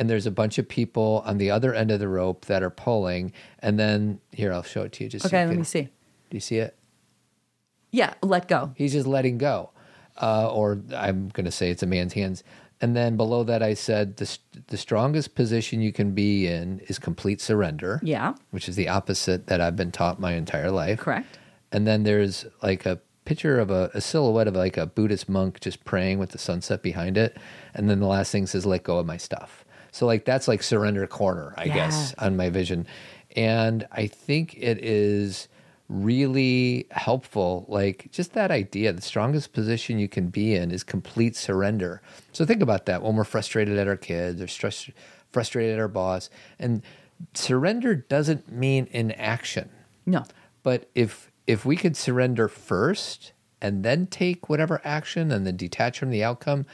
And 0.00 0.08
there's 0.08 0.24
a 0.26 0.30
bunch 0.30 0.56
of 0.58 0.66
people 0.66 1.22
on 1.26 1.36
the 1.36 1.50
other 1.50 1.74
end 1.74 1.90
of 1.90 2.00
the 2.00 2.08
rope 2.08 2.46
that 2.46 2.62
are 2.62 2.70
pulling. 2.70 3.32
And 3.58 3.78
then 3.78 4.18
here, 4.32 4.50
I'll 4.52 4.62
show 4.62 4.82
it 4.82 4.92
to 4.92 5.04
you. 5.04 5.10
Just 5.10 5.24
so 5.24 5.28
okay 5.28 5.42
you 5.42 5.46
let 5.48 5.52
can- 5.52 5.58
me 5.60 5.64
see 5.64 5.82
Do 5.82 6.36
you 6.36 6.40
see 6.40 6.56
it? 6.56 6.74
yeah 7.92 8.14
let 8.22 8.48
go 8.48 8.72
He's 8.76 8.92
just 8.92 9.06
letting 9.06 9.36
go. 9.38 9.70
Uh, 10.20 10.50
or 10.52 10.80
I'm 10.96 11.28
going 11.28 11.44
to 11.44 11.50
say 11.50 11.70
it's 11.70 11.82
a 11.82 11.86
man's 11.86 12.14
hands. 12.14 12.42
And 12.82 12.96
then 12.96 13.16
below 13.18 13.44
that, 13.44 13.62
I 13.62 13.74
said 13.74 14.16
the, 14.16 14.24
st- 14.26 14.68
the 14.68 14.76
strongest 14.78 15.34
position 15.34 15.80
you 15.82 15.92
can 15.92 16.12
be 16.12 16.46
in 16.46 16.80
is 16.88 16.98
complete 16.98 17.40
surrender. 17.42 18.00
yeah 18.02 18.34
which 18.52 18.68
is 18.70 18.76
the 18.76 18.88
opposite 18.88 19.48
that 19.48 19.60
I've 19.60 19.76
been 19.76 19.92
taught 19.92 20.18
my 20.18 20.32
entire 20.32 20.70
life. 20.70 20.98
correct 21.00 21.38
And 21.72 21.86
then 21.86 22.04
there's 22.04 22.46
like 22.62 22.86
a 22.86 23.00
picture 23.26 23.58
of 23.60 23.70
a, 23.70 23.90
a 23.92 24.00
silhouette 24.00 24.48
of 24.48 24.54
like 24.56 24.76
a 24.78 24.86
Buddhist 24.86 25.28
monk 25.28 25.60
just 25.60 25.84
praying 25.84 26.18
with 26.18 26.30
the 26.30 26.38
sunset 26.38 26.82
behind 26.82 27.18
it. 27.18 27.36
And 27.74 27.88
then 27.90 28.00
the 28.00 28.06
last 28.06 28.32
thing 28.32 28.46
says, 28.46 28.64
let 28.64 28.82
go 28.82 28.98
of 28.98 29.04
my 29.06 29.18
stuff. 29.18 29.64
So, 29.92 30.06
like, 30.06 30.24
that's 30.24 30.48
like 30.48 30.62
surrender 30.62 31.06
corner, 31.06 31.54
I 31.56 31.68
guess, 31.68 32.14
on 32.18 32.36
my 32.36 32.50
vision. 32.50 32.86
And 33.36 33.86
I 33.92 34.06
think 34.06 34.56
it 34.56 34.78
is 34.84 35.48
really 35.88 36.86
helpful. 36.90 37.64
Like, 37.68 38.08
just 38.12 38.32
that 38.34 38.50
idea 38.50 38.92
the 38.92 39.02
strongest 39.02 39.52
position 39.52 39.98
you 39.98 40.08
can 40.08 40.28
be 40.28 40.54
in 40.54 40.70
is 40.70 40.84
complete 40.84 41.36
surrender. 41.36 42.02
So, 42.32 42.44
think 42.44 42.62
about 42.62 42.86
that 42.86 43.02
when 43.02 43.16
we're 43.16 43.24
frustrated 43.24 43.78
at 43.78 43.88
our 43.88 43.96
kids 43.96 44.40
or 44.40 44.46
stress, 44.46 44.88
frustrated 45.30 45.74
at 45.74 45.80
our 45.80 45.88
boss. 45.88 46.30
And 46.58 46.82
surrender 47.34 47.94
doesn't 47.94 48.50
mean 48.50 48.88
inaction. 48.90 49.70
no 50.06 50.24
But 50.62 50.88
if 50.94 51.30
if 51.46 51.64
we 51.64 51.76
could 51.76 51.96
surrender 51.96 52.48
first 52.48 53.32
and 53.60 53.84
then 53.84 54.06
take 54.06 54.48
whatever 54.48 54.80
action 54.84 55.30
and 55.30 55.46
then 55.46 55.56
detach 55.56 55.98
from 55.98 56.10
the 56.10 56.22
outcome, 56.22 56.64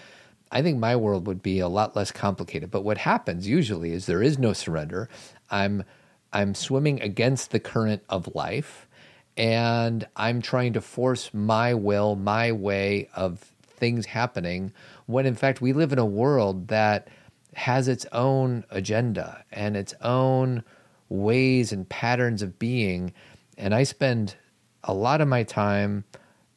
I 0.51 0.63
think 0.63 0.79
my 0.79 0.97
world 0.97 1.27
would 1.27 1.43
be 1.43 1.59
a 1.59 1.69
lot 1.69 1.97
less 1.97 2.11
complicated. 2.13 2.71
But 2.71 2.83
what 2.83 2.99
happens 2.99 3.49
usually 3.49 3.93
is 3.93 4.07
there 4.07 4.23
is 4.23 4.39
no 4.39 4.53
surrender. 4.53 5.09
I'm 5.51 5.85
I'm 6.33 6.55
swimming 6.55 7.01
against 7.01 7.51
the 7.51 7.61
current 7.61 8.03
of 8.09 8.35
life 8.35 8.89
and 9.37 10.07
I'm 10.17 10.43
trying 10.43 10.73
to 10.75 10.81
force 10.81 11.33
my 11.33 11.75
will, 11.75 12.17
my 12.17 12.53
way 12.53 13.09
of 13.15 13.53
things 13.63 14.07
happening 14.07 14.73
when 15.07 15.27
in 15.27 15.35
fact 15.35 15.61
we 15.61 15.73
live 15.73 15.93
in 15.93 15.99
a 15.99 16.07
world 16.07 16.69
that 16.69 17.09
has 17.55 17.89
its 17.89 18.07
own 18.13 18.65
agenda 18.71 19.45
and 19.53 19.77
its 19.77 19.95
own 20.01 20.65
ways 21.09 21.73
and 21.73 21.89
patterns 21.89 22.43
of 22.43 22.59
being 22.59 23.13
and 23.59 23.75
I 23.75 23.83
spend 23.83 24.37
a 24.83 24.95
lot 24.95 25.21
of 25.21 25.29
my 25.29 25.43
time 25.43 26.05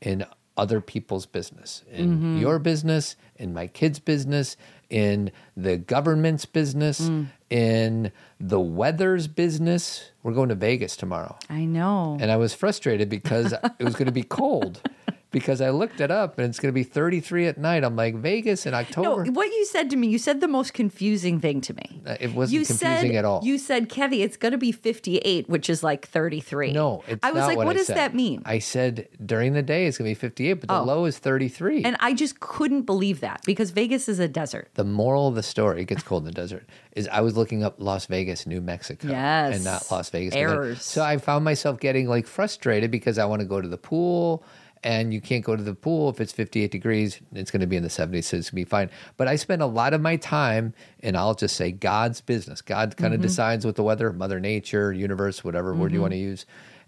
in 0.01 0.25
other 0.59 0.81
people's 0.81 1.25
business, 1.25 1.83
in 1.91 2.09
Mm-hmm. 2.17 2.37
your 2.37 2.59
business, 2.59 3.15
in 3.37 3.53
my 3.53 3.67
kids' 3.67 3.99
business, 3.99 4.57
in 4.89 5.31
the 5.55 5.77
government's 5.77 6.45
business, 6.45 6.99
Mm. 7.09 7.27
in 7.49 8.11
the 8.39 8.59
weather's 8.59 9.27
business. 9.27 10.11
We're 10.23 10.33
going 10.33 10.49
to 10.49 10.55
Vegas 10.55 10.97
tomorrow. 10.97 11.37
I 11.49 11.65
know. 11.65 12.17
And 12.19 12.29
I 12.31 12.37
was 12.37 12.53
frustrated 12.53 13.07
because 13.09 13.53
it 13.79 13.83
was 13.83 13.95
going 13.95 14.07
to 14.07 14.11
be 14.11 14.23
cold. 14.23 14.81
Because 15.31 15.61
I 15.61 15.69
looked 15.69 16.01
it 16.01 16.09
up 16.09 16.39
and 16.39 16.47
it's 16.49 16.59
going 16.59 16.69
to 16.69 16.73
be 16.73 16.81
33 16.83 17.45
at 17.45 17.57
night. 17.59 17.83
I'm 17.83 17.95
like, 17.95 18.15
Vegas 18.15 18.65
in 18.65 18.71
No, 18.71 18.79
October. 18.79 19.25
what 19.31 19.45
you 19.45 19.63
said 19.65 19.91
to 19.91 19.95
me, 19.95 20.07
you 20.07 20.17
said 20.17 20.41
the 20.41 20.47
most 20.47 20.73
confusing 20.73 21.39
thing 21.39 21.61
to 21.61 21.73
me. 21.75 22.01
Uh, 22.03 22.17
it 22.19 22.33
wasn't 22.33 22.59
you 22.59 22.65
confusing 22.65 23.11
said, 23.11 23.15
at 23.19 23.25
all. 23.25 23.41
You 23.43 23.59
said, 23.59 23.89
Kevy, 23.89 24.21
it's 24.23 24.37
going 24.37 24.53
to 24.53 24.57
be 24.57 24.71
58, 24.71 25.47
which 25.47 25.69
is 25.69 25.83
like 25.83 26.07
33. 26.07 26.73
no, 26.73 27.03
it's 27.07 27.19
I 27.21 27.31
was 27.31 27.43
like, 27.45 27.57
what, 27.57 27.67
what 27.67 27.77
does 27.77 27.87
that 27.87 28.15
mean? 28.15 28.41
I 28.45 28.57
said 28.57 29.07
during 29.23 29.53
the 29.53 29.61
day 29.61 29.85
it's 29.85 29.99
going 29.99 30.07
to 30.09 30.15
be 30.15 30.19
58, 30.19 30.53
but 30.53 30.67
the 30.69 30.79
Oh. 30.79 30.83
low 30.83 31.05
is 31.05 31.19
33. 31.19 31.83
and 31.83 31.95
I 31.99 32.15
just 32.15 32.39
couldn't 32.39 32.83
believe 32.83 33.19
that 33.19 33.41
because 33.45 33.69
Vegas 33.69 34.09
is 34.09 34.17
a 34.17 34.27
desert. 34.27 34.69
the 34.73 34.83
moral 34.83 35.27
of 35.27 35.35
the 35.35 35.43
story, 35.43 35.83
it 35.83 35.85
gets 35.85 36.01
cold 36.01 36.23
in 36.23 36.25
the 36.25 36.31
desert, 36.31 36.67
is 36.95 37.07
I 37.07 37.21
was 37.21 37.37
looking 37.37 37.63
up 37.63 37.75
Las 37.77 38.07
Vegas, 38.07 38.47
New 38.47 38.61
Mexico, 38.61 39.07
Yes. 39.09 39.55
and 39.57 39.63
not 39.63 39.85
Las 39.91 40.09
Vegas. 40.09 40.33
Nevada. 40.33 40.53
Errors. 40.55 40.83
So 40.83 41.03
I 41.03 41.17
found 41.19 41.45
myself 41.45 41.79
getting 41.79 42.07
like 42.07 42.25
frustrated 42.25 42.89
because 42.89 43.19
I 43.19 43.25
want 43.25 43.41
to 43.41 43.45
go 43.47 43.61
to 43.61 43.67
the 43.67 43.77
pool, 43.77 44.43
and 44.83 45.13
you 45.13 45.21
can't 45.21 45.43
go 45.43 45.55
to 45.55 45.63
the 45.63 45.73
pool 45.75 46.09
if 46.09 46.19
it's 46.21 46.31
58 46.31 46.71
degrees. 46.71 47.19
It's 47.33 47.51
going 47.51 47.61
to 47.61 47.67
be 47.67 47.75
in 47.75 47.83
the 47.83 47.89
70s, 47.89 48.25
so 48.25 48.37
it's 48.37 48.49
going 48.49 48.51
to 48.51 48.55
be 48.55 48.63
fine. 48.63 48.89
But 49.17 49.27
I 49.27 49.35
spend 49.35 49.61
a 49.61 49.65
lot 49.65 49.93
of 49.93 50.01
my 50.01 50.15
time, 50.15 50.73
and 51.01 51.17
I'll 51.17 51.35
just 51.35 51.55
say 51.55 51.71
God's 51.71 52.21
business. 52.21 52.61
God 52.61 52.95
kind 52.97 53.13
Mm-hmm. 53.13 53.21
of 53.23 53.27
decides 53.27 53.65
what 53.65 53.75
the 53.75 53.83
weather, 53.83 54.11
Mother 54.13 54.39
Nature, 54.39 54.91
universe, 54.93 55.43
whatever 55.43 55.73
word 55.73 55.91
you 55.91 56.01
want 56.01 56.13
to 56.13 56.17
use, 56.17 56.45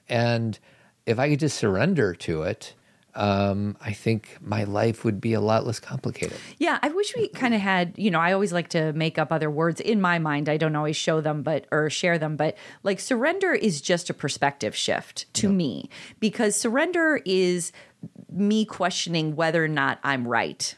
and 0.10 0.58
if 1.06 1.20
I 1.20 1.30
could 1.30 1.40
just 1.40 1.58
surrender 1.58 2.14
to 2.16 2.44
it. 2.44 2.74
Um, 3.14 3.76
I 3.82 3.94
think 3.94 4.38
my 4.42 4.64
life 4.64 5.04
would 5.04 5.20
be 5.20 5.34
a 5.34 5.42
lot 5.42 5.66
less 5.66 5.80
complicated. 5.80 6.38
Yeah, 6.58 6.80
I 6.82 6.90
wish 6.90 7.14
we 7.16 7.28
kind 7.30 7.54
of 7.54 7.62
had, 7.62 7.94
you 7.98 8.10
know, 8.10 8.20
I 8.20 8.32
always 8.32 8.54
like 8.54 8.70
to 8.70 8.94
make 8.94 9.18
up 9.18 9.32
other 9.32 9.50
words 9.50 9.82
in 9.82 10.00
my 10.00 10.20
mind. 10.20 10.48
I 10.48 10.58
don't 10.58 10.76
always 10.76 10.96
show 10.96 11.22
them 11.22 11.44
but 11.44 11.66
or 11.72 11.90
share 11.90 12.18
them, 12.18 12.38
but 12.38 12.58
like 12.84 13.00
surrender 13.00 13.54
is 13.54 13.82
just 13.82 14.10
a 14.10 14.14
perspective 14.14 14.76
shift 14.76 15.32
to 15.36 15.50
me 15.50 15.90
because 16.20 16.56
surrender 16.56 17.22
is 17.26 17.72
me 18.32 18.66
questioning 18.66 19.36
whether 19.36 19.64
or 19.64 19.68
not 19.68 20.00
I'm 20.04 20.28
right. 20.28 20.76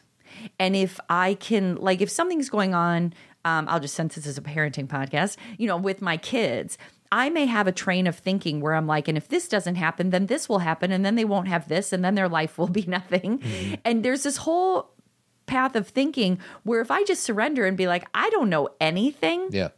And 0.58 0.74
if 0.74 0.98
I 1.08 1.34
can 1.34 1.76
like 1.76 2.00
if 2.00 2.10
something's 2.10 2.50
going 2.50 2.74
on, 2.74 3.14
um, 3.44 3.68
I'll 3.68 3.80
just 3.80 3.94
since 3.94 4.14
this 4.14 4.26
is 4.26 4.38
a 4.38 4.42
parenting 4.42 4.86
podcast, 4.86 5.36
you 5.58 5.66
know, 5.66 5.76
with 5.76 6.02
my 6.02 6.16
kids, 6.16 6.78
I 7.16 7.30
may 7.30 7.46
have 7.46 7.66
a 7.68 7.72
train 7.72 8.06
of 8.08 8.16
thinking 8.18 8.60
where 8.60 8.74
I'm 8.74 8.88
like, 8.88 9.06
and 9.06 9.16
if 9.16 9.28
this 9.28 9.46
doesn't 9.48 9.76
happen, 9.76 10.10
then 10.10 10.26
this 10.26 10.48
will 10.48 10.58
happen, 10.70 10.90
and 10.90 11.04
then 11.04 11.14
they 11.14 11.24
won't 11.24 11.46
have 11.48 11.68
this, 11.68 11.92
and 11.92 12.04
then 12.04 12.16
their 12.16 12.28
life 12.28 12.58
will 12.58 12.68
be 12.80 12.82
nothing. 12.88 13.38
Mm-hmm. 13.38 13.74
And 13.84 14.04
there's 14.04 14.24
this 14.24 14.38
whole 14.38 14.90
path 15.46 15.76
of 15.76 15.86
thinking 15.88 16.38
where 16.64 16.80
if 16.80 16.90
I 16.90 17.04
just 17.04 17.22
surrender 17.22 17.66
and 17.66 17.76
be 17.76 17.86
like, 17.86 18.04
I 18.14 18.30
don't 18.30 18.48
know 18.50 18.68
anything, 18.80 19.48
Yeah. 19.52 19.68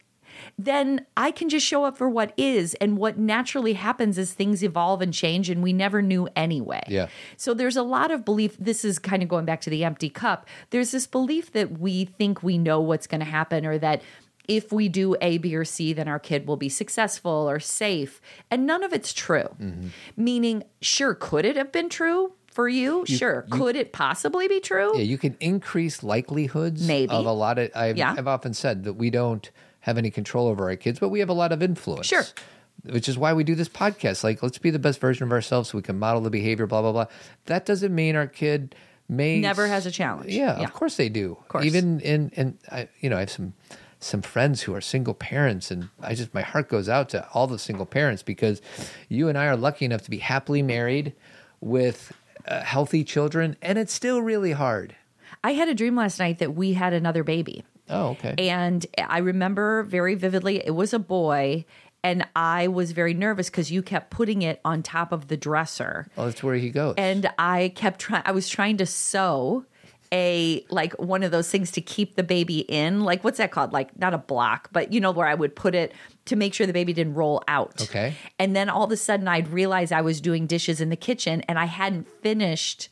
then 0.58 1.04
I 1.16 1.30
can 1.30 1.48
just 1.48 1.66
show 1.66 1.84
up 1.84 1.98
for 1.98 2.08
what 2.08 2.32
is. 2.36 2.74
And 2.74 2.96
what 2.96 3.18
naturally 3.18 3.74
happens 3.74 4.16
is 4.16 4.32
things 4.32 4.62
evolve 4.62 5.02
and 5.02 5.12
change, 5.12 5.50
and 5.50 5.62
we 5.62 5.72
never 5.72 6.00
knew 6.00 6.28
anyway. 6.36 6.82
Yeah. 6.88 7.08
So 7.36 7.52
there's 7.52 7.76
a 7.76 7.82
lot 7.82 8.10
of 8.10 8.24
belief. 8.24 8.56
This 8.58 8.84
is 8.84 8.98
kind 8.98 9.22
of 9.22 9.28
going 9.28 9.44
back 9.44 9.60
to 9.62 9.70
the 9.70 9.84
empty 9.84 10.08
cup. 10.08 10.46
There's 10.70 10.90
this 10.92 11.06
belief 11.06 11.52
that 11.52 11.78
we 11.78 12.04
think 12.06 12.42
we 12.42 12.56
know 12.58 12.80
what's 12.80 13.06
going 13.06 13.20
to 13.20 13.26
happen, 13.26 13.66
or 13.66 13.76
that 13.78 14.00
if 14.48 14.72
we 14.72 14.88
do 14.88 15.16
A, 15.20 15.38
B, 15.38 15.54
or 15.56 15.64
C, 15.64 15.92
then 15.92 16.08
our 16.08 16.18
kid 16.18 16.46
will 16.46 16.56
be 16.56 16.68
successful 16.68 17.48
or 17.50 17.58
safe. 17.60 18.20
And 18.50 18.66
none 18.66 18.82
of 18.84 18.92
it's 18.92 19.12
true. 19.12 19.48
Mm-hmm. 19.60 19.88
Meaning, 20.16 20.62
sure, 20.80 21.14
could 21.14 21.44
it 21.44 21.56
have 21.56 21.72
been 21.72 21.88
true 21.88 22.32
for 22.52 22.68
you? 22.68 23.04
sure. 23.06 23.46
could 23.50 23.76
it 23.76 23.92
possibly 23.92 24.48
be 24.48 24.60
true? 24.60 24.92
Yeah, 24.96 25.02
you 25.04 25.18
can 25.18 25.36
increase 25.40 26.02
likelihoods 26.02 26.86
Maybe. 26.86 27.12
of 27.12 27.26
a 27.26 27.32
lot 27.32 27.58
of. 27.58 27.70
I've, 27.74 27.96
Yeah. 27.96 28.14
I've 28.16 28.28
often 28.28 28.54
said 28.54 28.84
that 28.84 28.94
we 28.94 29.10
don't 29.10 29.50
have 29.80 29.98
any 29.98 30.10
control 30.10 30.48
over 30.48 30.68
our 30.70 30.76
kids, 30.76 30.98
but 30.98 31.10
we 31.10 31.20
have 31.20 31.28
a 31.28 31.32
lot 31.34 31.52
of 31.52 31.62
influence. 31.62 32.06
Sure. 32.06 32.24
Which 32.84 33.08
is 33.08 33.16
why 33.18 33.32
we 33.32 33.42
do 33.44 33.54
this 33.54 33.68
podcast. 33.68 34.22
Like, 34.24 34.42
let's 34.42 34.58
be 34.58 34.70
the 34.70 34.78
best 34.78 35.00
version 35.00 35.24
of 35.24 35.32
ourselves 35.32 35.70
so 35.70 35.78
we 35.78 35.82
can 35.82 35.98
model 35.98 36.20
the 36.22 36.30
behavior, 36.30 36.66
blah, 36.66 36.82
blah, 36.82 36.92
blah. 36.92 37.06
That 37.46 37.66
doesn't 37.66 37.92
mean 37.94 38.16
our 38.16 38.26
kid 38.26 38.74
may. 39.08 39.40
Never 39.40 39.66
has 39.66 39.86
a 39.86 39.90
challenge. 39.90 40.32
Yeah, 40.32 40.58
Yeah. 40.58 40.64
of 40.64 40.72
course 40.72 40.96
they 40.96 41.08
do. 41.08 41.36
Of 41.40 41.48
course. 41.48 41.64
Even 41.64 42.00
in, 42.00 42.30
in 42.30 42.58
I, 42.70 42.88
you 43.00 43.10
know, 43.10 43.16
I 43.16 43.20
have 43.20 43.30
some 43.30 43.54
some 44.06 44.22
friends 44.22 44.62
who 44.62 44.74
are 44.74 44.80
single 44.80 45.14
parents 45.14 45.70
and 45.70 45.88
I 46.00 46.14
just 46.14 46.32
my 46.32 46.42
heart 46.42 46.68
goes 46.68 46.88
out 46.88 47.08
to 47.10 47.28
all 47.34 47.46
the 47.46 47.58
single 47.58 47.86
parents 47.86 48.22
because 48.22 48.62
you 49.08 49.28
and 49.28 49.36
I 49.36 49.46
are 49.46 49.56
lucky 49.56 49.84
enough 49.84 50.02
to 50.02 50.10
be 50.10 50.18
happily 50.18 50.62
married 50.62 51.12
with 51.60 52.12
uh, 52.46 52.62
healthy 52.62 53.04
children 53.04 53.56
and 53.60 53.78
it's 53.78 53.92
still 53.92 54.22
really 54.22 54.52
hard. 54.52 54.94
I 55.42 55.52
had 55.52 55.68
a 55.68 55.74
dream 55.74 55.96
last 55.96 56.18
night 56.18 56.38
that 56.38 56.54
we 56.54 56.72
had 56.72 56.92
another 56.92 57.24
baby. 57.24 57.64
Oh, 57.88 58.08
okay. 58.10 58.34
And 58.38 58.84
I 58.98 59.18
remember 59.18 59.82
very 59.84 60.14
vividly, 60.14 60.64
it 60.64 60.74
was 60.74 60.92
a 60.92 60.98
boy. 60.98 61.64
And 62.02 62.26
I 62.36 62.68
was 62.68 62.92
very 62.92 63.14
nervous 63.14 63.50
because 63.50 63.72
you 63.72 63.82
kept 63.82 64.10
putting 64.10 64.42
it 64.42 64.60
on 64.64 64.82
top 64.82 65.10
of 65.10 65.26
the 65.26 65.36
dresser. 65.36 66.06
Oh, 66.16 66.26
that's 66.26 66.42
where 66.42 66.54
he 66.54 66.70
goes. 66.70 66.94
And 66.98 67.28
I 67.36 67.72
kept 67.74 67.98
trying, 68.00 68.22
I 68.24 68.30
was 68.30 68.48
trying 68.48 68.76
to 68.76 68.86
sew 68.86 69.64
a 70.12 70.64
like 70.70 70.92
one 70.94 71.22
of 71.22 71.30
those 71.30 71.50
things 71.50 71.70
to 71.72 71.80
keep 71.80 72.16
the 72.16 72.22
baby 72.22 72.60
in 72.60 73.00
like 73.04 73.22
what's 73.24 73.38
that 73.38 73.50
called 73.50 73.72
like 73.72 73.96
not 73.98 74.14
a 74.14 74.18
block 74.18 74.68
but 74.72 74.92
you 74.92 75.00
know 75.00 75.10
where 75.10 75.26
i 75.26 75.34
would 75.34 75.54
put 75.56 75.74
it 75.74 75.92
to 76.24 76.36
make 76.36 76.54
sure 76.54 76.66
the 76.66 76.72
baby 76.72 76.92
didn't 76.92 77.14
roll 77.14 77.42
out 77.48 77.80
Okay. 77.82 78.14
and 78.38 78.54
then 78.54 78.68
all 78.68 78.84
of 78.84 78.90
a 78.92 78.96
sudden 78.96 79.26
i'd 79.28 79.48
realize 79.48 79.92
i 79.92 80.00
was 80.00 80.20
doing 80.20 80.46
dishes 80.46 80.80
in 80.80 80.88
the 80.90 80.96
kitchen 80.96 81.42
and 81.48 81.58
i 81.58 81.64
hadn't 81.66 82.08
finished 82.22 82.88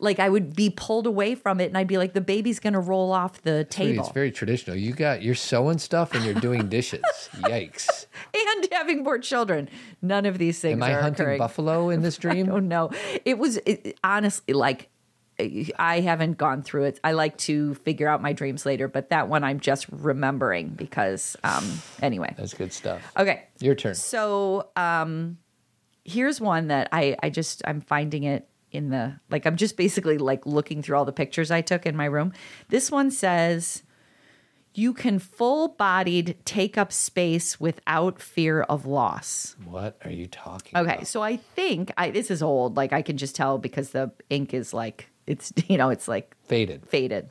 like 0.00 0.18
i 0.18 0.28
would 0.28 0.56
be 0.56 0.70
pulled 0.70 1.06
away 1.06 1.34
from 1.34 1.60
it 1.60 1.66
and 1.66 1.78
i'd 1.78 1.86
be 1.86 1.98
like 1.98 2.14
the 2.14 2.20
baby's 2.20 2.58
gonna 2.58 2.80
roll 2.80 3.12
off 3.12 3.40
the 3.42 3.64
table 3.64 4.02
It's 4.04 4.12
very 4.12 4.32
traditional. 4.32 4.76
You 4.76 4.92
got 4.92 5.22
you're 5.22 5.34
sewing 5.36 5.78
stuff 5.78 6.14
and 6.14 6.24
you're 6.24 6.34
doing 6.34 6.68
dishes. 6.68 7.02
Yikes! 7.36 8.06
and 8.34 8.68
having 8.72 9.02
more 9.04 9.18
children 9.18 9.68
none 10.02 10.26
of 10.26 10.38
these 10.38 10.58
things 10.60 10.74
Am 10.74 10.82
I 10.82 10.94
are 10.94 11.00
hunting 11.02 11.22
occurring. 11.24 11.38
buffalo 11.38 11.90
in 11.90 12.02
this 12.02 12.16
dream? 12.24 12.50
Oh 12.50 12.58
no, 12.58 12.90
it 13.24 13.38
was 13.38 13.58
it, 13.58 13.96
honestly 14.02 14.52
like 14.52 14.88
I 15.38 16.00
haven't 16.00 16.38
gone 16.38 16.62
through 16.62 16.84
it. 16.84 17.00
I 17.02 17.12
like 17.12 17.36
to 17.38 17.74
figure 17.74 18.08
out 18.08 18.22
my 18.22 18.32
dreams 18.32 18.64
later, 18.64 18.86
but 18.88 19.10
that 19.10 19.28
one 19.28 19.42
I'm 19.44 19.60
just 19.60 19.86
remembering 19.90 20.68
because 20.68 21.36
um 21.42 21.64
anyway. 22.02 22.34
That's 22.36 22.54
good 22.54 22.72
stuff. 22.72 23.02
Okay. 23.16 23.44
Your 23.60 23.74
turn. 23.74 23.94
So 23.94 24.68
um 24.76 25.38
here's 26.04 26.40
one 26.40 26.68
that 26.68 26.88
I 26.92 27.16
I 27.22 27.30
just 27.30 27.62
I'm 27.66 27.80
finding 27.80 28.24
it 28.24 28.48
in 28.70 28.90
the 28.90 29.18
like 29.30 29.46
I'm 29.46 29.56
just 29.56 29.76
basically 29.76 30.18
like 30.18 30.46
looking 30.46 30.82
through 30.82 30.96
all 30.96 31.04
the 31.04 31.12
pictures 31.12 31.50
I 31.50 31.60
took 31.62 31.86
in 31.86 31.96
my 31.96 32.06
room. 32.06 32.32
This 32.68 32.90
one 32.90 33.10
says 33.10 33.82
you 34.76 34.92
can 34.92 35.20
full-bodied 35.20 36.36
take 36.44 36.76
up 36.76 36.92
space 36.92 37.60
without 37.60 38.20
fear 38.20 38.62
of 38.62 38.86
loss. 38.86 39.54
What 39.64 39.96
are 40.04 40.10
you 40.10 40.26
talking 40.26 40.76
Okay, 40.76 40.94
about? 40.94 41.06
so 41.06 41.22
I 41.22 41.36
think 41.36 41.92
I 41.96 42.10
this 42.10 42.30
is 42.30 42.42
old. 42.42 42.76
Like 42.76 42.92
I 42.92 43.00
can 43.02 43.16
just 43.16 43.36
tell 43.36 43.58
because 43.58 43.90
the 43.90 44.10
ink 44.30 44.52
is 44.52 44.74
like 44.74 45.08
it's 45.26 45.52
you 45.68 45.76
know 45.76 45.90
it's 45.90 46.08
like 46.08 46.36
Faded. 46.44 46.86
faded. 46.86 47.30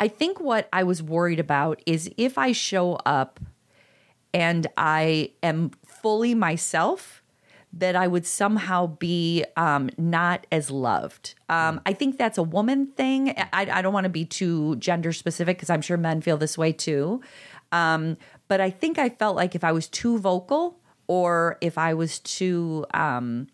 I 0.00 0.08
think 0.08 0.40
what 0.40 0.68
I 0.72 0.84
was 0.84 1.02
worried 1.02 1.40
about 1.40 1.82
is 1.84 2.10
if 2.16 2.38
I 2.38 2.52
show 2.52 2.94
up 3.04 3.40
and 4.32 4.66
I 4.76 5.32
am 5.42 5.72
fully 5.84 6.34
myself, 6.34 7.22
that 7.72 7.96
I 7.96 8.06
would 8.06 8.24
somehow 8.26 8.86
be 8.86 9.44
um, 9.56 9.90
not 9.98 10.46
as 10.52 10.70
loved. 10.70 11.34
Um, 11.48 11.80
I 11.84 11.92
think 11.92 12.16
that's 12.16 12.38
a 12.38 12.42
woman 12.42 12.86
thing. 12.86 13.34
I, 13.52 13.68
I 13.70 13.82
don't 13.82 13.92
want 13.92 14.04
to 14.04 14.10
be 14.10 14.24
too 14.24 14.76
gender 14.76 15.12
specific 15.12 15.58
because 15.58 15.68
I'm 15.70 15.82
sure 15.82 15.96
men 15.96 16.20
feel 16.20 16.36
this 16.36 16.56
way 16.56 16.72
too. 16.72 17.20
Um, 17.72 18.16
but 18.46 18.60
I 18.60 18.70
think 18.70 18.98
I 18.98 19.10
felt 19.10 19.36
like 19.36 19.54
if 19.54 19.64
I 19.64 19.72
was 19.72 19.86
too 19.88 20.18
vocal 20.18 20.78
or 21.08 21.58
if 21.60 21.76
I 21.76 21.92
was 21.94 22.20
too 22.20 22.86
um, 22.94 23.48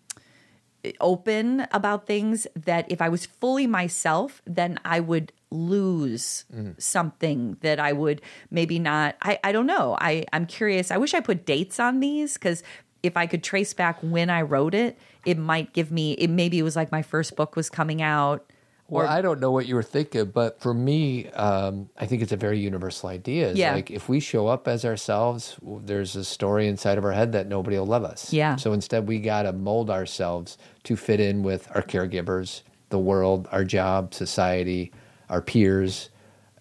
open 1.00 1.66
about 1.72 2.06
things, 2.06 2.46
that 2.56 2.90
if 2.90 3.00
I 3.00 3.08
was 3.08 3.26
fully 3.26 3.66
myself, 3.66 4.42
then 4.46 4.78
I 4.84 5.00
would 5.00 5.32
lose 5.50 6.44
mm. 6.52 6.80
something 6.80 7.56
that 7.60 7.78
I 7.78 7.92
would 7.92 8.20
maybe 8.50 8.78
not. 8.78 9.16
I, 9.22 9.38
I 9.44 9.52
don't 9.52 9.66
know. 9.66 9.96
I, 10.00 10.24
I'm 10.32 10.46
curious. 10.46 10.90
I 10.90 10.96
wish 10.96 11.14
I 11.14 11.20
put 11.20 11.46
dates 11.46 11.78
on 11.78 12.00
these 12.00 12.34
because 12.34 12.62
if 13.02 13.16
I 13.16 13.26
could 13.26 13.42
trace 13.42 13.74
back 13.74 13.98
when 14.02 14.30
I 14.30 14.42
wrote 14.42 14.74
it, 14.74 14.98
it 15.24 15.38
might 15.38 15.72
give 15.72 15.92
me, 15.92 16.12
it 16.12 16.30
maybe 16.30 16.58
it 16.58 16.62
was 16.62 16.76
like 16.76 16.90
my 16.90 17.02
first 17.02 17.36
book 17.36 17.56
was 17.56 17.70
coming 17.70 18.02
out 18.02 18.50
Well, 18.94 19.08
I 19.08 19.22
don't 19.22 19.40
know 19.40 19.50
what 19.50 19.66
you 19.66 19.74
were 19.74 19.82
thinking, 19.82 20.26
but 20.26 20.60
for 20.60 20.72
me, 20.72 21.28
um, 21.30 21.88
I 21.96 22.06
think 22.06 22.22
it's 22.22 22.32
a 22.32 22.36
very 22.36 22.58
universal 22.58 23.08
idea. 23.08 23.50
It's 23.50 23.58
Yeah. 23.58 23.74
Like 23.74 23.90
if 23.90 24.08
we 24.08 24.20
show 24.20 24.46
up 24.46 24.68
as 24.68 24.84
ourselves, 24.84 25.56
there's 25.62 26.16
a 26.16 26.24
story 26.24 26.68
inside 26.68 26.98
of 26.98 27.04
our 27.04 27.12
head 27.12 27.32
that 27.32 27.46
nobody 27.46 27.78
will 27.78 27.86
love 27.86 28.04
us. 28.04 28.32
Yeah. 28.32 28.56
So 28.56 28.72
instead, 28.72 29.06
we 29.06 29.18
got 29.18 29.42
to 29.42 29.52
mold 29.52 29.90
ourselves 29.90 30.58
to 30.84 30.96
fit 30.96 31.20
in 31.20 31.42
with 31.42 31.68
our 31.74 31.82
caregivers, 31.82 32.62
the 32.90 32.98
world, 32.98 33.48
our 33.50 33.64
job, 33.64 34.14
society, 34.14 34.92
our 35.28 35.40
peers. 35.42 36.10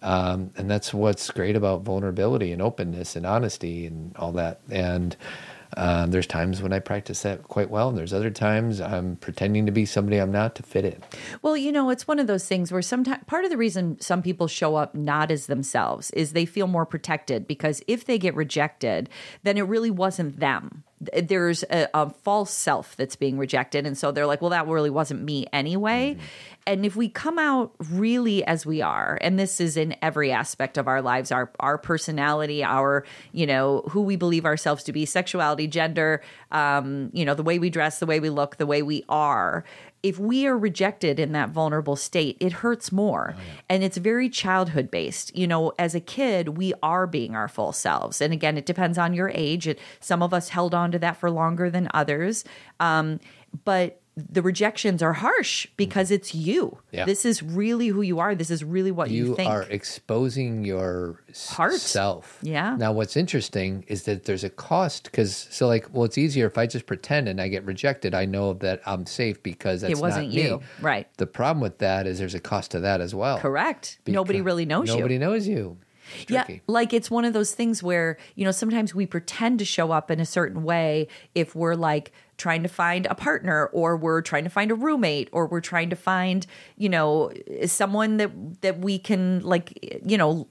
Um, 0.01 0.51
and 0.57 0.69
that's 0.69 0.93
what's 0.93 1.31
great 1.31 1.55
about 1.55 1.83
vulnerability 1.83 2.51
and 2.51 2.61
openness 2.61 3.15
and 3.15 3.25
honesty 3.25 3.85
and 3.85 4.15
all 4.17 4.33
that. 4.33 4.59
And 4.69 5.15
um, 5.77 6.11
there's 6.11 6.27
times 6.27 6.61
when 6.61 6.73
I 6.73 6.79
practice 6.79 7.21
that 7.23 7.43
quite 7.43 7.69
well, 7.69 7.89
and 7.89 7.97
there's 7.97 8.13
other 8.13 8.29
times 8.29 8.79
I'm 8.81 9.15
pretending 9.17 9.65
to 9.65 9.71
be 9.71 9.85
somebody 9.85 10.17
I'm 10.17 10.31
not 10.31 10.55
to 10.55 10.63
fit 10.63 10.85
in. 10.85 11.01
Well, 11.41 11.57
you 11.57 11.71
know, 11.71 11.89
it's 11.89 12.07
one 12.07 12.19
of 12.19 12.27
those 12.27 12.47
things 12.47 12.71
where 12.71 12.81
sometimes 12.81 13.23
part 13.25 13.45
of 13.45 13.51
the 13.51 13.57
reason 13.57 13.99
some 13.99 14.21
people 14.21 14.47
show 14.47 14.75
up 14.75 14.95
not 14.95 15.31
as 15.31 15.47
themselves 15.47 16.11
is 16.11 16.33
they 16.33 16.45
feel 16.45 16.67
more 16.67 16.85
protected 16.85 17.47
because 17.47 17.81
if 17.87 18.05
they 18.05 18.17
get 18.17 18.35
rejected, 18.35 19.09
then 19.43 19.57
it 19.57 19.63
really 19.63 19.91
wasn't 19.91 20.39
them. 20.39 20.83
Th- 21.11 21.27
There's 21.27 21.63
a, 21.63 21.87
a 21.93 22.09
false 22.09 22.51
self 22.51 22.95
that's 22.95 23.15
being 23.15 23.37
rejected. 23.37 23.85
And 23.85 23.97
so 23.97 24.11
they're 24.11 24.27
like, 24.27 24.41
well, 24.41 24.51
that 24.51 24.67
really 24.67 24.89
wasn't 24.89 25.23
me 25.23 25.45
anyway. 25.53 26.17
And 26.65 26.85
if 26.85 26.95
we 26.95 27.09
come 27.09 27.37
out 27.37 27.73
really 27.91 28.43
as 28.45 28.65
we 28.65 28.81
are, 28.81 29.17
and 29.21 29.37
this 29.37 29.59
is 29.59 29.75
in 29.75 29.95
every 30.01 30.31
aspect 30.31 30.77
of 30.77 30.87
our 30.87 31.01
lives, 31.01 31.31
our 31.31 31.51
our 31.59 31.77
personality, 31.77 32.63
our 32.63 33.05
you 33.33 33.45
know 33.45 33.81
who 33.89 34.01
we 34.01 34.15
believe 34.15 34.45
ourselves 34.45 34.83
to 34.85 34.93
be, 34.93 35.05
sexuality, 35.05 35.67
gender, 35.67 36.21
um, 36.51 37.09
you 37.13 37.25
know 37.25 37.33
the 37.33 37.43
way 37.43 37.59
we 37.59 37.69
dress, 37.69 37.99
the 37.99 38.05
way 38.05 38.21
we 38.21 38.29
look, 38.29 38.57
the 38.57 38.65
way 38.65 38.81
we 38.81 39.03
are. 39.09 39.65
If 40.03 40.19
we 40.19 40.45
are 40.45 40.57
rejected 40.57 41.17
in 41.17 41.31
that 41.31 41.49
vulnerable 41.49 41.95
state, 41.95 42.37
it 42.41 42.51
hurts 42.51 42.91
more, 42.91 43.35
and 43.69 43.83
it's 43.83 43.97
very 43.97 44.29
childhood 44.29 44.91
based. 44.91 45.35
You 45.35 45.47
know, 45.47 45.71
as 45.79 45.95
a 45.95 46.01
kid, 46.01 46.57
we 46.57 46.73
are 46.83 47.07
being 47.07 47.35
our 47.35 47.47
full 47.47 47.71
selves, 47.71 48.19
and 48.19 48.33
again, 48.33 48.57
it 48.57 48.65
depends 48.65 48.97
on 48.97 49.13
your 49.13 49.31
age. 49.33 49.67
It, 49.67 49.79
some 50.01 50.21
of 50.21 50.33
us 50.33 50.49
held 50.49 50.75
on 50.75 50.91
to 50.91 50.99
that 50.99 51.17
for 51.17 51.31
longer 51.31 51.69
than 51.69 51.87
others, 51.93 52.43
um, 52.81 53.21
but 53.63 54.02
the 54.15 54.41
rejections 54.41 55.01
are 55.01 55.13
harsh 55.13 55.65
mm-hmm. 55.65 55.73
because 55.77 56.11
it's 56.11 56.35
you. 56.35 56.77
Yeah. 56.91 57.05
This 57.05 57.25
is 57.25 57.41
really 57.41 57.87
who 57.87 58.01
you 58.01 58.19
are. 58.19 58.35
This 58.35 58.51
is 58.51 58.63
really 58.63 58.91
what 58.91 59.09
you, 59.09 59.25
think. 59.25 59.29
you 59.29 59.35
think. 59.35 59.51
are 59.51 59.63
exposing 59.63 60.63
your 60.63 61.21
Heart. 61.47 61.73
self. 61.73 62.39
Yeah. 62.41 62.75
Now, 62.77 62.91
what's 62.91 63.17
interesting 63.17 63.85
is 63.87 64.03
that 64.03 64.25
there's 64.25 64.43
a 64.43 64.49
cost 64.49 65.05
because 65.05 65.35
so 65.49 65.67
like, 65.67 65.87
well, 65.93 66.03
it's 66.03 66.17
easier 66.17 66.45
if 66.45 66.57
I 66.57 66.67
just 66.67 66.85
pretend 66.85 67.27
and 67.27 67.41
I 67.41 67.47
get 67.47 67.63
rejected. 67.65 68.13
I 68.13 68.25
know 68.25 68.53
that 68.53 68.81
I'm 68.85 69.05
safe 69.05 69.41
because 69.41 69.81
that's 69.81 69.93
it 69.93 70.01
wasn't 70.01 70.29
you. 70.29 70.61
Right. 70.79 71.07
The 71.17 71.27
problem 71.27 71.61
with 71.61 71.79
that 71.79 72.05
is 72.05 72.19
there's 72.19 72.35
a 72.35 72.39
cost 72.39 72.71
to 72.71 72.81
that 72.81 73.01
as 73.01 73.15
well. 73.15 73.39
Correct. 73.39 73.99
Nobody 74.05 74.41
really 74.41 74.65
knows 74.65 74.89
you. 74.89 74.95
Nobody 74.95 75.17
knows 75.17 75.47
you. 75.47 75.77
It's 76.19 76.29
Yeah, 76.29 76.45
like 76.67 76.93
it's 76.93 77.09
one 77.09 77.25
of 77.25 77.33
those 77.33 77.53
things 77.53 77.81
where, 77.81 78.17
you 78.35 78.45
know, 78.45 78.51
sometimes 78.51 78.93
we 78.93 79.05
pretend 79.05 79.59
to 79.59 79.65
show 79.65 79.91
up 79.91 80.11
in 80.11 80.19
a 80.19 80.25
certain 80.25 80.63
way 80.63 81.07
if 81.33 81.55
we're 81.55 81.75
like 81.75 82.11
trying 82.43 82.61
to 82.61 82.67
find 82.67 83.05
a 83.05 83.15
partner 83.15 83.67
or 83.67 83.95
we're 83.95 84.21
trying 84.21 84.43
to 84.43 84.49
find 84.49 84.69
a 84.69 84.75
roommate 84.75 85.29
or 85.31 85.47
we're 85.47 85.61
trying 85.61 85.89
to 85.89 85.95
find, 85.95 86.45
you 86.75 86.89
know, 86.89 87.31
someone 87.65 88.17
that 88.17 88.31
that 88.61 88.79
we 88.79 88.99
can 88.99 89.39
like, 89.39 89.79
you 90.05 90.17
know, 90.17 90.45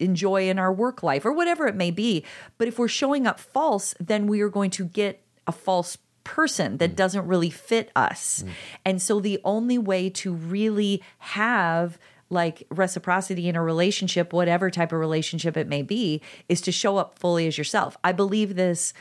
enjoy 0.00 0.48
in 0.48 0.58
our 0.58 0.72
work 0.72 1.04
life 1.04 1.24
or 1.24 1.32
whatever 1.32 1.68
it 1.68 1.76
may 1.76 1.92
be. 1.92 2.24
But 2.58 2.66
if 2.66 2.80
we're 2.80 2.88
showing 2.88 3.28
up 3.28 3.38
false, 3.38 3.94
then 4.00 4.26
we 4.26 4.40
are 4.40 4.48
going 4.48 4.70
to 4.72 4.86
get 4.86 5.22
a 5.46 5.52
false 5.52 5.96
person 6.24 6.78
that 6.78 6.92
mm. 6.92 6.96
doesn't 6.96 7.28
really 7.28 7.50
fit 7.50 7.92
us. 7.94 8.42
Mm. 8.42 8.50
And 8.84 9.02
so 9.02 9.20
the 9.20 9.38
only 9.44 9.78
way 9.78 10.10
to 10.10 10.34
really 10.34 11.00
have 11.18 11.96
like 12.28 12.66
reciprocity 12.70 13.48
in 13.48 13.54
a 13.54 13.62
relationship, 13.62 14.32
whatever 14.32 14.68
type 14.68 14.90
of 14.90 14.98
relationship 14.98 15.56
it 15.56 15.68
may 15.68 15.82
be, 15.82 16.20
is 16.48 16.60
to 16.62 16.72
show 16.72 16.96
up 16.96 17.16
fully 17.20 17.46
as 17.46 17.56
yourself. 17.56 17.96
I 18.02 18.10
believe 18.10 18.56
this 18.56 18.92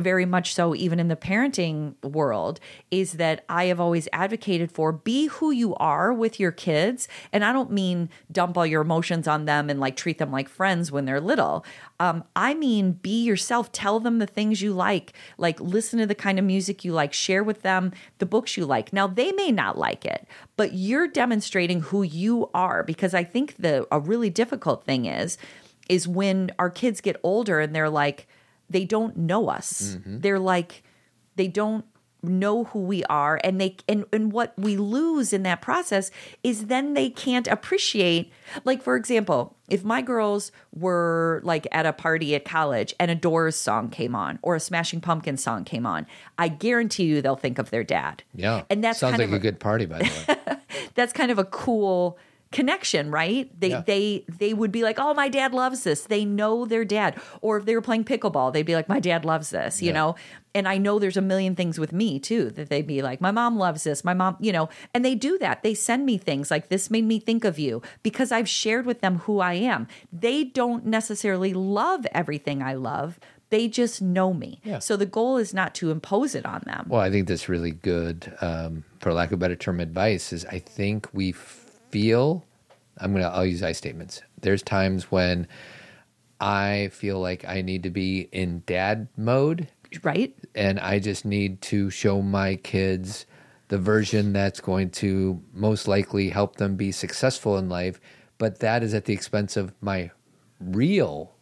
very 0.00 0.26
much 0.26 0.54
so 0.54 0.74
even 0.74 0.98
in 0.98 1.08
the 1.08 1.16
parenting 1.16 1.94
world 2.02 2.60
is 2.90 3.14
that 3.14 3.44
I 3.48 3.66
have 3.66 3.80
always 3.80 4.08
advocated 4.12 4.72
for 4.72 4.92
be 4.92 5.26
who 5.26 5.50
you 5.50 5.74
are 5.76 6.12
with 6.12 6.40
your 6.40 6.52
kids. 6.52 7.08
And 7.32 7.44
I 7.44 7.52
don't 7.52 7.70
mean 7.70 8.08
dump 8.30 8.56
all 8.56 8.66
your 8.66 8.82
emotions 8.82 9.28
on 9.28 9.44
them 9.44 9.70
and 9.70 9.80
like 9.80 9.96
treat 9.96 10.18
them 10.18 10.32
like 10.32 10.48
friends 10.48 10.90
when 10.90 11.04
they're 11.04 11.20
little. 11.20 11.64
Um, 11.98 12.24
I 12.34 12.54
mean 12.54 12.92
be 12.92 13.22
yourself. 13.22 13.72
Tell 13.72 14.00
them 14.00 14.18
the 14.18 14.26
things 14.26 14.62
you 14.62 14.72
like. 14.72 15.12
Like 15.38 15.60
listen 15.60 15.98
to 15.98 16.06
the 16.06 16.14
kind 16.14 16.38
of 16.38 16.44
music 16.44 16.84
you 16.84 16.92
like. 16.92 17.12
Share 17.12 17.44
with 17.44 17.62
them 17.62 17.92
the 18.18 18.26
books 18.26 18.56
you 18.56 18.66
like. 18.66 18.92
Now 18.92 19.06
they 19.06 19.32
may 19.32 19.52
not 19.52 19.78
like 19.78 20.04
it 20.04 20.26
but 20.60 20.74
you're 20.74 21.08
demonstrating 21.08 21.80
who 21.80 22.02
you 22.02 22.50
are. 22.52 22.82
Because 22.82 23.14
I 23.14 23.24
think 23.24 23.56
the 23.56 23.86
a 23.90 23.98
really 23.98 24.28
difficult 24.28 24.84
thing 24.84 25.06
is 25.06 25.38
is 25.88 26.06
when 26.06 26.50
our 26.58 26.68
kids 26.68 27.00
get 27.00 27.16
older 27.22 27.60
and 27.60 27.74
they're 27.74 27.88
like 27.88 28.28
they 28.70 28.84
don't 28.84 29.16
know 29.16 29.48
us. 29.48 29.96
Mm-hmm. 29.98 30.20
They're 30.20 30.38
like 30.38 30.82
they 31.36 31.48
don't 31.48 31.84
know 32.22 32.64
who 32.64 32.80
we 32.80 33.02
are 33.04 33.40
and 33.42 33.58
they 33.58 33.74
and, 33.88 34.04
and 34.12 34.30
what 34.30 34.52
we 34.58 34.76
lose 34.76 35.32
in 35.32 35.42
that 35.42 35.62
process 35.62 36.10
is 36.44 36.66
then 36.66 36.92
they 36.92 37.08
can't 37.08 37.48
appreciate 37.48 38.30
like 38.66 38.82
for 38.82 38.94
example 38.94 39.56
if 39.70 39.84
my 39.84 40.02
girls 40.02 40.52
were 40.76 41.40
like 41.44 41.66
at 41.72 41.86
a 41.86 41.94
party 41.94 42.34
at 42.34 42.44
college 42.44 42.94
and 43.00 43.10
a 43.10 43.14
doors 43.14 43.56
song 43.56 43.88
came 43.88 44.14
on 44.14 44.38
or 44.42 44.54
a 44.54 44.60
smashing 44.60 45.00
pumpkins 45.00 45.42
song 45.42 45.64
came 45.64 45.86
on 45.86 46.06
i 46.36 46.46
guarantee 46.46 47.04
you 47.04 47.22
they'll 47.22 47.36
think 47.36 47.58
of 47.58 47.70
their 47.70 47.84
dad 47.84 48.22
Yeah. 48.34 48.64
and 48.68 48.84
that 48.84 48.96
sounds 48.96 49.16
like 49.16 49.28
of 49.28 49.32
a 49.32 49.38
good 49.38 49.58
party, 49.58 49.86
by 49.86 50.00
the 50.00 50.34
way. 50.50 50.56
that's 50.94 51.14
kind 51.14 51.30
of 51.30 51.38
a 51.38 51.44
cool 51.44 52.18
connection 52.52 53.10
right? 53.10 53.48
They 53.58 53.70
Yeah. 53.70 53.82
they 53.86 54.24
they 54.28 54.52
would 54.54 54.72
be 54.72 54.82
like 54.82 54.98
oh 54.98 55.14
my 55.14 55.28
dad 55.28 55.54
loves 55.54 55.84
this. 55.84 56.02
They 56.02 56.24
know 56.24 56.64
their 56.66 56.84
dad. 56.84 57.20
Or 57.40 57.58
if 57.58 57.64
they 57.64 57.74
were 57.74 57.82
playing 57.82 58.04
pickleball 58.04 58.52
they'd 58.52 58.66
be 58.66 58.74
like 58.74 58.88
my 58.88 59.00
dad 59.00 59.24
loves 59.24 59.50
this 59.50 59.80
you 59.80 59.88
Yeah. 59.88 59.94
know? 59.94 60.14
And 60.52 60.66
i 60.66 60.78
know 60.78 60.98
there's 60.98 61.16
a 61.16 61.22
million 61.22 61.54
things 61.54 61.78
with 61.78 61.92
me 61.92 62.18
too 62.18 62.50
that 62.50 62.68
they'd 62.68 62.86
be 62.86 63.02
like 63.02 63.20
my 63.20 63.30
mom 63.30 63.56
loves 63.56 63.84
this 63.84 64.04
my 64.04 64.14
mom 64.14 64.36
you 64.40 64.52
know? 64.52 64.68
And 64.92 65.04
they 65.04 65.14
do 65.14 65.38
that. 65.38 65.62
They 65.62 65.74
send 65.74 66.04
me 66.04 66.18
things 66.18 66.50
like 66.50 66.68
this 66.68 66.90
made 66.90 67.04
me 67.04 67.20
think 67.20 67.44
of 67.44 67.58
you 67.58 67.82
because 68.02 68.32
i've 68.32 68.48
shared 68.48 68.84
with 68.86 69.00
them 69.00 69.18
who 69.20 69.38
i 69.38 69.52
am. 69.54 69.86
They 70.12 70.42
don't 70.44 70.84
necessarily 70.86 71.54
love 71.54 72.04
everything 72.12 72.62
i 72.62 72.74
love. 72.74 73.20
They 73.50 73.66
just 73.66 74.00
know 74.00 74.32
me. 74.32 74.60
Yeah. 74.64 74.78
so 74.78 74.96
the 74.96 75.06
goal 75.06 75.36
is 75.36 75.52
not 75.52 75.74
to 75.76 75.90
impose 75.90 76.36
it 76.36 76.46
on 76.46 76.62
them. 76.66 76.86
Well, 76.88 77.00
I 77.00 77.10
think 77.10 77.26
that's 77.26 77.48
really 77.48 77.72
good, 77.72 78.32
um, 78.40 78.84
for 79.00 79.12
lack 79.12 79.30
of 79.30 79.32
a 79.32 79.36
better 79.38 79.56
term, 79.56 79.80
advice. 79.80 80.32
Is 80.32 80.44
I 80.46 80.60
think 80.60 81.08
we 81.12 81.32
feel. 81.90 82.44
I'm 82.98 83.12
gonna. 83.12 83.28
I'll 83.28 83.46
use 83.46 83.62
I 83.62 83.72
statements. 83.72 84.22
There's 84.40 84.62
times 84.62 85.10
when 85.10 85.46
I 86.40 86.90
feel 86.92 87.20
like 87.20 87.44
I 87.46 87.62
need 87.62 87.82
to 87.84 87.90
be 87.90 88.28
in 88.32 88.62
dad 88.66 89.08
mode, 89.16 89.68
right 90.02 90.34
and 90.54 90.78
I 90.80 90.98
just 90.98 91.24
need 91.24 91.60
to 91.62 91.90
show 91.90 92.22
my 92.22 92.56
kids 92.56 93.26
the 93.68 93.78
version 93.78 94.32
that's 94.32 94.60
going 94.60 94.90
to 94.90 95.40
most 95.52 95.86
likely 95.86 96.28
help 96.28 96.56
them 96.56 96.76
be 96.76 96.90
successful 96.92 97.56
in 97.58 97.68
life. 97.68 98.00
But 98.38 98.60
that 98.60 98.82
is 98.82 98.94
at 98.94 99.04
the 99.04 99.12
expense 99.12 99.56
of 99.56 99.72
my 99.80 100.10
real 100.60 101.34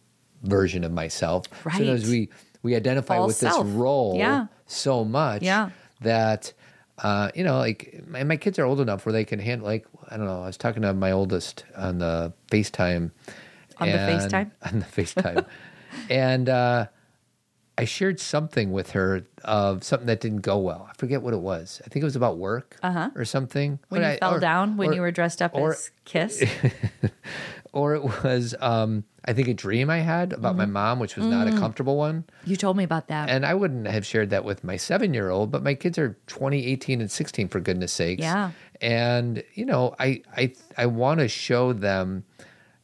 version 0.43 0.83
of 0.83 0.91
myself. 0.91 1.45
Right. 1.65 1.75
Sometimes 1.77 2.09
we 2.09 2.29
we 2.61 2.75
identify 2.75 3.15
False 3.15 3.27
with 3.27 3.39
this 3.39 3.57
role 3.59 4.15
Yeah. 4.17 4.47
so 4.65 5.03
much 5.05 5.41
Yeah. 5.43 5.69
that 6.01 6.53
uh, 7.01 7.31
you 7.33 7.45
know, 7.45 7.57
like 7.57 8.03
my, 8.07 8.23
my 8.25 8.35
kids 8.35 8.59
are 8.59 8.65
old 8.65 8.81
enough 8.81 9.05
where 9.05 9.13
they 9.13 9.23
can 9.23 9.39
handle. 9.39 9.65
Like 9.65 9.85
I 10.09 10.17
don't 10.17 10.25
know, 10.25 10.41
I 10.43 10.47
was 10.47 10.57
talking 10.57 10.81
to 10.81 10.93
my 10.93 11.11
oldest 11.11 11.65
on 11.77 11.99
the 11.99 12.33
FaceTime. 12.51 13.11
On 13.77 13.87
the 13.89 13.97
FaceTime? 13.97 14.51
On 14.73 14.79
the 14.79 14.85
FaceTime, 14.85 15.45
and 16.09 16.49
uh, 16.49 16.87
I 17.77 17.85
shared 17.85 18.19
something 18.19 18.73
with 18.73 18.91
her 18.91 19.23
of 19.45 19.83
something 19.85 20.07
that 20.07 20.19
didn't 20.19 20.41
go 20.41 20.57
well. 20.57 20.87
I 20.89 20.93
forget 20.97 21.21
what 21.21 21.33
it 21.33 21.39
was. 21.39 21.81
I 21.85 21.87
think 21.89 22.01
it 22.03 22.05
was 22.05 22.17
about 22.17 22.37
work 22.37 22.75
Uh-huh. 22.83 23.11
or 23.15 23.23
something. 23.23 23.79
when 23.87 24.01
you 24.01 24.07
I- 24.07 24.17
fell 24.17 24.35
or- 24.35 24.39
down 24.41 24.75
when 24.75 24.89
or- 24.89 24.93
you 24.95 25.01
were 25.01 25.11
dressed 25.11 25.41
up 25.41 25.55
or- 25.55 25.71
as 25.73 25.91
kiss 26.03 26.43
or 27.71 27.95
it 27.95 28.03
was 28.23 28.55
um, 28.59 29.03
I 29.23 29.31
think 29.33 29.47
a 29.47 29.53
dream 29.53 29.89
I 29.89 29.99
had 29.99 30.33
about 30.33 30.49
Mm-hmm. 30.57 30.57
my 30.57 30.65
mom, 30.65 30.99
which 30.99 31.15
was 31.15 31.25
not 31.27 31.47
Mm. 31.47 31.55
a 31.55 31.59
comfortable 31.59 31.95
one. 31.97 32.25
you 32.45 32.55
told 32.57 32.75
me 32.77 32.83
about 32.83 33.07
that 33.07 33.29
And 33.29 33.45
I 33.45 33.53
wouldn't 33.53 33.87
have 33.87 34.05
shared 34.05 34.31
that 34.31 34.43
with 34.43 34.63
my 34.63 34.75
seven 34.75 35.13
year 35.13 35.29
old, 35.29 35.51
but 35.51 35.63
my 35.63 35.73
kids 35.75 35.97
are 35.97 36.17
20, 36.27 36.65
18, 36.65 36.99
and 37.01 37.09
16, 37.11 37.47
for 37.47 37.59
goodness 37.59 37.93
sakes. 37.93 38.21
Yeah. 38.23 38.51
And, 38.81 39.43
you 39.53 39.65
know, 39.65 39.95
I, 39.99 40.21
I, 40.35 40.53
I 40.77 40.85
want 40.85 41.19
to 41.19 41.27
show 41.27 41.73
them 41.73 42.23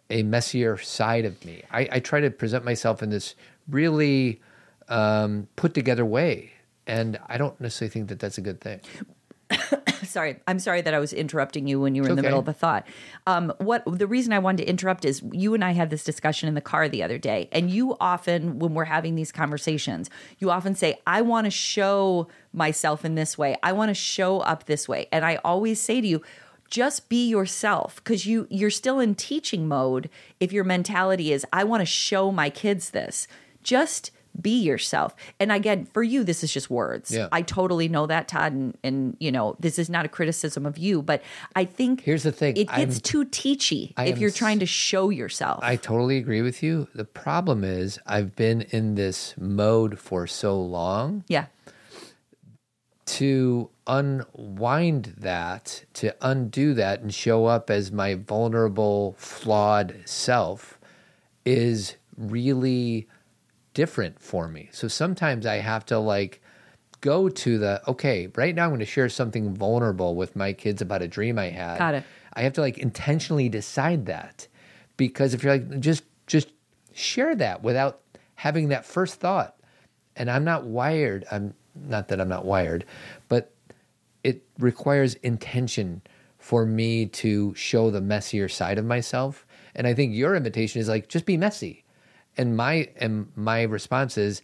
a 0.10 0.24
messier 0.24 0.78
side 0.78 1.26
of 1.26 1.44
me. 1.46 1.64
I, 1.72 1.88
I 1.94 2.00
try 2.00 2.20
to 2.20 2.30
present 2.30 2.66
myself 2.66 3.02
in 3.02 3.10
this 3.10 3.36
really 3.70 4.42
um, 4.90 5.48
put 5.56 5.74
together 5.74 6.06
way. 6.06 6.52
And 6.88 7.20
I 7.28 7.38
don't 7.38 7.60
necessarily 7.60 7.92
think 7.92 8.10
that 8.10 8.20
that's 8.20 8.38
a 8.38 8.42
good 8.42 8.62
thing. 8.62 8.82
sorry 10.16 10.38
i'm 10.48 10.60
sorry 10.60 10.82
that 10.82 10.94
i 10.94 11.00
was 11.00 11.14
interrupting 11.14 11.68
you 11.68 11.80
when 11.80 11.94
you 11.94 12.02
were 12.02 12.10
in 12.10 12.16
the 12.16 12.22
okay. 12.22 12.28
middle 12.28 12.40
of 12.40 12.48
a 12.48 12.54
thought. 12.54 12.88
Um, 13.28 13.54
what 13.60 13.84
the 13.86 14.08
reason 14.08 14.34
i 14.34 14.40
wanted 14.40 14.64
to 14.64 14.70
interrupt 14.70 15.06
is 15.06 15.22
you 15.32 15.54
and 15.54 15.64
i 15.64 15.72
had 15.72 15.90
this 15.90 16.04
discussion 16.04 16.48
in 16.48 16.56
the 16.56 16.62
car 16.62 16.88
the 16.90 17.04
other 17.04 17.18
day 17.18 17.50
and 17.52 17.70
you 17.70 17.98
often 18.00 18.60
when 18.60 18.74
we're 18.74 18.86
having 18.86 19.16
these 19.16 19.32
conversations 19.32 20.10
you 20.40 20.50
often 20.50 20.74
say 20.74 20.98
i 21.06 21.22
want 21.22 21.46
to 21.46 21.52
show 21.52 22.28
myself 22.56 23.04
in 23.06 23.16
this 23.16 23.38
way. 23.38 23.56
I 23.62 23.74
want 23.74 23.90
to 23.90 23.94
show 23.94 24.40
up 24.40 24.66
this 24.66 24.88
way. 24.88 25.08
And 25.12 25.26
i 25.26 25.36
always 25.44 25.80
say 25.80 26.02
to 26.02 26.08
you 26.08 26.22
just 26.70 27.10
be 27.10 27.28
yourself 27.28 27.98
because 27.98 28.26
you 28.26 28.48
you're 28.50 28.72
still 28.72 29.00
in 29.00 29.14
teaching 29.14 29.68
mode 29.68 30.10
if 30.40 30.52
your 30.52 30.64
mentality 30.64 31.32
is 31.32 31.46
i 31.54 31.64
want 31.64 31.82
to 31.82 31.86
show 31.86 32.32
my 32.32 32.50
kids 32.50 32.90
this. 32.92 33.28
Just 33.62 34.12
be 34.42 34.62
yourself. 34.62 35.16
And 35.40 35.52
again 35.52 35.86
for 35.86 36.04
you 36.04 36.24
this 36.24 36.44
is 36.44 36.52
just 36.52 36.70
words. 36.70 37.12
Yeah. 37.12 37.28
i 37.32 37.42
totally 37.42 37.88
know 37.88 38.06
that 38.08 38.28
todd 38.28 38.54
and, 38.54 38.78
and 38.84 39.18
you 39.20 39.32
know 39.32 39.56
this 39.60 39.80
is 39.80 39.90
not 39.90 40.06
a 40.06 40.10
criticism 40.10 40.66
of 40.66 40.78
you 40.78 41.02
but 41.02 41.22
i 41.56 41.64
think 41.66 42.02
Here's 42.02 42.24
the 42.24 42.32
thing, 42.32 42.58
it 42.58 42.68
gets 42.68 42.96
I'm- 42.96 43.02
too 43.02 43.26
teachy 43.26 43.94
I 43.98 44.06
if 44.06 44.16
am 44.16 44.22
you're 44.22 44.32
trying 44.32 44.60
to 44.60 44.66
show 44.66 45.10
yourself. 45.10 45.60
I 45.64 45.76
totally 45.76 46.18
agree 46.18 46.42
with 46.42 46.62
you. 46.62 46.88
The 46.94 47.06
problem 47.06 47.64
is 47.64 48.00
I've 48.06 48.36
been 48.36 48.62
in 48.62 48.96
this 48.96 49.34
mode 49.38 50.00
for 50.00 50.28
so 50.28 50.60
long 50.60 51.24
yeah. 51.28 51.46
to 53.06 53.70
unwind 53.88 55.16
that, 55.18 55.86
to 55.96 56.16
undo 56.22 56.74
that 56.74 57.02
and 57.02 57.14
show 57.14 57.46
up 57.46 57.70
as 57.70 57.92
my 57.92 58.16
vulnerable, 58.16 59.16
flawed 59.18 60.02
self 60.06 60.80
is 61.46 61.96
really 62.18 63.08
different 63.76 64.20
for 64.20 64.48
me. 64.48 64.70
So 64.72 64.88
sometimes 64.88 65.46
I 65.46 65.58
have 65.58 65.86
to 65.88 66.00
like 66.00 66.42
go 67.02 67.30
to 67.30 67.60
the 67.60 67.82
okay, 67.88 68.30
right 68.36 68.56
now 68.56 68.64
I'm 68.64 68.72
going 68.72 68.80
to 68.80 68.86
share 68.86 69.10
something 69.10 69.54
vulnerable 69.54 70.16
with 70.16 70.36
my 70.36 70.54
kids 70.54 70.82
about 70.82 71.04
a 71.04 71.08
dream 71.08 71.38
I 71.38 71.50
had. 71.50 71.78
Got 71.78 71.94
it. 71.94 72.04
I 72.34 72.42
have 72.42 72.54
to 72.54 72.62
like 72.62 72.80
intentionally 72.80 73.48
decide 73.48 74.08
that 74.08 74.48
because 74.98 75.36
if 75.36 75.44
you're 75.44 75.54
like 75.54 75.80
just 75.80 76.04
just 76.26 76.50
share 76.94 77.36
that 77.36 77.62
without 77.62 78.02
having 78.36 78.70
that 78.70 78.86
first 78.86 79.20
thought. 79.20 79.56
And 80.16 80.32
I'm 80.32 80.44
not 80.44 80.66
wired. 80.66 81.26
I'm 81.32 81.54
not 81.76 82.08
that 82.08 82.22
I'm 82.22 82.30
not 82.30 82.46
wired, 82.46 82.86
but 83.28 83.52
it 84.24 84.44
requires 84.58 85.16
intention 85.16 86.02
for 86.38 86.66
me 86.66 87.06
to 87.08 87.54
show 87.56 87.90
the 87.92 88.02
messier 88.02 88.48
side 88.48 88.78
of 88.78 88.86
myself. 88.86 89.46
And 89.76 89.88
I 89.88 89.94
think 89.94 90.14
your 90.14 90.36
invitation 90.36 90.80
is 90.80 90.88
like 90.88 91.10
just 91.10 91.26
be 91.26 91.38
messy. 91.38 91.85
And 92.38 92.58
my 92.58 92.90
and 92.98 93.32
my 93.36 93.64
response 93.64 94.18
is 94.18 94.42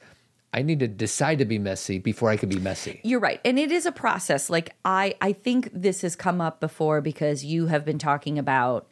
I 0.54 0.62
need 0.62 0.80
to 0.80 0.88
decide 0.88 1.40
to 1.40 1.46
be 1.46 1.60
messy 1.60 1.98
before 2.00 2.30
I 2.30 2.38
can 2.38 2.50
be 2.50 2.60
messy. 2.60 3.00
You're 3.04 3.20
right. 3.20 3.40
And 3.46 3.58
it 3.58 3.72
is 3.72 3.86
a 3.86 3.92
process. 3.92 4.50
Like 4.50 4.76
I 4.84 5.16
I 5.22 5.34
think 5.34 5.70
this 5.74 6.02
has 6.02 6.16
come 6.16 6.42
up 6.42 6.60
before 6.60 7.02
because 7.02 7.44
you 7.46 7.68
have 7.68 7.86
been 7.86 8.00
talking 8.00 8.38
about 8.38 8.88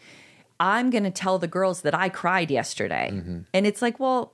I'm 0.60 0.89
going 0.89 1.06
to 1.06 1.12
tell 1.12 1.39
the 1.39 1.47
girls 1.47 1.82
that 1.82 1.95
I 1.95 2.10
cried 2.10 2.52
yesterday. 2.52 3.12
Mm-hmm. 3.14 3.39
And 3.54 3.66
it's 3.66 3.82
like, 3.82 3.97
well, 3.97 4.34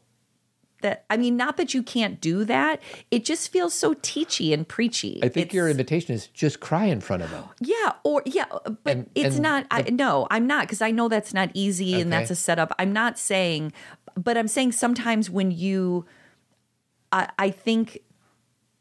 that 0.81 1.05
I 1.09 1.17
mean, 1.17 1.37
not 1.37 1.57
that 1.57 1.73
you 1.73 1.81
can't 1.83 2.19
do 2.19 2.43
that. 2.45 2.81
It 3.09 3.25
just 3.25 3.51
feels 3.51 3.73
so 3.73 3.93
teachy 3.95 4.53
and 4.53 4.67
preachy. 4.67 5.19
I 5.23 5.29
think 5.29 5.53
your 5.53 5.69
invitation 5.69 6.13
is 6.13 6.27
just 6.27 6.59
cry 6.59 6.85
in 6.85 6.99
front 7.01 7.23
of 7.23 7.31
them. 7.31 7.45
yeah, 7.59 7.93
or 8.03 8.21
yeah, 8.25 8.45
but 8.83 8.97
And- 8.97 9.09
it's 9.15 9.35
and 9.35 9.43
not. 9.43 9.65
I, 9.71 9.83
no, 9.83 10.27
I'm 10.29 10.47
not 10.47 10.63
because 10.63 10.81
I 10.81 10.91
know 10.91 11.07
that's 11.07 11.33
not 11.33 11.49
easy 11.53 11.99
and 11.99 12.11
that's 12.11 12.29
a 12.29 12.35
setup. 12.35 12.73
I'm 12.77 12.93
not 12.93 13.17
saying, 13.17 13.71
but 14.15 14.37
I'm 14.37 14.47
saying 14.47 14.71
sometimes 14.71 15.29
when 15.29 15.51
you, 15.51 16.05
I, 17.11 17.29
I 17.37 17.49
think, 17.51 17.99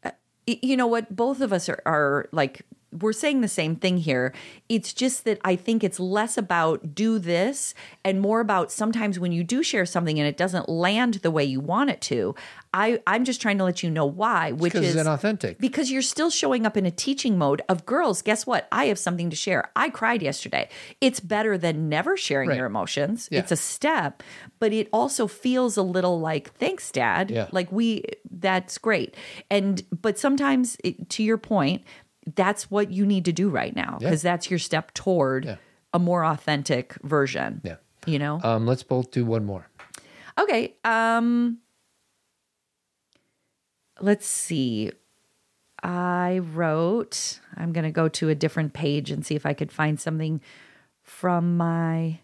uh, 0.03 0.11
you 0.47 0.77
know 0.77 0.87
what, 0.87 1.15
both 1.15 1.41
of 1.41 1.53
us 1.53 1.69
are, 1.69 1.81
are 1.85 2.29
like 2.31 2.61
we're 3.01 3.13
saying 3.13 3.41
the 3.41 3.47
same 3.47 3.75
thing 3.75 3.97
here. 3.97 4.33
It's 4.69 4.93
just 4.93 5.25
that 5.25 5.39
I 5.43 5.55
think 5.55 5.83
it's 5.83 5.99
less 5.99 6.37
about 6.37 6.95
do 6.95 7.19
this 7.19 7.73
and 8.03 8.21
more 8.21 8.39
about 8.39 8.71
sometimes 8.71 9.19
when 9.19 9.31
you 9.31 9.43
do 9.43 9.63
share 9.63 9.85
something 9.85 10.19
and 10.19 10.27
it 10.27 10.37
doesn't 10.37 10.69
land 10.69 11.15
the 11.15 11.31
way 11.31 11.43
you 11.43 11.59
want 11.59 11.89
it 11.89 12.01
to. 12.01 12.35
I 12.73 12.99
I'm 13.07 13.23
just 13.25 13.41
trying 13.41 13.57
to 13.59 13.63
let 13.63 13.83
you 13.83 13.89
know 13.89 14.05
why, 14.05 14.51
which 14.51 14.73
Because 14.73 14.87
is 14.89 14.95
it's 14.95 15.07
inauthentic. 15.07 15.59
because 15.59 15.91
you're 15.91 16.01
still 16.01 16.29
showing 16.29 16.65
up 16.65 16.75
in 16.77 16.85
a 16.85 16.91
teaching 16.91 17.37
mode 17.37 17.61
of 17.69 17.85
girls 17.85 18.21
guess 18.21 18.45
what 18.45 18.67
i 18.71 18.85
have 18.85 18.99
something 18.99 19.29
to 19.29 19.35
share 19.35 19.69
i 19.75 19.89
cried 19.89 20.21
yesterday 20.21 20.67
it's 21.01 21.19
better 21.19 21.57
than 21.57 21.87
never 21.89 22.17
sharing 22.17 22.49
Right. 22.49 22.57
your 22.57 22.65
emotions 22.65 23.29
Yeah. 23.31 23.39
it's 23.39 23.51
a 23.51 23.55
step 23.55 24.21
but 24.59 24.73
it 24.73 24.89
also 24.91 25.27
feels 25.27 25.77
a 25.77 25.81
little 25.81 26.19
like 26.19 26.51
thanks 26.55 26.91
dad 26.91 27.31
Yeah. 27.31 27.47
like 27.51 27.71
we 27.71 28.03
that's 28.29 28.77
great 28.77 29.15
and 29.49 29.83
but 30.01 30.17
sometimes 30.19 30.75
it, 30.83 31.09
to 31.11 31.23
your 31.23 31.37
point 31.37 31.83
that's 32.33 32.71
what 32.71 32.91
you 32.91 33.05
need 33.05 33.25
to 33.25 33.31
do 33.31 33.49
right 33.49 33.75
now 33.75 33.97
Yeah. 34.01 34.07
because 34.09 34.21
that's 34.23 34.49
your 34.49 34.57
step 34.59 34.93
toward 34.93 35.45
Yeah. 35.45 35.55
a 35.93 35.99
more 35.99 36.25
authentic 36.25 36.95
version 37.03 37.61
Yeah. 37.63 37.75
you 38.07 38.17
know 38.19 38.39
Um, 38.43 38.65
let's 38.65 38.83
both 38.83 39.11
do 39.11 39.25
one 39.25 39.45
more. 39.45 39.67
Okay. 40.39 40.75
Um 40.83 41.59
let's 44.01 44.27
see. 44.27 44.91
I 45.83 46.39
wrote 46.39 47.39
I'm 47.55 47.71
going 47.71 47.83
to 47.85 47.91
go 47.91 48.07
to 48.09 48.29
a 48.29 48.35
different 48.35 48.73
page 48.73 49.11
and 49.11 49.25
see 49.25 49.35
if 49.35 49.45
I 49.45 49.53
could 49.53 49.71
find 49.71 49.99
something 49.99 50.41
from 51.03 51.57
my 51.57 52.19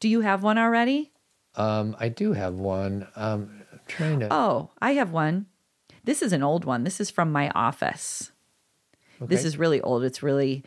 Do 0.00 0.08
you 0.08 0.20
have 0.22 0.42
one 0.42 0.58
already? 0.58 1.12
Um, 1.54 1.96
I 1.98 2.08
do 2.08 2.32
have 2.34 2.54
one. 2.54 3.08
Um, 3.16 3.62
I'm 3.72 3.80
trying 3.88 4.20
to. 4.20 4.28
Oh, 4.32 4.70
I 4.80 4.92
have 4.92 5.10
one. 5.10 5.46
This 6.04 6.22
is 6.22 6.32
an 6.32 6.42
old 6.42 6.64
one. 6.64 6.84
This 6.84 7.00
is 7.00 7.10
from 7.10 7.32
my 7.32 7.50
office. 7.50 8.30
This 9.20 9.44
is 9.44 9.56
really 9.56 9.80
old. 9.80 10.04
It's 10.04 10.22
really 10.22 10.64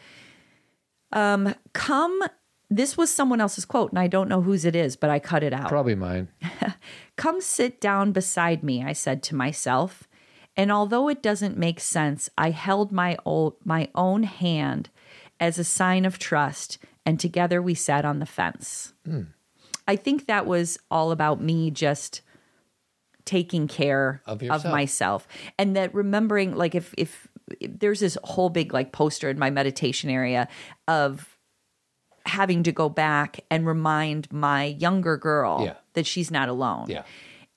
um 1.13 1.53
come 1.73 2.21
this 2.69 2.95
was 2.95 3.11
someone 3.11 3.41
else's 3.41 3.65
quote 3.65 3.91
and 3.91 3.99
I 3.99 4.07
don't 4.07 4.29
know 4.29 4.41
whose 4.41 4.63
it 4.63 4.75
is, 4.75 4.95
but 4.95 5.09
I 5.09 5.19
cut 5.19 5.43
it 5.43 5.53
out. 5.53 5.67
probably 5.67 5.95
mine. 5.95 6.29
Come 7.17 7.41
sit 7.41 7.81
down 7.81 8.13
beside 8.13 8.63
me, 8.63 8.81
I 8.81 8.93
said 8.93 9.21
to 9.23 9.35
myself. 9.35 10.07
And 10.55 10.71
although 10.71 11.09
it 11.09 11.21
doesn't 11.21 11.57
make 11.57 11.79
sense, 11.79 12.29
I 12.37 12.51
held 12.51 12.91
my 12.91 13.17
old, 13.25 13.55
my 13.65 13.89
own 13.93 14.23
hand 14.23 14.89
as 15.39 15.57
a 15.57 15.63
sign 15.63 16.05
of 16.05 16.17
trust, 16.19 16.77
and 17.05 17.19
together 17.19 17.61
we 17.61 17.73
sat 17.73 18.05
on 18.05 18.19
the 18.19 18.25
fence. 18.25 18.93
I 19.87 19.95
think 19.95 20.27
that 20.27 20.45
was 20.45 20.77
all 20.89 21.11
about 21.11 21.41
me 21.41 21.71
just 21.71 22.21
taking 23.25 23.67
care 23.67 24.21
Of 24.25 24.43
of, 24.43 24.65
myself, 24.65 25.27
and 25.57 25.75
that 25.75 25.93
remembering, 25.93 26.55
like 26.55 26.75
if 26.75 26.93
if 26.97 27.27
there's 27.61 27.99
this 27.99 28.17
whole 28.23 28.49
big 28.49 28.73
like 28.73 28.91
poster 28.91 29.29
in 29.29 29.37
my 29.39 29.49
meditation 29.49 30.09
area 30.09 30.47
of 30.87 31.37
having 32.25 32.63
to 32.63 32.71
go 32.71 32.87
back 32.89 33.39
and 33.49 33.65
remind 33.65 34.31
my 34.31 34.65
younger 34.65 35.17
girl 35.17 35.63
Yeah. 35.65 35.73
that 35.93 36.05
she's 36.05 36.29
not 36.29 36.49
alone. 36.49 36.85
Yeah. 36.87 37.03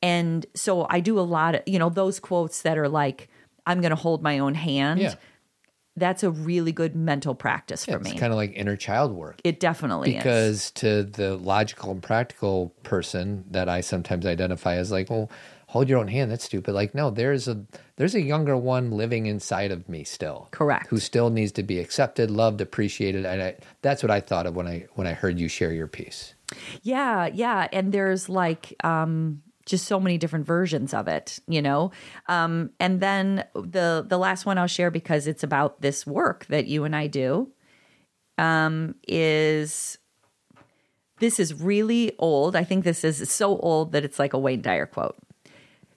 And 0.02 0.44
so 0.54 0.86
I 0.88 1.00
do 1.00 1.18
a 1.18 1.22
lot 1.22 1.54
of, 1.54 1.62
you 1.66 1.78
know, 1.78 1.88
those 1.90 2.18
quotes 2.20 2.62
that 2.62 2.78
are 2.78 2.88
like, 2.88 3.28
I'm 3.66 3.80
going 3.80 3.90
to 3.90 3.96
hold 3.96 4.22
my 4.22 4.38
own 4.38 4.54
hand. 4.54 5.00
Yeah. 5.00 5.14
That's 5.96 6.24
a 6.24 6.30
really 6.30 6.72
good 6.72 6.96
mental 6.96 7.34
practice 7.36 7.84
for 7.84 8.00
me. 8.00 8.10
It's 8.10 8.18
kind 8.20 8.32
of 8.32 8.36
like 8.36 8.52
inner 8.54 8.76
child 8.76 9.12
work. 9.12 9.40
it 9.44 9.60
definitely 9.60 10.10
is. 10.10 10.16
because 10.16 10.70
to 10.72 11.04
the 11.04 11.36
logical 11.36 11.92
and 11.92 12.02
practical 12.02 12.70
person 12.82 13.44
that 13.52 13.68
I 13.68 13.80
sometimes 13.80 14.26
identify 14.26 14.74
as 14.74 14.90
like, 14.90 15.08
well, 15.08 15.30
hold 15.74 15.88
your 15.88 15.98
own 15.98 16.06
hand. 16.06 16.30
That's 16.30 16.44
stupid. 16.44 16.72
Like, 16.72 16.94
no, 16.94 17.10
there's 17.10 17.48
a 17.48 17.66
there's 17.96 18.14
a 18.14 18.22
younger 18.22 18.56
one 18.56 18.92
living 18.92 19.26
inside 19.26 19.72
of 19.72 19.88
me 19.88 20.04
still. 20.04 20.46
Correct. 20.52 20.86
Who 20.86 21.00
still 21.00 21.30
needs 21.30 21.50
to 21.52 21.64
be 21.64 21.80
accepted, 21.80 22.30
loved, 22.30 22.60
appreciated. 22.60 23.26
And 23.26 23.42
I, 23.42 23.56
that's 23.82 24.00
what 24.00 24.10
I 24.10 24.20
thought 24.20 24.46
of 24.46 24.54
when 24.54 24.68
I 24.68 24.86
when 24.94 25.08
I 25.08 25.14
heard 25.14 25.40
you 25.40 25.48
share 25.48 25.72
your 25.72 25.88
piece. 25.88 26.34
Yeah, 26.82 27.26
yeah, 27.26 27.66
and 27.72 27.90
there's 27.90 28.28
like 28.28 28.76
um 28.84 29.42
just 29.66 29.86
so 29.86 29.98
many 29.98 30.16
different 30.16 30.46
versions 30.46 30.94
of 30.94 31.08
it, 31.08 31.40
you 31.48 31.60
know. 31.60 31.90
Um 32.28 32.70
and 32.78 33.00
then 33.00 33.44
the 33.54 34.06
the 34.08 34.18
last 34.18 34.46
one 34.46 34.58
I'll 34.58 34.68
share 34.68 34.92
because 34.92 35.26
it's 35.26 35.42
about 35.42 35.80
this 35.80 36.06
work 36.06 36.46
that 36.50 36.68
you 36.68 36.84
and 36.84 36.94
I 36.94 37.08
do 37.08 37.50
um 38.38 38.94
is 39.08 39.98
this 41.18 41.40
is 41.40 41.52
really 41.52 42.12
old. 42.20 42.54
I 42.54 42.62
think 42.62 42.84
this 42.84 43.02
is 43.02 43.28
so 43.28 43.58
old 43.58 43.90
that 43.90 44.04
it's 44.04 44.20
like 44.20 44.34
a 44.34 44.38
Wayne 44.38 44.62
Dyer 44.62 44.86
quote. 44.86 45.16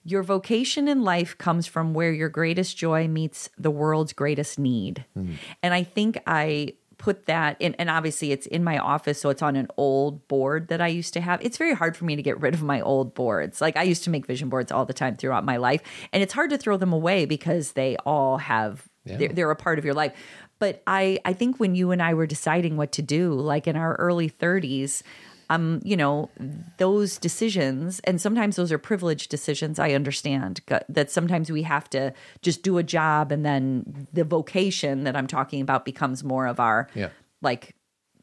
Your 0.08 0.22
vocation 0.22 0.88
in 0.88 1.02
life 1.02 1.36
comes 1.36 1.66
from 1.66 1.92
where 1.92 2.10
your 2.10 2.30
greatest 2.30 2.78
joy 2.78 3.08
meets 3.08 3.50
the 3.58 3.70
world's 3.70 4.14
greatest 4.14 4.58
need. 4.58 5.04
Mm-hmm. 5.16 5.34
And 5.62 5.74
I 5.74 5.82
think 5.82 6.18
I 6.26 6.74
put 6.96 7.26
that 7.26 7.56
in, 7.60 7.74
and 7.74 7.90
obviously 7.90 8.32
it's 8.32 8.46
in 8.46 8.64
my 8.64 8.78
office, 8.78 9.20
so 9.20 9.28
it's 9.28 9.42
on 9.42 9.54
an 9.54 9.68
old 9.76 10.26
board 10.26 10.68
that 10.68 10.80
I 10.80 10.88
used 10.88 11.12
to 11.12 11.20
have. 11.20 11.44
It's 11.44 11.58
very 11.58 11.74
hard 11.74 11.94
for 11.94 12.06
me 12.06 12.16
to 12.16 12.22
get 12.22 12.40
rid 12.40 12.54
of 12.54 12.62
my 12.62 12.80
old 12.80 13.14
boards. 13.14 13.60
Like 13.60 13.76
I 13.76 13.82
used 13.82 14.02
to 14.04 14.10
make 14.10 14.26
vision 14.26 14.48
boards 14.48 14.72
all 14.72 14.86
the 14.86 14.94
time 14.94 15.14
throughout 15.14 15.44
my 15.44 15.58
life, 15.58 15.82
and 16.10 16.22
it's 16.22 16.32
hard 16.32 16.48
to 16.50 16.58
throw 16.58 16.78
them 16.78 16.94
away 16.94 17.26
because 17.26 17.72
they 17.72 17.96
all 18.06 18.38
have, 18.38 18.88
they're, 19.04 19.28
they're 19.28 19.50
a 19.50 19.56
part 19.56 19.78
of 19.78 19.84
your 19.84 19.94
life. 19.94 20.14
But 20.58 20.82
I, 20.86 21.18
I 21.24 21.34
think 21.34 21.60
when 21.60 21.74
you 21.74 21.90
and 21.90 22.02
I 22.02 22.14
were 22.14 22.26
deciding 22.26 22.76
what 22.78 22.92
to 22.92 23.02
do, 23.02 23.32
like 23.34 23.66
in 23.66 23.76
our 23.76 23.94
early 23.96 24.30
30s, 24.30 25.02
um, 25.50 25.80
you 25.82 25.96
know, 25.96 26.30
those 26.76 27.18
decisions, 27.18 28.00
and 28.04 28.20
sometimes 28.20 28.56
those 28.56 28.70
are 28.70 28.78
privileged 28.78 29.30
decisions. 29.30 29.78
I 29.78 29.92
understand 29.92 30.60
that 30.88 31.10
sometimes 31.10 31.50
we 31.50 31.62
have 31.62 31.88
to 31.90 32.12
just 32.42 32.62
do 32.62 32.78
a 32.78 32.82
job, 32.82 33.32
and 33.32 33.44
then 33.44 34.06
the 34.12 34.24
vocation 34.24 35.04
that 35.04 35.16
I'm 35.16 35.26
talking 35.26 35.60
about 35.60 35.84
becomes 35.84 36.22
more 36.22 36.46
of 36.46 36.60
our, 36.60 36.88
Yeah. 36.94 37.08
like 37.40 37.74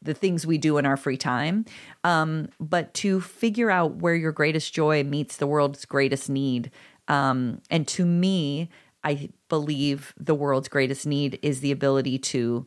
the 0.02 0.14
things 0.14 0.46
we 0.46 0.56
do 0.58 0.78
in 0.78 0.86
our 0.86 0.96
free 0.96 1.16
time. 1.16 1.64
Um, 2.04 2.48
but 2.60 2.94
to 2.94 3.20
figure 3.20 3.70
out 3.70 3.96
where 3.96 4.14
your 4.14 4.30
greatest 4.30 4.72
joy 4.72 5.02
meets 5.02 5.36
the 5.36 5.46
world's 5.48 5.84
greatest 5.84 6.30
need, 6.30 6.70
um, 7.08 7.60
and 7.70 7.88
to 7.88 8.04
me, 8.06 8.68
I 9.02 9.30
believe 9.48 10.14
the 10.16 10.34
world's 10.34 10.68
greatest 10.68 11.06
need 11.06 11.38
is 11.42 11.60
the 11.60 11.72
ability 11.72 12.18
to 12.18 12.66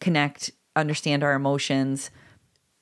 connect 0.00 0.50
understand 0.74 1.22
our 1.22 1.34
emotions, 1.34 2.10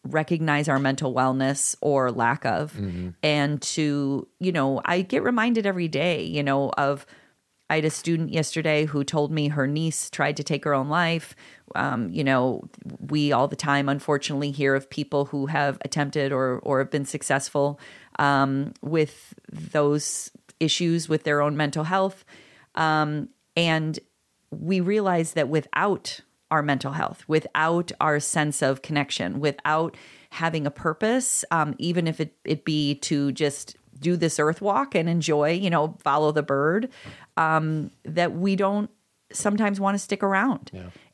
recognize 0.09 0.69
our 0.69 0.79
mental 0.79 1.15
wellness 1.15 1.77
or 1.81 2.11
lack 2.11 2.45
of, 2.45 2.75
and 3.23 3.61
to, 3.63 4.27
you 4.39 4.53
know, 4.53 4.81
I 4.85 5.03
get 5.03 5.23
reminded 5.23 5.67
every 5.67 5.89
day, 5.89 6.23
you 6.25 6.43
know, 6.43 6.71
of 6.71 7.07
I 7.69 7.77
had 7.77 7.85
a 7.85 7.91
student 7.91 8.33
yesterday 8.33 8.85
who 8.85 9.05
told 9.05 9.31
me 9.31 9.49
her 9.49 9.67
niece 9.67 10.11
tried 10.11 10.37
to 10.39 10.43
take 10.43 10.65
her 10.65 10.75
own 10.75 10.89
life. 10.89 11.37
Um, 11.77 12.11
you 12.11 12.25
know, 12.25 12.65
we 12.99 13.31
all 13.31 13.47
the 13.47 13.55
time, 13.55 13.89
unfortunately, 13.89 14.51
hear 14.51 14.75
of 14.75 14.91
people 14.91 15.27
who 15.27 15.47
have 15.47 15.79
attempted 15.85 16.33
or 16.33 16.59
or 16.61 16.81
have 16.81 16.91
been 16.91 17.05
successful 17.05 17.79
um, 18.19 18.73
with 18.83 19.35
those 19.53 20.33
issues 20.59 21.09
with 21.09 21.23
their 21.23 21.41
own 21.41 21.57
mental 21.57 21.85
health, 21.85 22.25
um, 22.75 23.29
and 23.57 24.01
we 24.51 24.81
realize 24.81 25.35
that 25.35 25.49
without 25.49 26.21
our 26.51 26.63
mental 26.63 26.93
health, 26.93 27.25
without 27.29 27.93
our 28.01 28.21
sense 28.21 28.63
of 28.63 28.83
connection, 28.83 29.41
without 29.41 29.97
having 30.31 30.67
a 30.67 30.71
purpose, 30.71 31.45
um, 31.51 31.75
even 31.79 32.07
if 32.07 32.21
it, 32.21 32.35
it 32.45 32.65
be 32.65 32.95
to 32.97 33.33
just 33.33 33.77
do 33.99 34.17
this 34.17 34.39
earth 34.39 34.61
walk 34.61 34.95
and 34.95 35.09
enjoy, 35.09 35.51
you 35.53 35.69
know, 35.71 35.97
follow 36.03 36.33
the 36.33 36.43
bird, 36.43 36.89
um, 37.37 37.91
that 38.05 38.33
we 38.33 38.57
don't 38.57 38.91
sometimes 39.33 39.79
want 39.79 39.95
to 39.95 39.99
stick 39.99 40.23
around. 40.23 40.71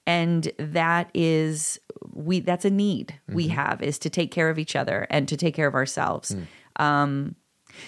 And 0.07 0.53
that 0.59 1.11
is 1.15 1.81
we 2.13 2.41
that's 2.41 2.65
a 2.65 2.71
need 2.71 3.19
we 3.29 3.49
have 3.49 3.83
is 3.83 3.99
to 4.01 4.11
take 4.11 4.31
care 4.31 4.49
of 4.49 4.59
each 4.59 4.77
other 4.77 5.07
and 5.11 5.27
to 5.29 5.37
take 5.37 5.55
care 5.55 5.67
of 5.67 5.75
ourselves. 5.75 6.37
Um, 6.77 7.35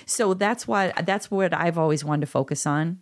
so 0.05 0.35
that's 0.35 0.67
what 0.67 1.07
that's 1.07 1.31
what 1.31 1.55
I've 1.55 1.79
always 1.79 2.05
wanted 2.05 2.23
to 2.23 2.27
focus 2.27 2.67
on. 2.67 2.99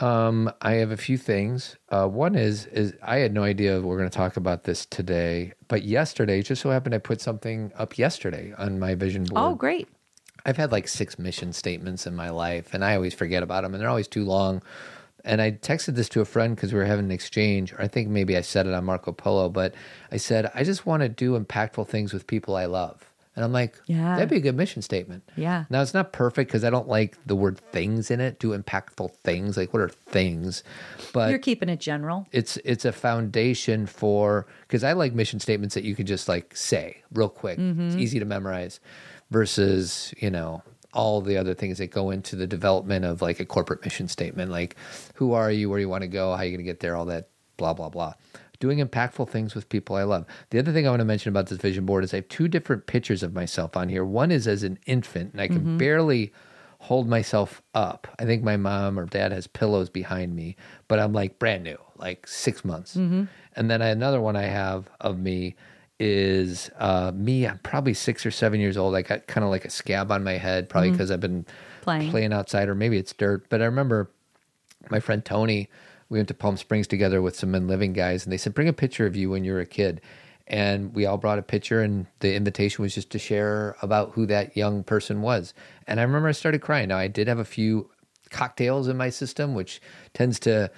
Um, 0.00 0.52
I 0.62 0.74
have 0.74 0.92
a 0.92 0.96
few 0.96 1.18
things. 1.18 1.76
Uh, 1.88 2.06
one 2.06 2.36
is 2.36 2.66
is 2.66 2.94
I 3.02 3.18
had 3.18 3.32
no 3.32 3.42
idea 3.42 3.80
we're 3.80 3.98
going 3.98 4.08
to 4.08 4.16
talk 4.16 4.36
about 4.36 4.64
this 4.64 4.86
today, 4.86 5.54
but 5.66 5.82
yesterday, 5.82 6.40
just 6.42 6.62
so 6.62 6.70
happened, 6.70 6.94
I 6.94 6.98
put 6.98 7.20
something 7.20 7.72
up 7.76 7.98
yesterday 7.98 8.54
on 8.56 8.78
my 8.78 8.94
vision 8.94 9.24
board. 9.24 9.42
Oh, 9.42 9.54
great. 9.54 9.88
I've 10.46 10.56
had 10.56 10.70
like 10.70 10.86
six 10.86 11.18
mission 11.18 11.52
statements 11.52 12.06
in 12.06 12.14
my 12.14 12.30
life, 12.30 12.74
and 12.74 12.84
I 12.84 12.94
always 12.94 13.12
forget 13.12 13.42
about 13.42 13.64
them, 13.64 13.74
and 13.74 13.82
they're 13.82 13.90
always 13.90 14.08
too 14.08 14.24
long. 14.24 14.62
And 15.24 15.42
I 15.42 15.50
texted 15.50 15.96
this 15.96 16.08
to 16.10 16.20
a 16.20 16.24
friend 16.24 16.54
because 16.54 16.72
we 16.72 16.78
were 16.78 16.84
having 16.84 17.06
an 17.06 17.10
exchange, 17.10 17.72
or 17.72 17.82
I 17.82 17.88
think 17.88 18.08
maybe 18.08 18.36
I 18.36 18.40
said 18.40 18.66
it 18.66 18.72
on 18.72 18.84
Marco 18.84 19.12
Polo, 19.12 19.48
but 19.48 19.74
I 20.12 20.16
said, 20.16 20.50
I 20.54 20.62
just 20.62 20.86
want 20.86 21.02
to 21.02 21.08
do 21.08 21.38
impactful 21.38 21.88
things 21.88 22.12
with 22.12 22.26
people 22.26 22.56
I 22.56 22.66
love. 22.66 23.07
And 23.38 23.44
I'm 23.44 23.52
like, 23.52 23.80
Yeah. 23.86 24.16
that'd 24.16 24.28
be 24.28 24.38
a 24.38 24.40
good 24.40 24.56
mission 24.56 24.82
statement. 24.82 25.22
Yeah. 25.36 25.66
Now, 25.70 25.80
it's 25.80 25.94
not 25.94 26.12
perfect 26.12 26.48
because 26.48 26.64
I 26.64 26.70
don't 26.70 26.88
like 26.88 27.16
the 27.24 27.36
word 27.36 27.60
things 27.70 28.10
in 28.10 28.20
it, 28.20 28.40
do 28.40 28.50
impactful 28.50 29.14
things. 29.22 29.56
Like, 29.56 29.72
what 29.72 29.80
are 29.80 29.88
things? 29.88 30.64
But 31.12 31.30
You're 31.30 31.38
keeping 31.38 31.68
it 31.68 31.78
general. 31.78 32.26
it's 32.32 32.56
it's 32.64 32.84
a 32.84 32.90
foundation 32.90 33.86
for 33.86 34.48
because 34.62 34.82
I 34.82 34.92
like 34.92 35.14
mission 35.14 35.38
statements 35.38 35.76
that 35.76 35.84
you 35.84 35.94
can 35.94 36.04
just 36.04 36.28
like 36.28 36.56
say 36.56 37.00
real 37.12 37.28
quick. 37.28 37.60
It's 37.60 37.78
mm-hmm. 37.78 38.00
easy 38.00 38.18
to 38.18 38.24
memorize 38.24 38.80
versus 39.30 40.12
you 40.18 40.30
know 40.30 40.64
all 40.92 41.20
the 41.20 41.36
other 41.36 41.54
things 41.54 41.78
that 41.78 41.92
go 41.92 42.10
into 42.10 42.34
the 42.34 42.48
development 42.48 43.04
of 43.04 43.22
like 43.22 43.38
a 43.38 43.44
corporate 43.44 43.84
mission 43.84 44.08
statement, 44.08 44.50
like 44.50 44.74
who 45.14 45.32
are 45.32 45.52
you, 45.52 45.70
where 45.70 45.78
you 45.78 45.88
want 45.88 46.02
to 46.02 46.08
go, 46.08 46.34
how 46.34 46.42
you 46.42 46.50
going 46.50 46.58
to 46.58 46.64
get 46.64 46.80
there, 46.80 46.96
all 46.96 47.04
that 47.04 47.28
blah 47.56 47.72
blah 47.72 47.88
blah. 47.88 48.14
Doing 48.60 48.78
impactful 48.78 49.28
things 49.28 49.54
with 49.54 49.68
people 49.68 49.96
I 49.96 50.02
love. 50.02 50.26
The 50.50 50.58
other 50.58 50.72
thing 50.72 50.86
I 50.86 50.90
want 50.90 51.00
to 51.00 51.04
mention 51.04 51.30
about 51.30 51.46
this 51.46 51.58
vision 51.58 51.86
board 51.86 52.02
is 52.02 52.12
I 52.12 52.18
have 52.18 52.28
two 52.28 52.48
different 52.48 52.86
pictures 52.86 53.22
of 53.22 53.32
myself 53.32 53.76
on 53.76 53.88
here. 53.88 54.04
One 54.04 54.30
is 54.32 54.48
as 54.48 54.64
an 54.64 54.78
infant, 54.86 55.32
and 55.32 55.40
I 55.40 55.46
can 55.46 55.60
mm-hmm. 55.60 55.78
barely 55.78 56.32
hold 56.80 57.08
myself 57.08 57.62
up. 57.74 58.08
I 58.18 58.24
think 58.24 58.42
my 58.42 58.56
mom 58.56 58.98
or 58.98 59.06
dad 59.06 59.32
has 59.32 59.46
pillows 59.46 59.90
behind 59.90 60.34
me, 60.34 60.56
but 60.86 60.98
I'm 60.98 61.12
like 61.12 61.38
brand 61.38 61.64
new, 61.64 61.78
like 61.96 62.26
six 62.26 62.64
months. 62.64 62.96
Mm-hmm. 62.96 63.24
And 63.56 63.70
then 63.70 63.82
another 63.82 64.20
one 64.20 64.36
I 64.36 64.44
have 64.44 64.88
of 65.00 65.18
me 65.18 65.56
is 66.00 66.70
uh, 66.78 67.10
me. 67.14 67.46
I'm 67.46 67.58
probably 67.58 67.94
six 67.94 68.24
or 68.24 68.30
seven 68.30 68.60
years 68.60 68.76
old. 68.76 68.94
I 68.94 69.02
got 69.02 69.26
kind 69.26 69.44
of 69.44 69.50
like 69.50 69.64
a 69.64 69.70
scab 69.70 70.12
on 70.12 70.22
my 70.22 70.34
head, 70.34 70.68
probably 70.68 70.88
mm-hmm. 70.90 70.96
because 70.96 71.10
I've 71.10 71.20
been 71.20 71.44
Playing. 71.82 72.10
playing 72.10 72.32
outside, 72.32 72.68
or 72.68 72.74
maybe 72.74 72.96
it's 72.96 73.12
dirt. 73.12 73.48
But 73.48 73.60
I 73.60 73.64
remember 73.64 74.10
my 74.90 75.00
friend 75.00 75.24
Tony, 75.24 75.68
we 76.08 76.18
went 76.18 76.28
to 76.28 76.34
Palm 76.34 76.56
Springs 76.56 76.86
together 76.86 77.20
with 77.20 77.36
some 77.36 77.50
men 77.50 77.68
living 77.68 77.92
guys, 77.92 78.24
and 78.24 78.32
they 78.32 78.36
said, 78.36 78.54
Bring 78.54 78.68
a 78.68 78.72
picture 78.72 79.06
of 79.06 79.16
you 79.16 79.30
when 79.30 79.44
you 79.44 79.52
were 79.52 79.60
a 79.60 79.66
kid. 79.66 80.00
And 80.46 80.94
we 80.94 81.04
all 81.04 81.18
brought 81.18 81.38
a 81.38 81.42
picture, 81.42 81.82
and 81.82 82.06
the 82.20 82.34
invitation 82.34 82.82
was 82.82 82.94
just 82.94 83.10
to 83.10 83.18
share 83.18 83.76
about 83.82 84.12
who 84.12 84.24
that 84.26 84.56
young 84.56 84.82
person 84.82 85.20
was. 85.20 85.52
And 85.86 86.00
I 86.00 86.04
remember 86.04 86.28
I 86.28 86.32
started 86.32 86.62
crying. 86.62 86.88
Now, 86.88 86.96
I 86.96 87.08
did 87.08 87.28
have 87.28 87.38
a 87.38 87.44
few 87.44 87.90
cocktails 88.30 88.88
in 88.88 88.96
my 88.96 89.10
system, 89.10 89.54
which 89.54 89.82
tends 90.14 90.38
to 90.40 90.70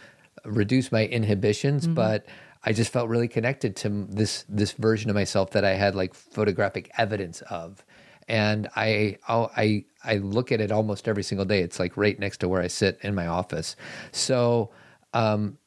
reduce 0.45 0.91
my 0.91 1.07
inhibitions, 1.07 1.85
mm-hmm. 1.85 1.95
but 1.95 2.27
I 2.65 2.73
just 2.73 2.93
felt 2.93 3.09
really 3.09 3.29
connected 3.29 3.77
to 3.77 4.07
this 4.09 4.45
this 4.49 4.73
version 4.73 5.09
of 5.09 5.15
myself 5.15 5.51
that 5.53 5.65
I 5.65 5.75
had 5.75 5.95
like 5.95 6.15
photographic 6.15 6.91
evidence 6.99 7.41
of 7.43 7.85
and 8.31 8.69
I 8.77 9.19
I 9.29 9.85
I 10.05 10.17
look 10.17 10.53
at 10.53 10.61
it 10.61 10.71
almost 10.71 11.09
every 11.09 11.25
single 11.25 11.45
day. 11.45 11.61
It's 11.61 11.81
like 11.81 11.97
right 11.97 12.19
next 12.19 12.39
to 12.39 12.49
where 12.49 12.63
I 12.63 12.69
sit 12.69 12.99
in 13.03 13.15
my 13.15 13.27
office. 13.27 13.75
So, 14.13 14.71
um, 15.13 15.59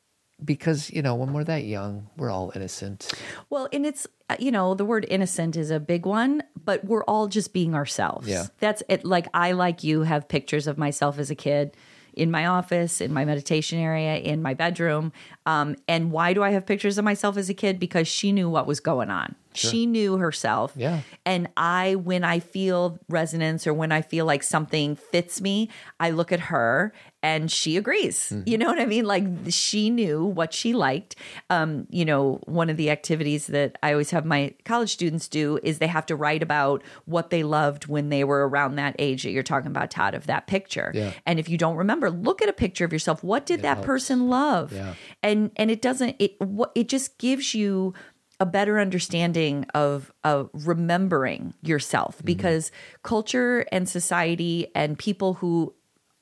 because 0.44 0.90
you 0.92 1.02
know, 1.02 1.16
when 1.16 1.34
we're 1.34 1.44
that 1.44 1.64
young, 1.64 2.10
we're 2.18 2.30
all 2.30 2.52
innocent. 2.56 3.12
Well, 3.50 3.70
and 3.72 3.86
it's 3.86 4.08
uh, 4.30 4.36
you 4.40 4.52
know 4.52 4.74
the 4.74 4.86
word 4.86 5.06
innocent 5.10 5.56
is 5.56 5.72
a 5.72 5.80
big 5.80 6.06
one, 6.06 6.44
but 6.64 6.84
we're 6.86 7.04
all 7.04 7.28
just 7.28 7.54
being 7.54 7.76
ourselves. 7.76 8.28
Yeah. 8.28 8.48
that's 8.60 8.84
it. 8.90 9.06
Like 9.06 9.28
I, 9.34 9.52
like 9.54 9.84
you, 9.84 10.04
have 10.04 10.28
pictures 10.28 10.68
of 10.68 10.78
myself 10.78 11.20
as 11.20 11.30
a 11.30 11.36
kid 11.36 11.76
in 12.14 12.30
my 12.30 12.46
office, 12.46 13.02
in 13.02 13.12
my 13.14 13.26
meditation 13.26 13.80
area, 13.80 14.18
in 14.18 14.42
my 14.42 14.54
bedroom. 14.54 15.12
Um, 15.46 15.76
and 15.88 16.12
why 16.12 16.34
do 16.34 16.44
I 16.44 16.52
have 16.52 16.66
pictures 16.66 16.98
of 16.98 17.06
myself 17.06 17.38
as 17.38 17.50
a 17.50 17.54
kid? 17.54 17.80
Because 17.80 18.08
she 18.08 18.32
knew 18.32 18.50
what 18.50 18.68
was 18.68 18.80
going 18.80 19.10
on. 19.10 19.36
She 19.56 19.86
knew 19.86 20.18
herself. 20.18 20.74
Yeah. 20.76 21.02
And 21.26 21.48
I, 21.58 21.96
when 21.96 22.24
I 22.24 22.40
feel 22.40 23.00
resonance 23.08 23.68
or 23.68 23.74
when 23.74 23.92
I 23.92 24.02
feel 24.02 24.26
like 24.26 24.44
something 24.44 24.96
fits 24.96 25.42
me, 25.42 25.70
I 26.00 26.10
look 26.10 26.32
at 26.32 26.40
her 26.40 26.94
and 27.24 27.50
she 27.50 27.78
agrees. 27.78 28.34
You 28.46 28.58
know 28.58 28.68
what 28.68 28.80
I 28.80 28.86
mean? 28.86 29.06
Like 29.06 29.26
she 29.48 29.90
knew 29.90 30.26
what 30.26 30.54
she 30.54 30.74
liked. 30.74 31.16
Um, 31.50 31.88
you 31.90 32.04
know, 32.04 32.42
one 32.46 32.70
of 32.70 32.76
the 32.76 32.90
activities 32.90 33.48
that 33.48 33.78
I 33.82 33.94
always 33.94 34.12
have 34.12 34.26
my 34.26 34.54
college 34.66 34.92
students 34.92 35.30
do 35.30 35.58
is 35.64 35.80
they 35.80 35.88
have 35.88 36.06
to 36.08 36.18
write 36.18 36.44
about 36.44 36.84
what 37.06 37.30
they 37.30 37.44
loved 37.44 37.88
when 37.88 38.10
they 38.10 38.26
were 38.26 38.48
around 38.48 38.76
that 38.76 38.98
age 39.00 39.24
that 39.24 39.32
you're 39.32 39.42
talking 39.42 39.72
about, 39.72 39.90
Todd, 39.90 40.14
of 40.14 40.28
that 40.28 40.48
picture. 40.48 40.92
Yeah. 40.94 41.14
And 41.26 41.40
if 41.40 41.48
you 41.48 41.58
don't 41.58 41.78
remember, 41.78 42.12
look 42.12 42.42
at 42.42 42.50
a 42.50 42.54
picture 42.54 42.84
of 42.84 42.92
yourself. 42.92 43.24
What 43.24 43.46
did 43.46 43.62
that 43.62 43.82
person 43.84 44.28
love? 44.28 44.74
Yeah. 44.74 44.96
And 45.24 45.52
and 45.56 45.72
it 45.72 45.82
doesn't 45.82 46.18
it 46.20 46.40
what 46.42 46.74
it 46.76 46.90
just 46.90 47.18
gives 47.18 47.56
you 47.56 47.94
a 48.40 48.46
better 48.46 48.80
understanding 48.80 49.66
of 49.74 50.12
of 50.26 50.50
remembering 50.54 51.54
yourself 51.62 52.22
because 52.26 52.72
culture 53.02 53.66
and 53.72 53.88
society 53.88 54.68
and 54.76 55.00
people 55.00 55.36
who 55.36 55.74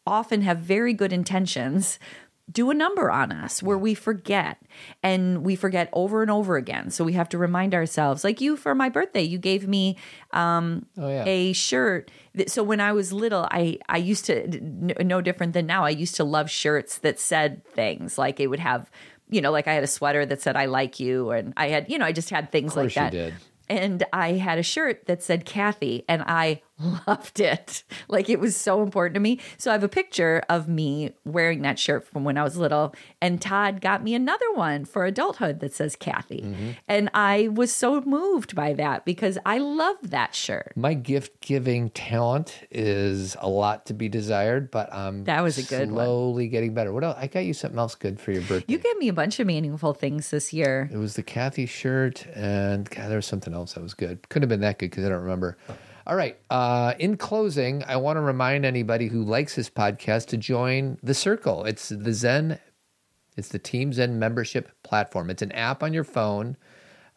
often 0.06 0.42
have 0.42 0.58
very 0.60 0.94
good 0.94 1.14
intentions 1.14 2.00
do 2.52 2.70
a 2.70 2.74
number 2.74 3.10
on 3.10 3.32
us 3.32 3.64
where 3.64 3.78
we 3.78 3.94
forget 3.94 4.58
and 5.02 5.42
we 5.46 5.56
forget 5.56 5.88
over 5.94 6.22
and 6.22 6.30
over 6.30 6.58
again 6.58 6.90
so 6.90 7.04
we 7.06 7.14
have 7.14 7.30
to 7.30 7.38
remind 7.38 7.74
ourselves 7.74 8.24
like 8.26 8.42
you 8.42 8.58
for 8.58 8.76
my 8.76 8.90
birthday 8.90 9.22
you 9.22 9.38
gave 9.38 9.68
me 9.70 9.96
um 10.32 10.86
Oh 10.98 11.08
yeah. 11.08 11.24
a 11.26 11.54
shirt 11.54 12.12
that- 12.36 12.50
so 12.52 12.62
when 12.62 12.82
i 12.82 12.92
was 12.92 13.14
little 13.14 13.48
i 13.52 13.78
i 13.88 13.98
used 13.98 14.26
to 14.26 14.48
no 15.04 15.22
different 15.22 15.54
than 15.54 15.66
now 15.66 15.86
i 15.86 15.90
used 15.92 16.16
to 16.16 16.24
love 16.26 16.50
shirts 16.50 16.98
that 17.00 17.20
said 17.20 17.64
things 17.68 18.18
like 18.18 18.40
it 18.42 18.48
would 18.48 18.60
have 18.60 18.90
you 19.30 19.40
know 19.40 19.52
like 19.52 19.68
i 19.70 19.74
had 19.74 19.84
a 19.84 19.88
sweater 19.88 20.26
that 20.26 20.42
said 20.42 20.58
i 20.58 20.66
like 20.66 21.00
you 21.00 21.30
and 21.30 21.54
i 21.56 21.70
had 21.70 21.90
you 21.90 21.98
know 21.98 22.06
i 22.06 22.12
just 22.12 22.32
had 22.32 22.52
things 22.52 22.76
like 22.76 22.94
that 22.96 23.12
did. 23.14 23.34
and 23.70 24.04
I 24.12 24.34
had 24.34 24.58
a 24.58 24.64
shirt 24.64 25.06
that 25.06 25.24
said 25.24 25.46
Cathy, 25.46 26.04
and 26.10 26.22
I 26.28 26.62
loved 27.08 27.40
it. 27.40 27.84
Like 28.08 28.30
it 28.30 28.40
was 28.40 28.56
so 28.56 28.82
important 28.82 29.14
to 29.16 29.20
me. 29.20 29.40
So 29.58 29.72
I 29.72 29.74
have 29.74 29.84
a 29.84 29.90
picture 29.90 30.42
of 30.50 30.68
me 30.68 31.14
wearing 31.26 31.62
that 31.62 31.80
shirt 31.80 32.08
from 32.08 32.24
when 32.24 32.38
I 32.38 32.44
was 32.44 32.58
little. 32.58 32.94
And 33.22 33.42
Todd 33.42 33.82
got 33.82 34.04
me 34.04 34.16
another 34.16 34.52
one 34.54 34.86
for 34.86 35.06
adulthood 35.06 35.60
that 35.60 35.74
says 35.74 35.96
Cathy. 35.96 36.42
Mm-hmm. 36.42 36.70
And 36.88 37.10
I 37.14 37.50
was 37.50 37.72
so 37.74 38.02
moved 38.02 38.56
by 38.56 38.74
that 38.74 39.06
because 39.06 39.38
I 39.46 39.58
love 39.58 39.98
that 40.04 40.36
shirt. 40.36 40.74
My 40.76 40.94
gift 40.94 41.42
giving 41.42 41.90
talent 41.92 42.64
is 42.72 43.36
a 43.40 43.50
lot 43.50 43.86
to 43.88 43.94
be 43.94 44.10
desired, 44.10 44.72
but 44.72 44.94
I'm 44.94 45.24
That 45.26 45.42
was 45.42 45.58
a 45.58 45.64
good 45.64 45.92
one. 45.92 46.06
slowly 46.06 46.48
getting 46.48 46.74
better. 46.74 46.92
What 46.94 47.04
else? 47.04 47.18
I 47.20 47.28
got 47.28 47.42
you 47.46 47.54
something 47.54 47.80
else 47.80 47.96
good 47.96 48.20
for 48.20 48.32
your 48.32 48.42
birthday. 48.44 48.72
You 48.72 48.78
gave 48.78 48.98
me 48.98 49.08
a 49.08 49.14
bunch 49.14 49.40
of 49.40 49.48
meaningful 49.48 49.94
things 49.94 50.30
this 50.32 50.54
year. 50.54 50.90
It 50.92 50.98
was 50.98 51.16
the 51.16 51.24
Cathy 51.24 51.66
shirt, 51.66 52.26
and 52.34 52.90
God, 52.90 53.10
there 53.10 53.18
was 53.18 53.26
something 53.26 53.54
else 53.54 53.74
that 53.74 53.84
was 53.84 53.94
good. 53.94 54.28
Couldn't 54.30 54.44
have 54.44 54.50
been 54.50 54.62
that 54.62 54.80
good 54.80 54.90
because 54.92 55.06
I 55.06 55.10
don't 55.10 55.22
remember. 55.22 55.58
All 56.08 56.16
right. 56.16 56.38
Uh, 56.50 56.94
in 57.00 57.18
closing, 57.18 57.84
I 57.86 57.98
want 57.98 58.18
to 58.18 58.22
remind 58.22 58.66
anybody 58.66 59.08
who 59.08 59.24
likes 59.24 59.56
this 59.56 59.70
podcast 59.70 60.28
to 60.28 60.38
join 60.38 60.98
the 61.04 61.14
Circle. 61.14 61.66
It's 61.66 61.90
the 61.90 62.14
Zen. 62.14 62.60
It's 63.38 63.50
the 63.50 63.60
Team 63.60 63.94
Zen 63.94 64.20
membership 64.20 64.72
platform. 64.84 65.30
It's 65.30 65.42
an 65.42 65.52
app 65.52 65.84
on 65.84 65.94
your 65.94 66.04
phone 66.04 66.58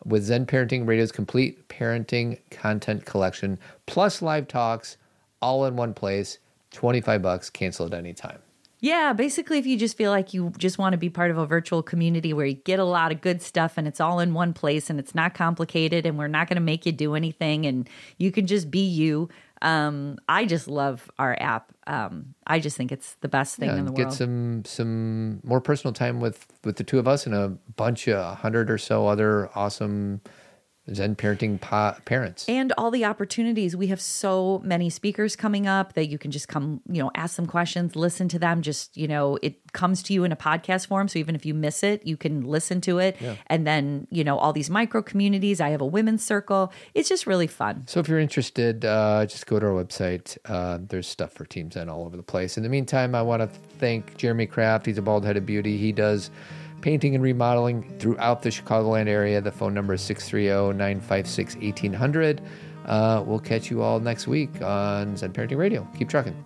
with 0.05 0.25
Zen 0.25 0.47
Parenting 0.47 0.87
Radio's 0.87 1.13
complete 1.13 1.69
parenting 1.69 2.39
content 2.51 3.07
collection, 3.07 3.59
plus 3.87 4.21
live 4.21 4.49
talks, 4.49 4.97
all 5.41 5.65
in 5.65 5.77
one 5.77 5.95
place. 5.95 6.39
Twenty 6.71 7.01
five 7.01 7.23
bucks. 7.23 7.51
Cancel 7.51 7.87
at 7.87 7.95
any 7.95 8.13
time. 8.13 8.41
Yeah, 8.85 9.15
basically, 9.15 9.59
if 9.59 9.65
you 9.65 9.79
just 9.79 9.97
feel 9.97 10.11
like 10.11 10.35
you 10.35 10.53
just 10.59 10.77
want 10.77 10.93
to 10.93 10.99
be 10.99 11.09
part 11.09 11.31
of 11.31 11.39
a 11.39 11.47
virtual 11.47 11.83
community 11.83 12.35
where 12.35 12.45
you 12.45 12.53
get 12.53 12.79
a 12.79 12.85
lot 12.85 13.13
of 13.13 13.23
good 13.23 13.41
stuff 13.41 13.79
and 13.79 13.89
it's 13.89 13.99
all 13.99 14.21
in 14.21 14.35
one 14.35 14.53
place 14.53 14.91
and 14.91 15.01
it's 15.01 15.15
not 15.15 15.33
complicated 15.33 16.05
and 16.05 16.19
we're 16.19 16.29
not 16.29 16.49
going 16.49 16.57
to 16.57 16.61
make 16.63 16.85
you 16.85 16.93
do 16.93 17.15
anything 17.15 17.65
and 17.65 17.89
you 18.19 18.31
can 18.31 18.47
just 18.47 18.71
be 18.71 18.85
you. 18.85 19.31
Um, 19.63 20.19
I 20.29 20.45
just 20.45 20.69
love 20.69 21.11
our 21.19 21.35
app. 21.41 21.73
Um, 21.87 22.35
I 22.47 22.61
just 22.61 22.77
think 22.77 22.93
it's 22.93 23.15
the 23.23 23.29
best 23.29 23.57
thing 23.57 23.71
Yeah, 23.71 23.79
in 23.79 23.87
the 23.87 23.93
get 23.93 24.09
world. 24.09 24.19
some 24.19 24.63
some 24.67 25.41
more 25.45 25.63
personal 25.63 25.95
time 25.95 26.21
with 26.21 26.47
with 26.63 26.77
the 26.77 26.85
two 26.85 26.99
of 26.99 27.09
us 27.09 27.25
and 27.25 27.35
a 27.35 27.57
bunch 27.77 28.07
of 28.07 28.19
a 28.19 28.35
hundred 28.35 28.71
or 28.71 28.77
so 28.77 29.07
other 29.07 29.49
awesome 29.55 30.21
Zen 30.93 31.15
parenting 31.17 31.61
pa- 31.61 31.97
parents. 32.05 32.45
and 32.49 32.73
all 32.77 32.91
the 32.91 33.05
opportunities 33.05 33.75
we 33.75 33.87
have 33.87 34.01
so 34.01 34.61
many 34.65 34.91
speakers 34.91 35.35
coming 35.37 35.67
up 35.67 35.95
that 35.95 36.07
you 36.07 36.19
can 36.19 36.31
just 36.31 36.47
come 36.49 36.81
you 36.89 37.03
know 37.03 37.11
ask 37.15 37.35
some 37.35 37.47
questions 37.47 37.97
listen 37.97 38.29
to 38.29 38.39
them 38.39 38.61
just 38.61 38.97
you 38.97 39.09
know 39.09 39.39
it 39.43 39.73
comes 39.73 40.03
to 40.03 40.13
you 40.13 40.25
in 40.25 40.33
a 40.33 40.37
podcast 40.37 40.87
form 40.87 41.09
so 41.09 41.19
even 41.19 41.35
if 41.35 41.47
you 41.47 41.55
miss 41.55 41.83
it 41.83 42.07
you 42.07 42.17
can 42.17 42.43
listen 42.43 42.81
to 42.83 42.99
it 42.99 43.17
and 43.47 43.67
then 43.67 44.07
you 44.11 44.23
know 44.23 44.37
all 44.39 44.53
these 44.53 44.69
micro 44.69 45.01
communities 45.03 45.61
i 45.61 45.71
have 45.71 45.81
a 45.81 45.87
women's 45.87 46.23
circle 46.25 46.71
it's 46.93 47.09
just 47.09 47.27
really 47.27 47.47
fun 47.47 47.85
So 47.87 48.01
if 48.01 48.09
you're 48.09 48.21
interested, 48.21 48.85
uh, 48.85 49.25
just 49.27 49.47
go 49.47 49.59
to 49.59 49.67
our 49.67 49.73
website. 49.73 50.37
Uh, 50.45 50.79
there's 50.89 51.07
stuff 51.07 51.33
for 51.33 51.45
Team 51.45 51.71
Zen 51.71 51.89
all 51.89 52.05
over 52.05 52.17
the 52.17 52.23
place. 52.23 52.57
In 52.57 52.63
the 52.63 52.69
meantime, 52.69 53.15
I 53.15 53.23
want 53.23 53.41
to 53.43 53.47
thank 53.79 54.17
Jeremy 54.17 54.47
Kraft. 54.47 54.87
He's 54.87 54.99
a 54.99 55.03
bald 55.03 55.25
headed 55.25 55.47
beauty. 55.47 55.77
He 55.77 55.93
does 55.93 56.31
painting 56.85 57.15
and 57.15 57.25
remodeling 57.25 57.83
throughout 57.99 58.43
the 58.43 58.51
Chicagoland 58.51 59.09
area. 59.09 59.41
The 59.41 59.51
phone 59.51 59.73
number 59.73 59.95
is 59.95 60.03
630 60.03 60.77
956 60.77 61.57
1800. 61.57 62.43
Uh, 62.85 63.25
We'll 63.27 63.41
catch 63.41 63.71
you 63.71 63.81
all 63.81 64.01
next 64.01 64.27
week 64.27 64.61
on 64.61 65.17
Zen 65.17 65.33
Parenting 65.33 65.57
Radio. 65.57 65.89
Keep 65.97 66.11
trucking. 66.11 66.45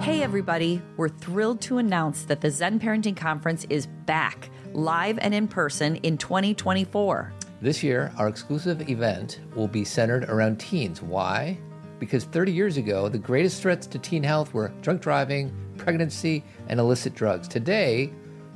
Hey, 0.00 0.24
everybody. 0.24 0.82
We're 0.96 1.08
thrilled 1.08 1.60
to 1.62 1.78
announce 1.78 2.24
that 2.24 2.40
the 2.40 2.50
Zen 2.50 2.80
Parenting 2.80 3.16
Conference 3.16 3.64
is 3.70 3.86
back 3.86 4.50
live 4.72 5.16
and 5.20 5.32
in 5.32 5.46
person 5.46 5.94
in 5.96 6.18
2024. 6.18 7.32
This 7.60 7.84
year, 7.84 8.12
our 8.18 8.26
exclusive 8.26 8.88
event 8.90 9.38
will 9.54 9.68
be 9.68 9.84
centered 9.84 10.24
around 10.24 10.58
teens. 10.58 11.00
Why? 11.00 11.56
Because 12.00 12.24
30 12.24 12.50
years 12.50 12.76
ago, 12.78 13.08
the 13.08 13.16
greatest 13.16 13.62
threats 13.62 13.86
to 13.86 13.98
teen 14.00 14.24
health 14.24 14.52
were 14.52 14.72
drunk 14.82 15.02
driving, 15.02 15.52
pregnancy, 15.78 16.42
and 16.66 16.80
illicit 16.80 17.14
drugs. 17.14 17.46
Today, 17.46 18.10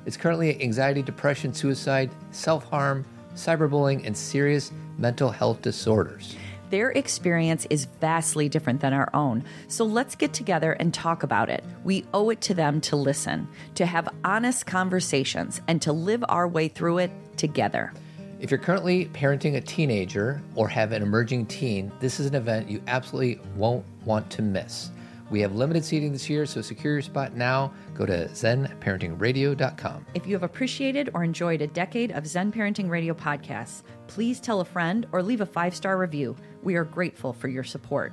it's 0.06 0.16
currently 0.16 0.60
anxiety, 0.62 1.02
depression, 1.02 1.52
suicide, 1.52 2.10
self 2.30 2.64
harm, 2.64 3.04
cyberbullying, 3.34 4.06
and 4.06 4.16
serious 4.16 4.72
mental 4.98 5.30
health 5.30 5.62
disorders. 5.62 6.36
Their 6.70 6.90
experience 6.92 7.66
is 7.68 7.86
vastly 8.00 8.48
different 8.48 8.80
than 8.80 8.92
our 8.92 9.10
own. 9.12 9.44
So 9.66 9.84
let's 9.84 10.14
get 10.14 10.32
together 10.32 10.72
and 10.72 10.94
talk 10.94 11.24
about 11.24 11.50
it. 11.50 11.64
We 11.82 12.04
owe 12.14 12.30
it 12.30 12.40
to 12.42 12.54
them 12.54 12.80
to 12.82 12.96
listen, 12.96 13.48
to 13.74 13.86
have 13.86 14.08
honest 14.24 14.66
conversations, 14.66 15.60
and 15.66 15.82
to 15.82 15.92
live 15.92 16.24
our 16.28 16.46
way 16.46 16.68
through 16.68 16.98
it 16.98 17.10
together. 17.36 17.92
If 18.38 18.50
you're 18.50 18.58
currently 18.58 19.06
parenting 19.06 19.56
a 19.56 19.60
teenager 19.60 20.40
or 20.54 20.68
have 20.68 20.92
an 20.92 21.02
emerging 21.02 21.46
teen, 21.46 21.90
this 21.98 22.20
is 22.20 22.26
an 22.26 22.36
event 22.36 22.70
you 22.70 22.80
absolutely 22.86 23.40
won't 23.56 23.84
want 24.04 24.30
to 24.30 24.42
miss. 24.42 24.90
We 25.30 25.40
have 25.40 25.54
limited 25.54 25.84
seating 25.84 26.12
this 26.12 26.28
year, 26.28 26.44
so 26.44 26.60
secure 26.60 26.94
your 26.94 27.02
spot 27.02 27.36
now. 27.36 27.72
Go 27.94 28.04
to 28.04 28.26
zenparentingradio.com. 28.28 30.06
If 30.14 30.26
you 30.26 30.34
have 30.34 30.42
appreciated 30.42 31.10
or 31.14 31.22
enjoyed 31.22 31.62
a 31.62 31.68
decade 31.68 32.10
of 32.12 32.26
Zen 32.26 32.52
Parenting 32.52 32.90
Radio 32.90 33.14
podcasts, 33.14 33.82
please 34.08 34.40
tell 34.40 34.60
a 34.60 34.64
friend 34.64 35.06
or 35.12 35.22
leave 35.22 35.40
a 35.40 35.46
five 35.46 35.74
star 35.74 35.96
review. 35.98 36.34
We 36.62 36.74
are 36.74 36.84
grateful 36.84 37.32
for 37.32 37.48
your 37.48 37.64
support. 37.64 38.12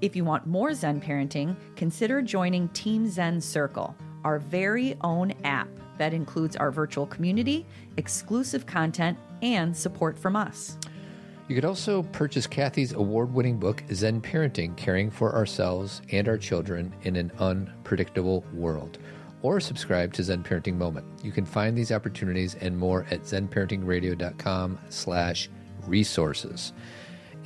If 0.00 0.14
you 0.14 0.24
want 0.24 0.46
more 0.46 0.74
Zen 0.74 1.00
parenting, 1.00 1.56
consider 1.76 2.20
joining 2.20 2.68
Team 2.68 3.08
Zen 3.08 3.40
Circle, 3.40 3.96
our 4.24 4.38
very 4.38 4.96
own 5.02 5.32
app 5.44 5.68
that 5.96 6.12
includes 6.12 6.56
our 6.56 6.70
virtual 6.70 7.06
community, 7.06 7.66
exclusive 7.96 8.66
content, 8.66 9.18
and 9.42 9.76
support 9.76 10.18
from 10.18 10.36
us. 10.36 10.78
You 11.48 11.54
could 11.54 11.64
also 11.64 12.02
purchase 12.02 12.46
Cathy's 12.46 12.92
award 12.92 13.32
winning 13.32 13.58
book, 13.58 13.82
Zen 13.94 14.20
Parenting 14.20 14.76
Caring 14.76 15.10
for 15.10 15.34
Ourselves 15.34 16.02
and 16.12 16.28
Our 16.28 16.36
Children 16.36 16.94
in 17.04 17.16
an 17.16 17.32
Unpredictable 17.38 18.44
World, 18.52 18.98
or 19.40 19.58
subscribe 19.58 20.12
to 20.12 20.22
Zen 20.22 20.44
Parenting 20.44 20.76
Moment. 20.76 21.06
You 21.22 21.32
can 21.32 21.46
find 21.46 21.76
these 21.76 21.90
opportunities 21.90 22.54
and 22.56 22.76
more 22.76 23.06
at 23.10 23.22
zenparentingradio.com 23.22 24.78
slash 24.90 25.48
resources. 25.86 26.74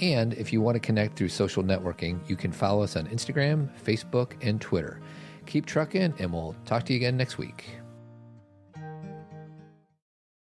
And 0.00 0.34
if 0.34 0.52
you 0.52 0.60
want 0.60 0.74
to 0.74 0.80
connect 0.80 1.16
through 1.16 1.28
social 1.28 1.62
networking, 1.62 2.18
you 2.28 2.34
can 2.34 2.50
follow 2.50 2.82
us 2.82 2.96
on 2.96 3.06
Instagram, 3.06 3.68
Facebook, 3.84 4.32
and 4.42 4.60
Twitter. 4.60 5.00
Keep 5.46 5.66
trucking, 5.66 6.14
and 6.18 6.32
we'll 6.32 6.56
talk 6.64 6.84
to 6.86 6.92
you 6.92 6.96
again 6.96 7.16
next 7.16 7.38
week. 7.38 7.81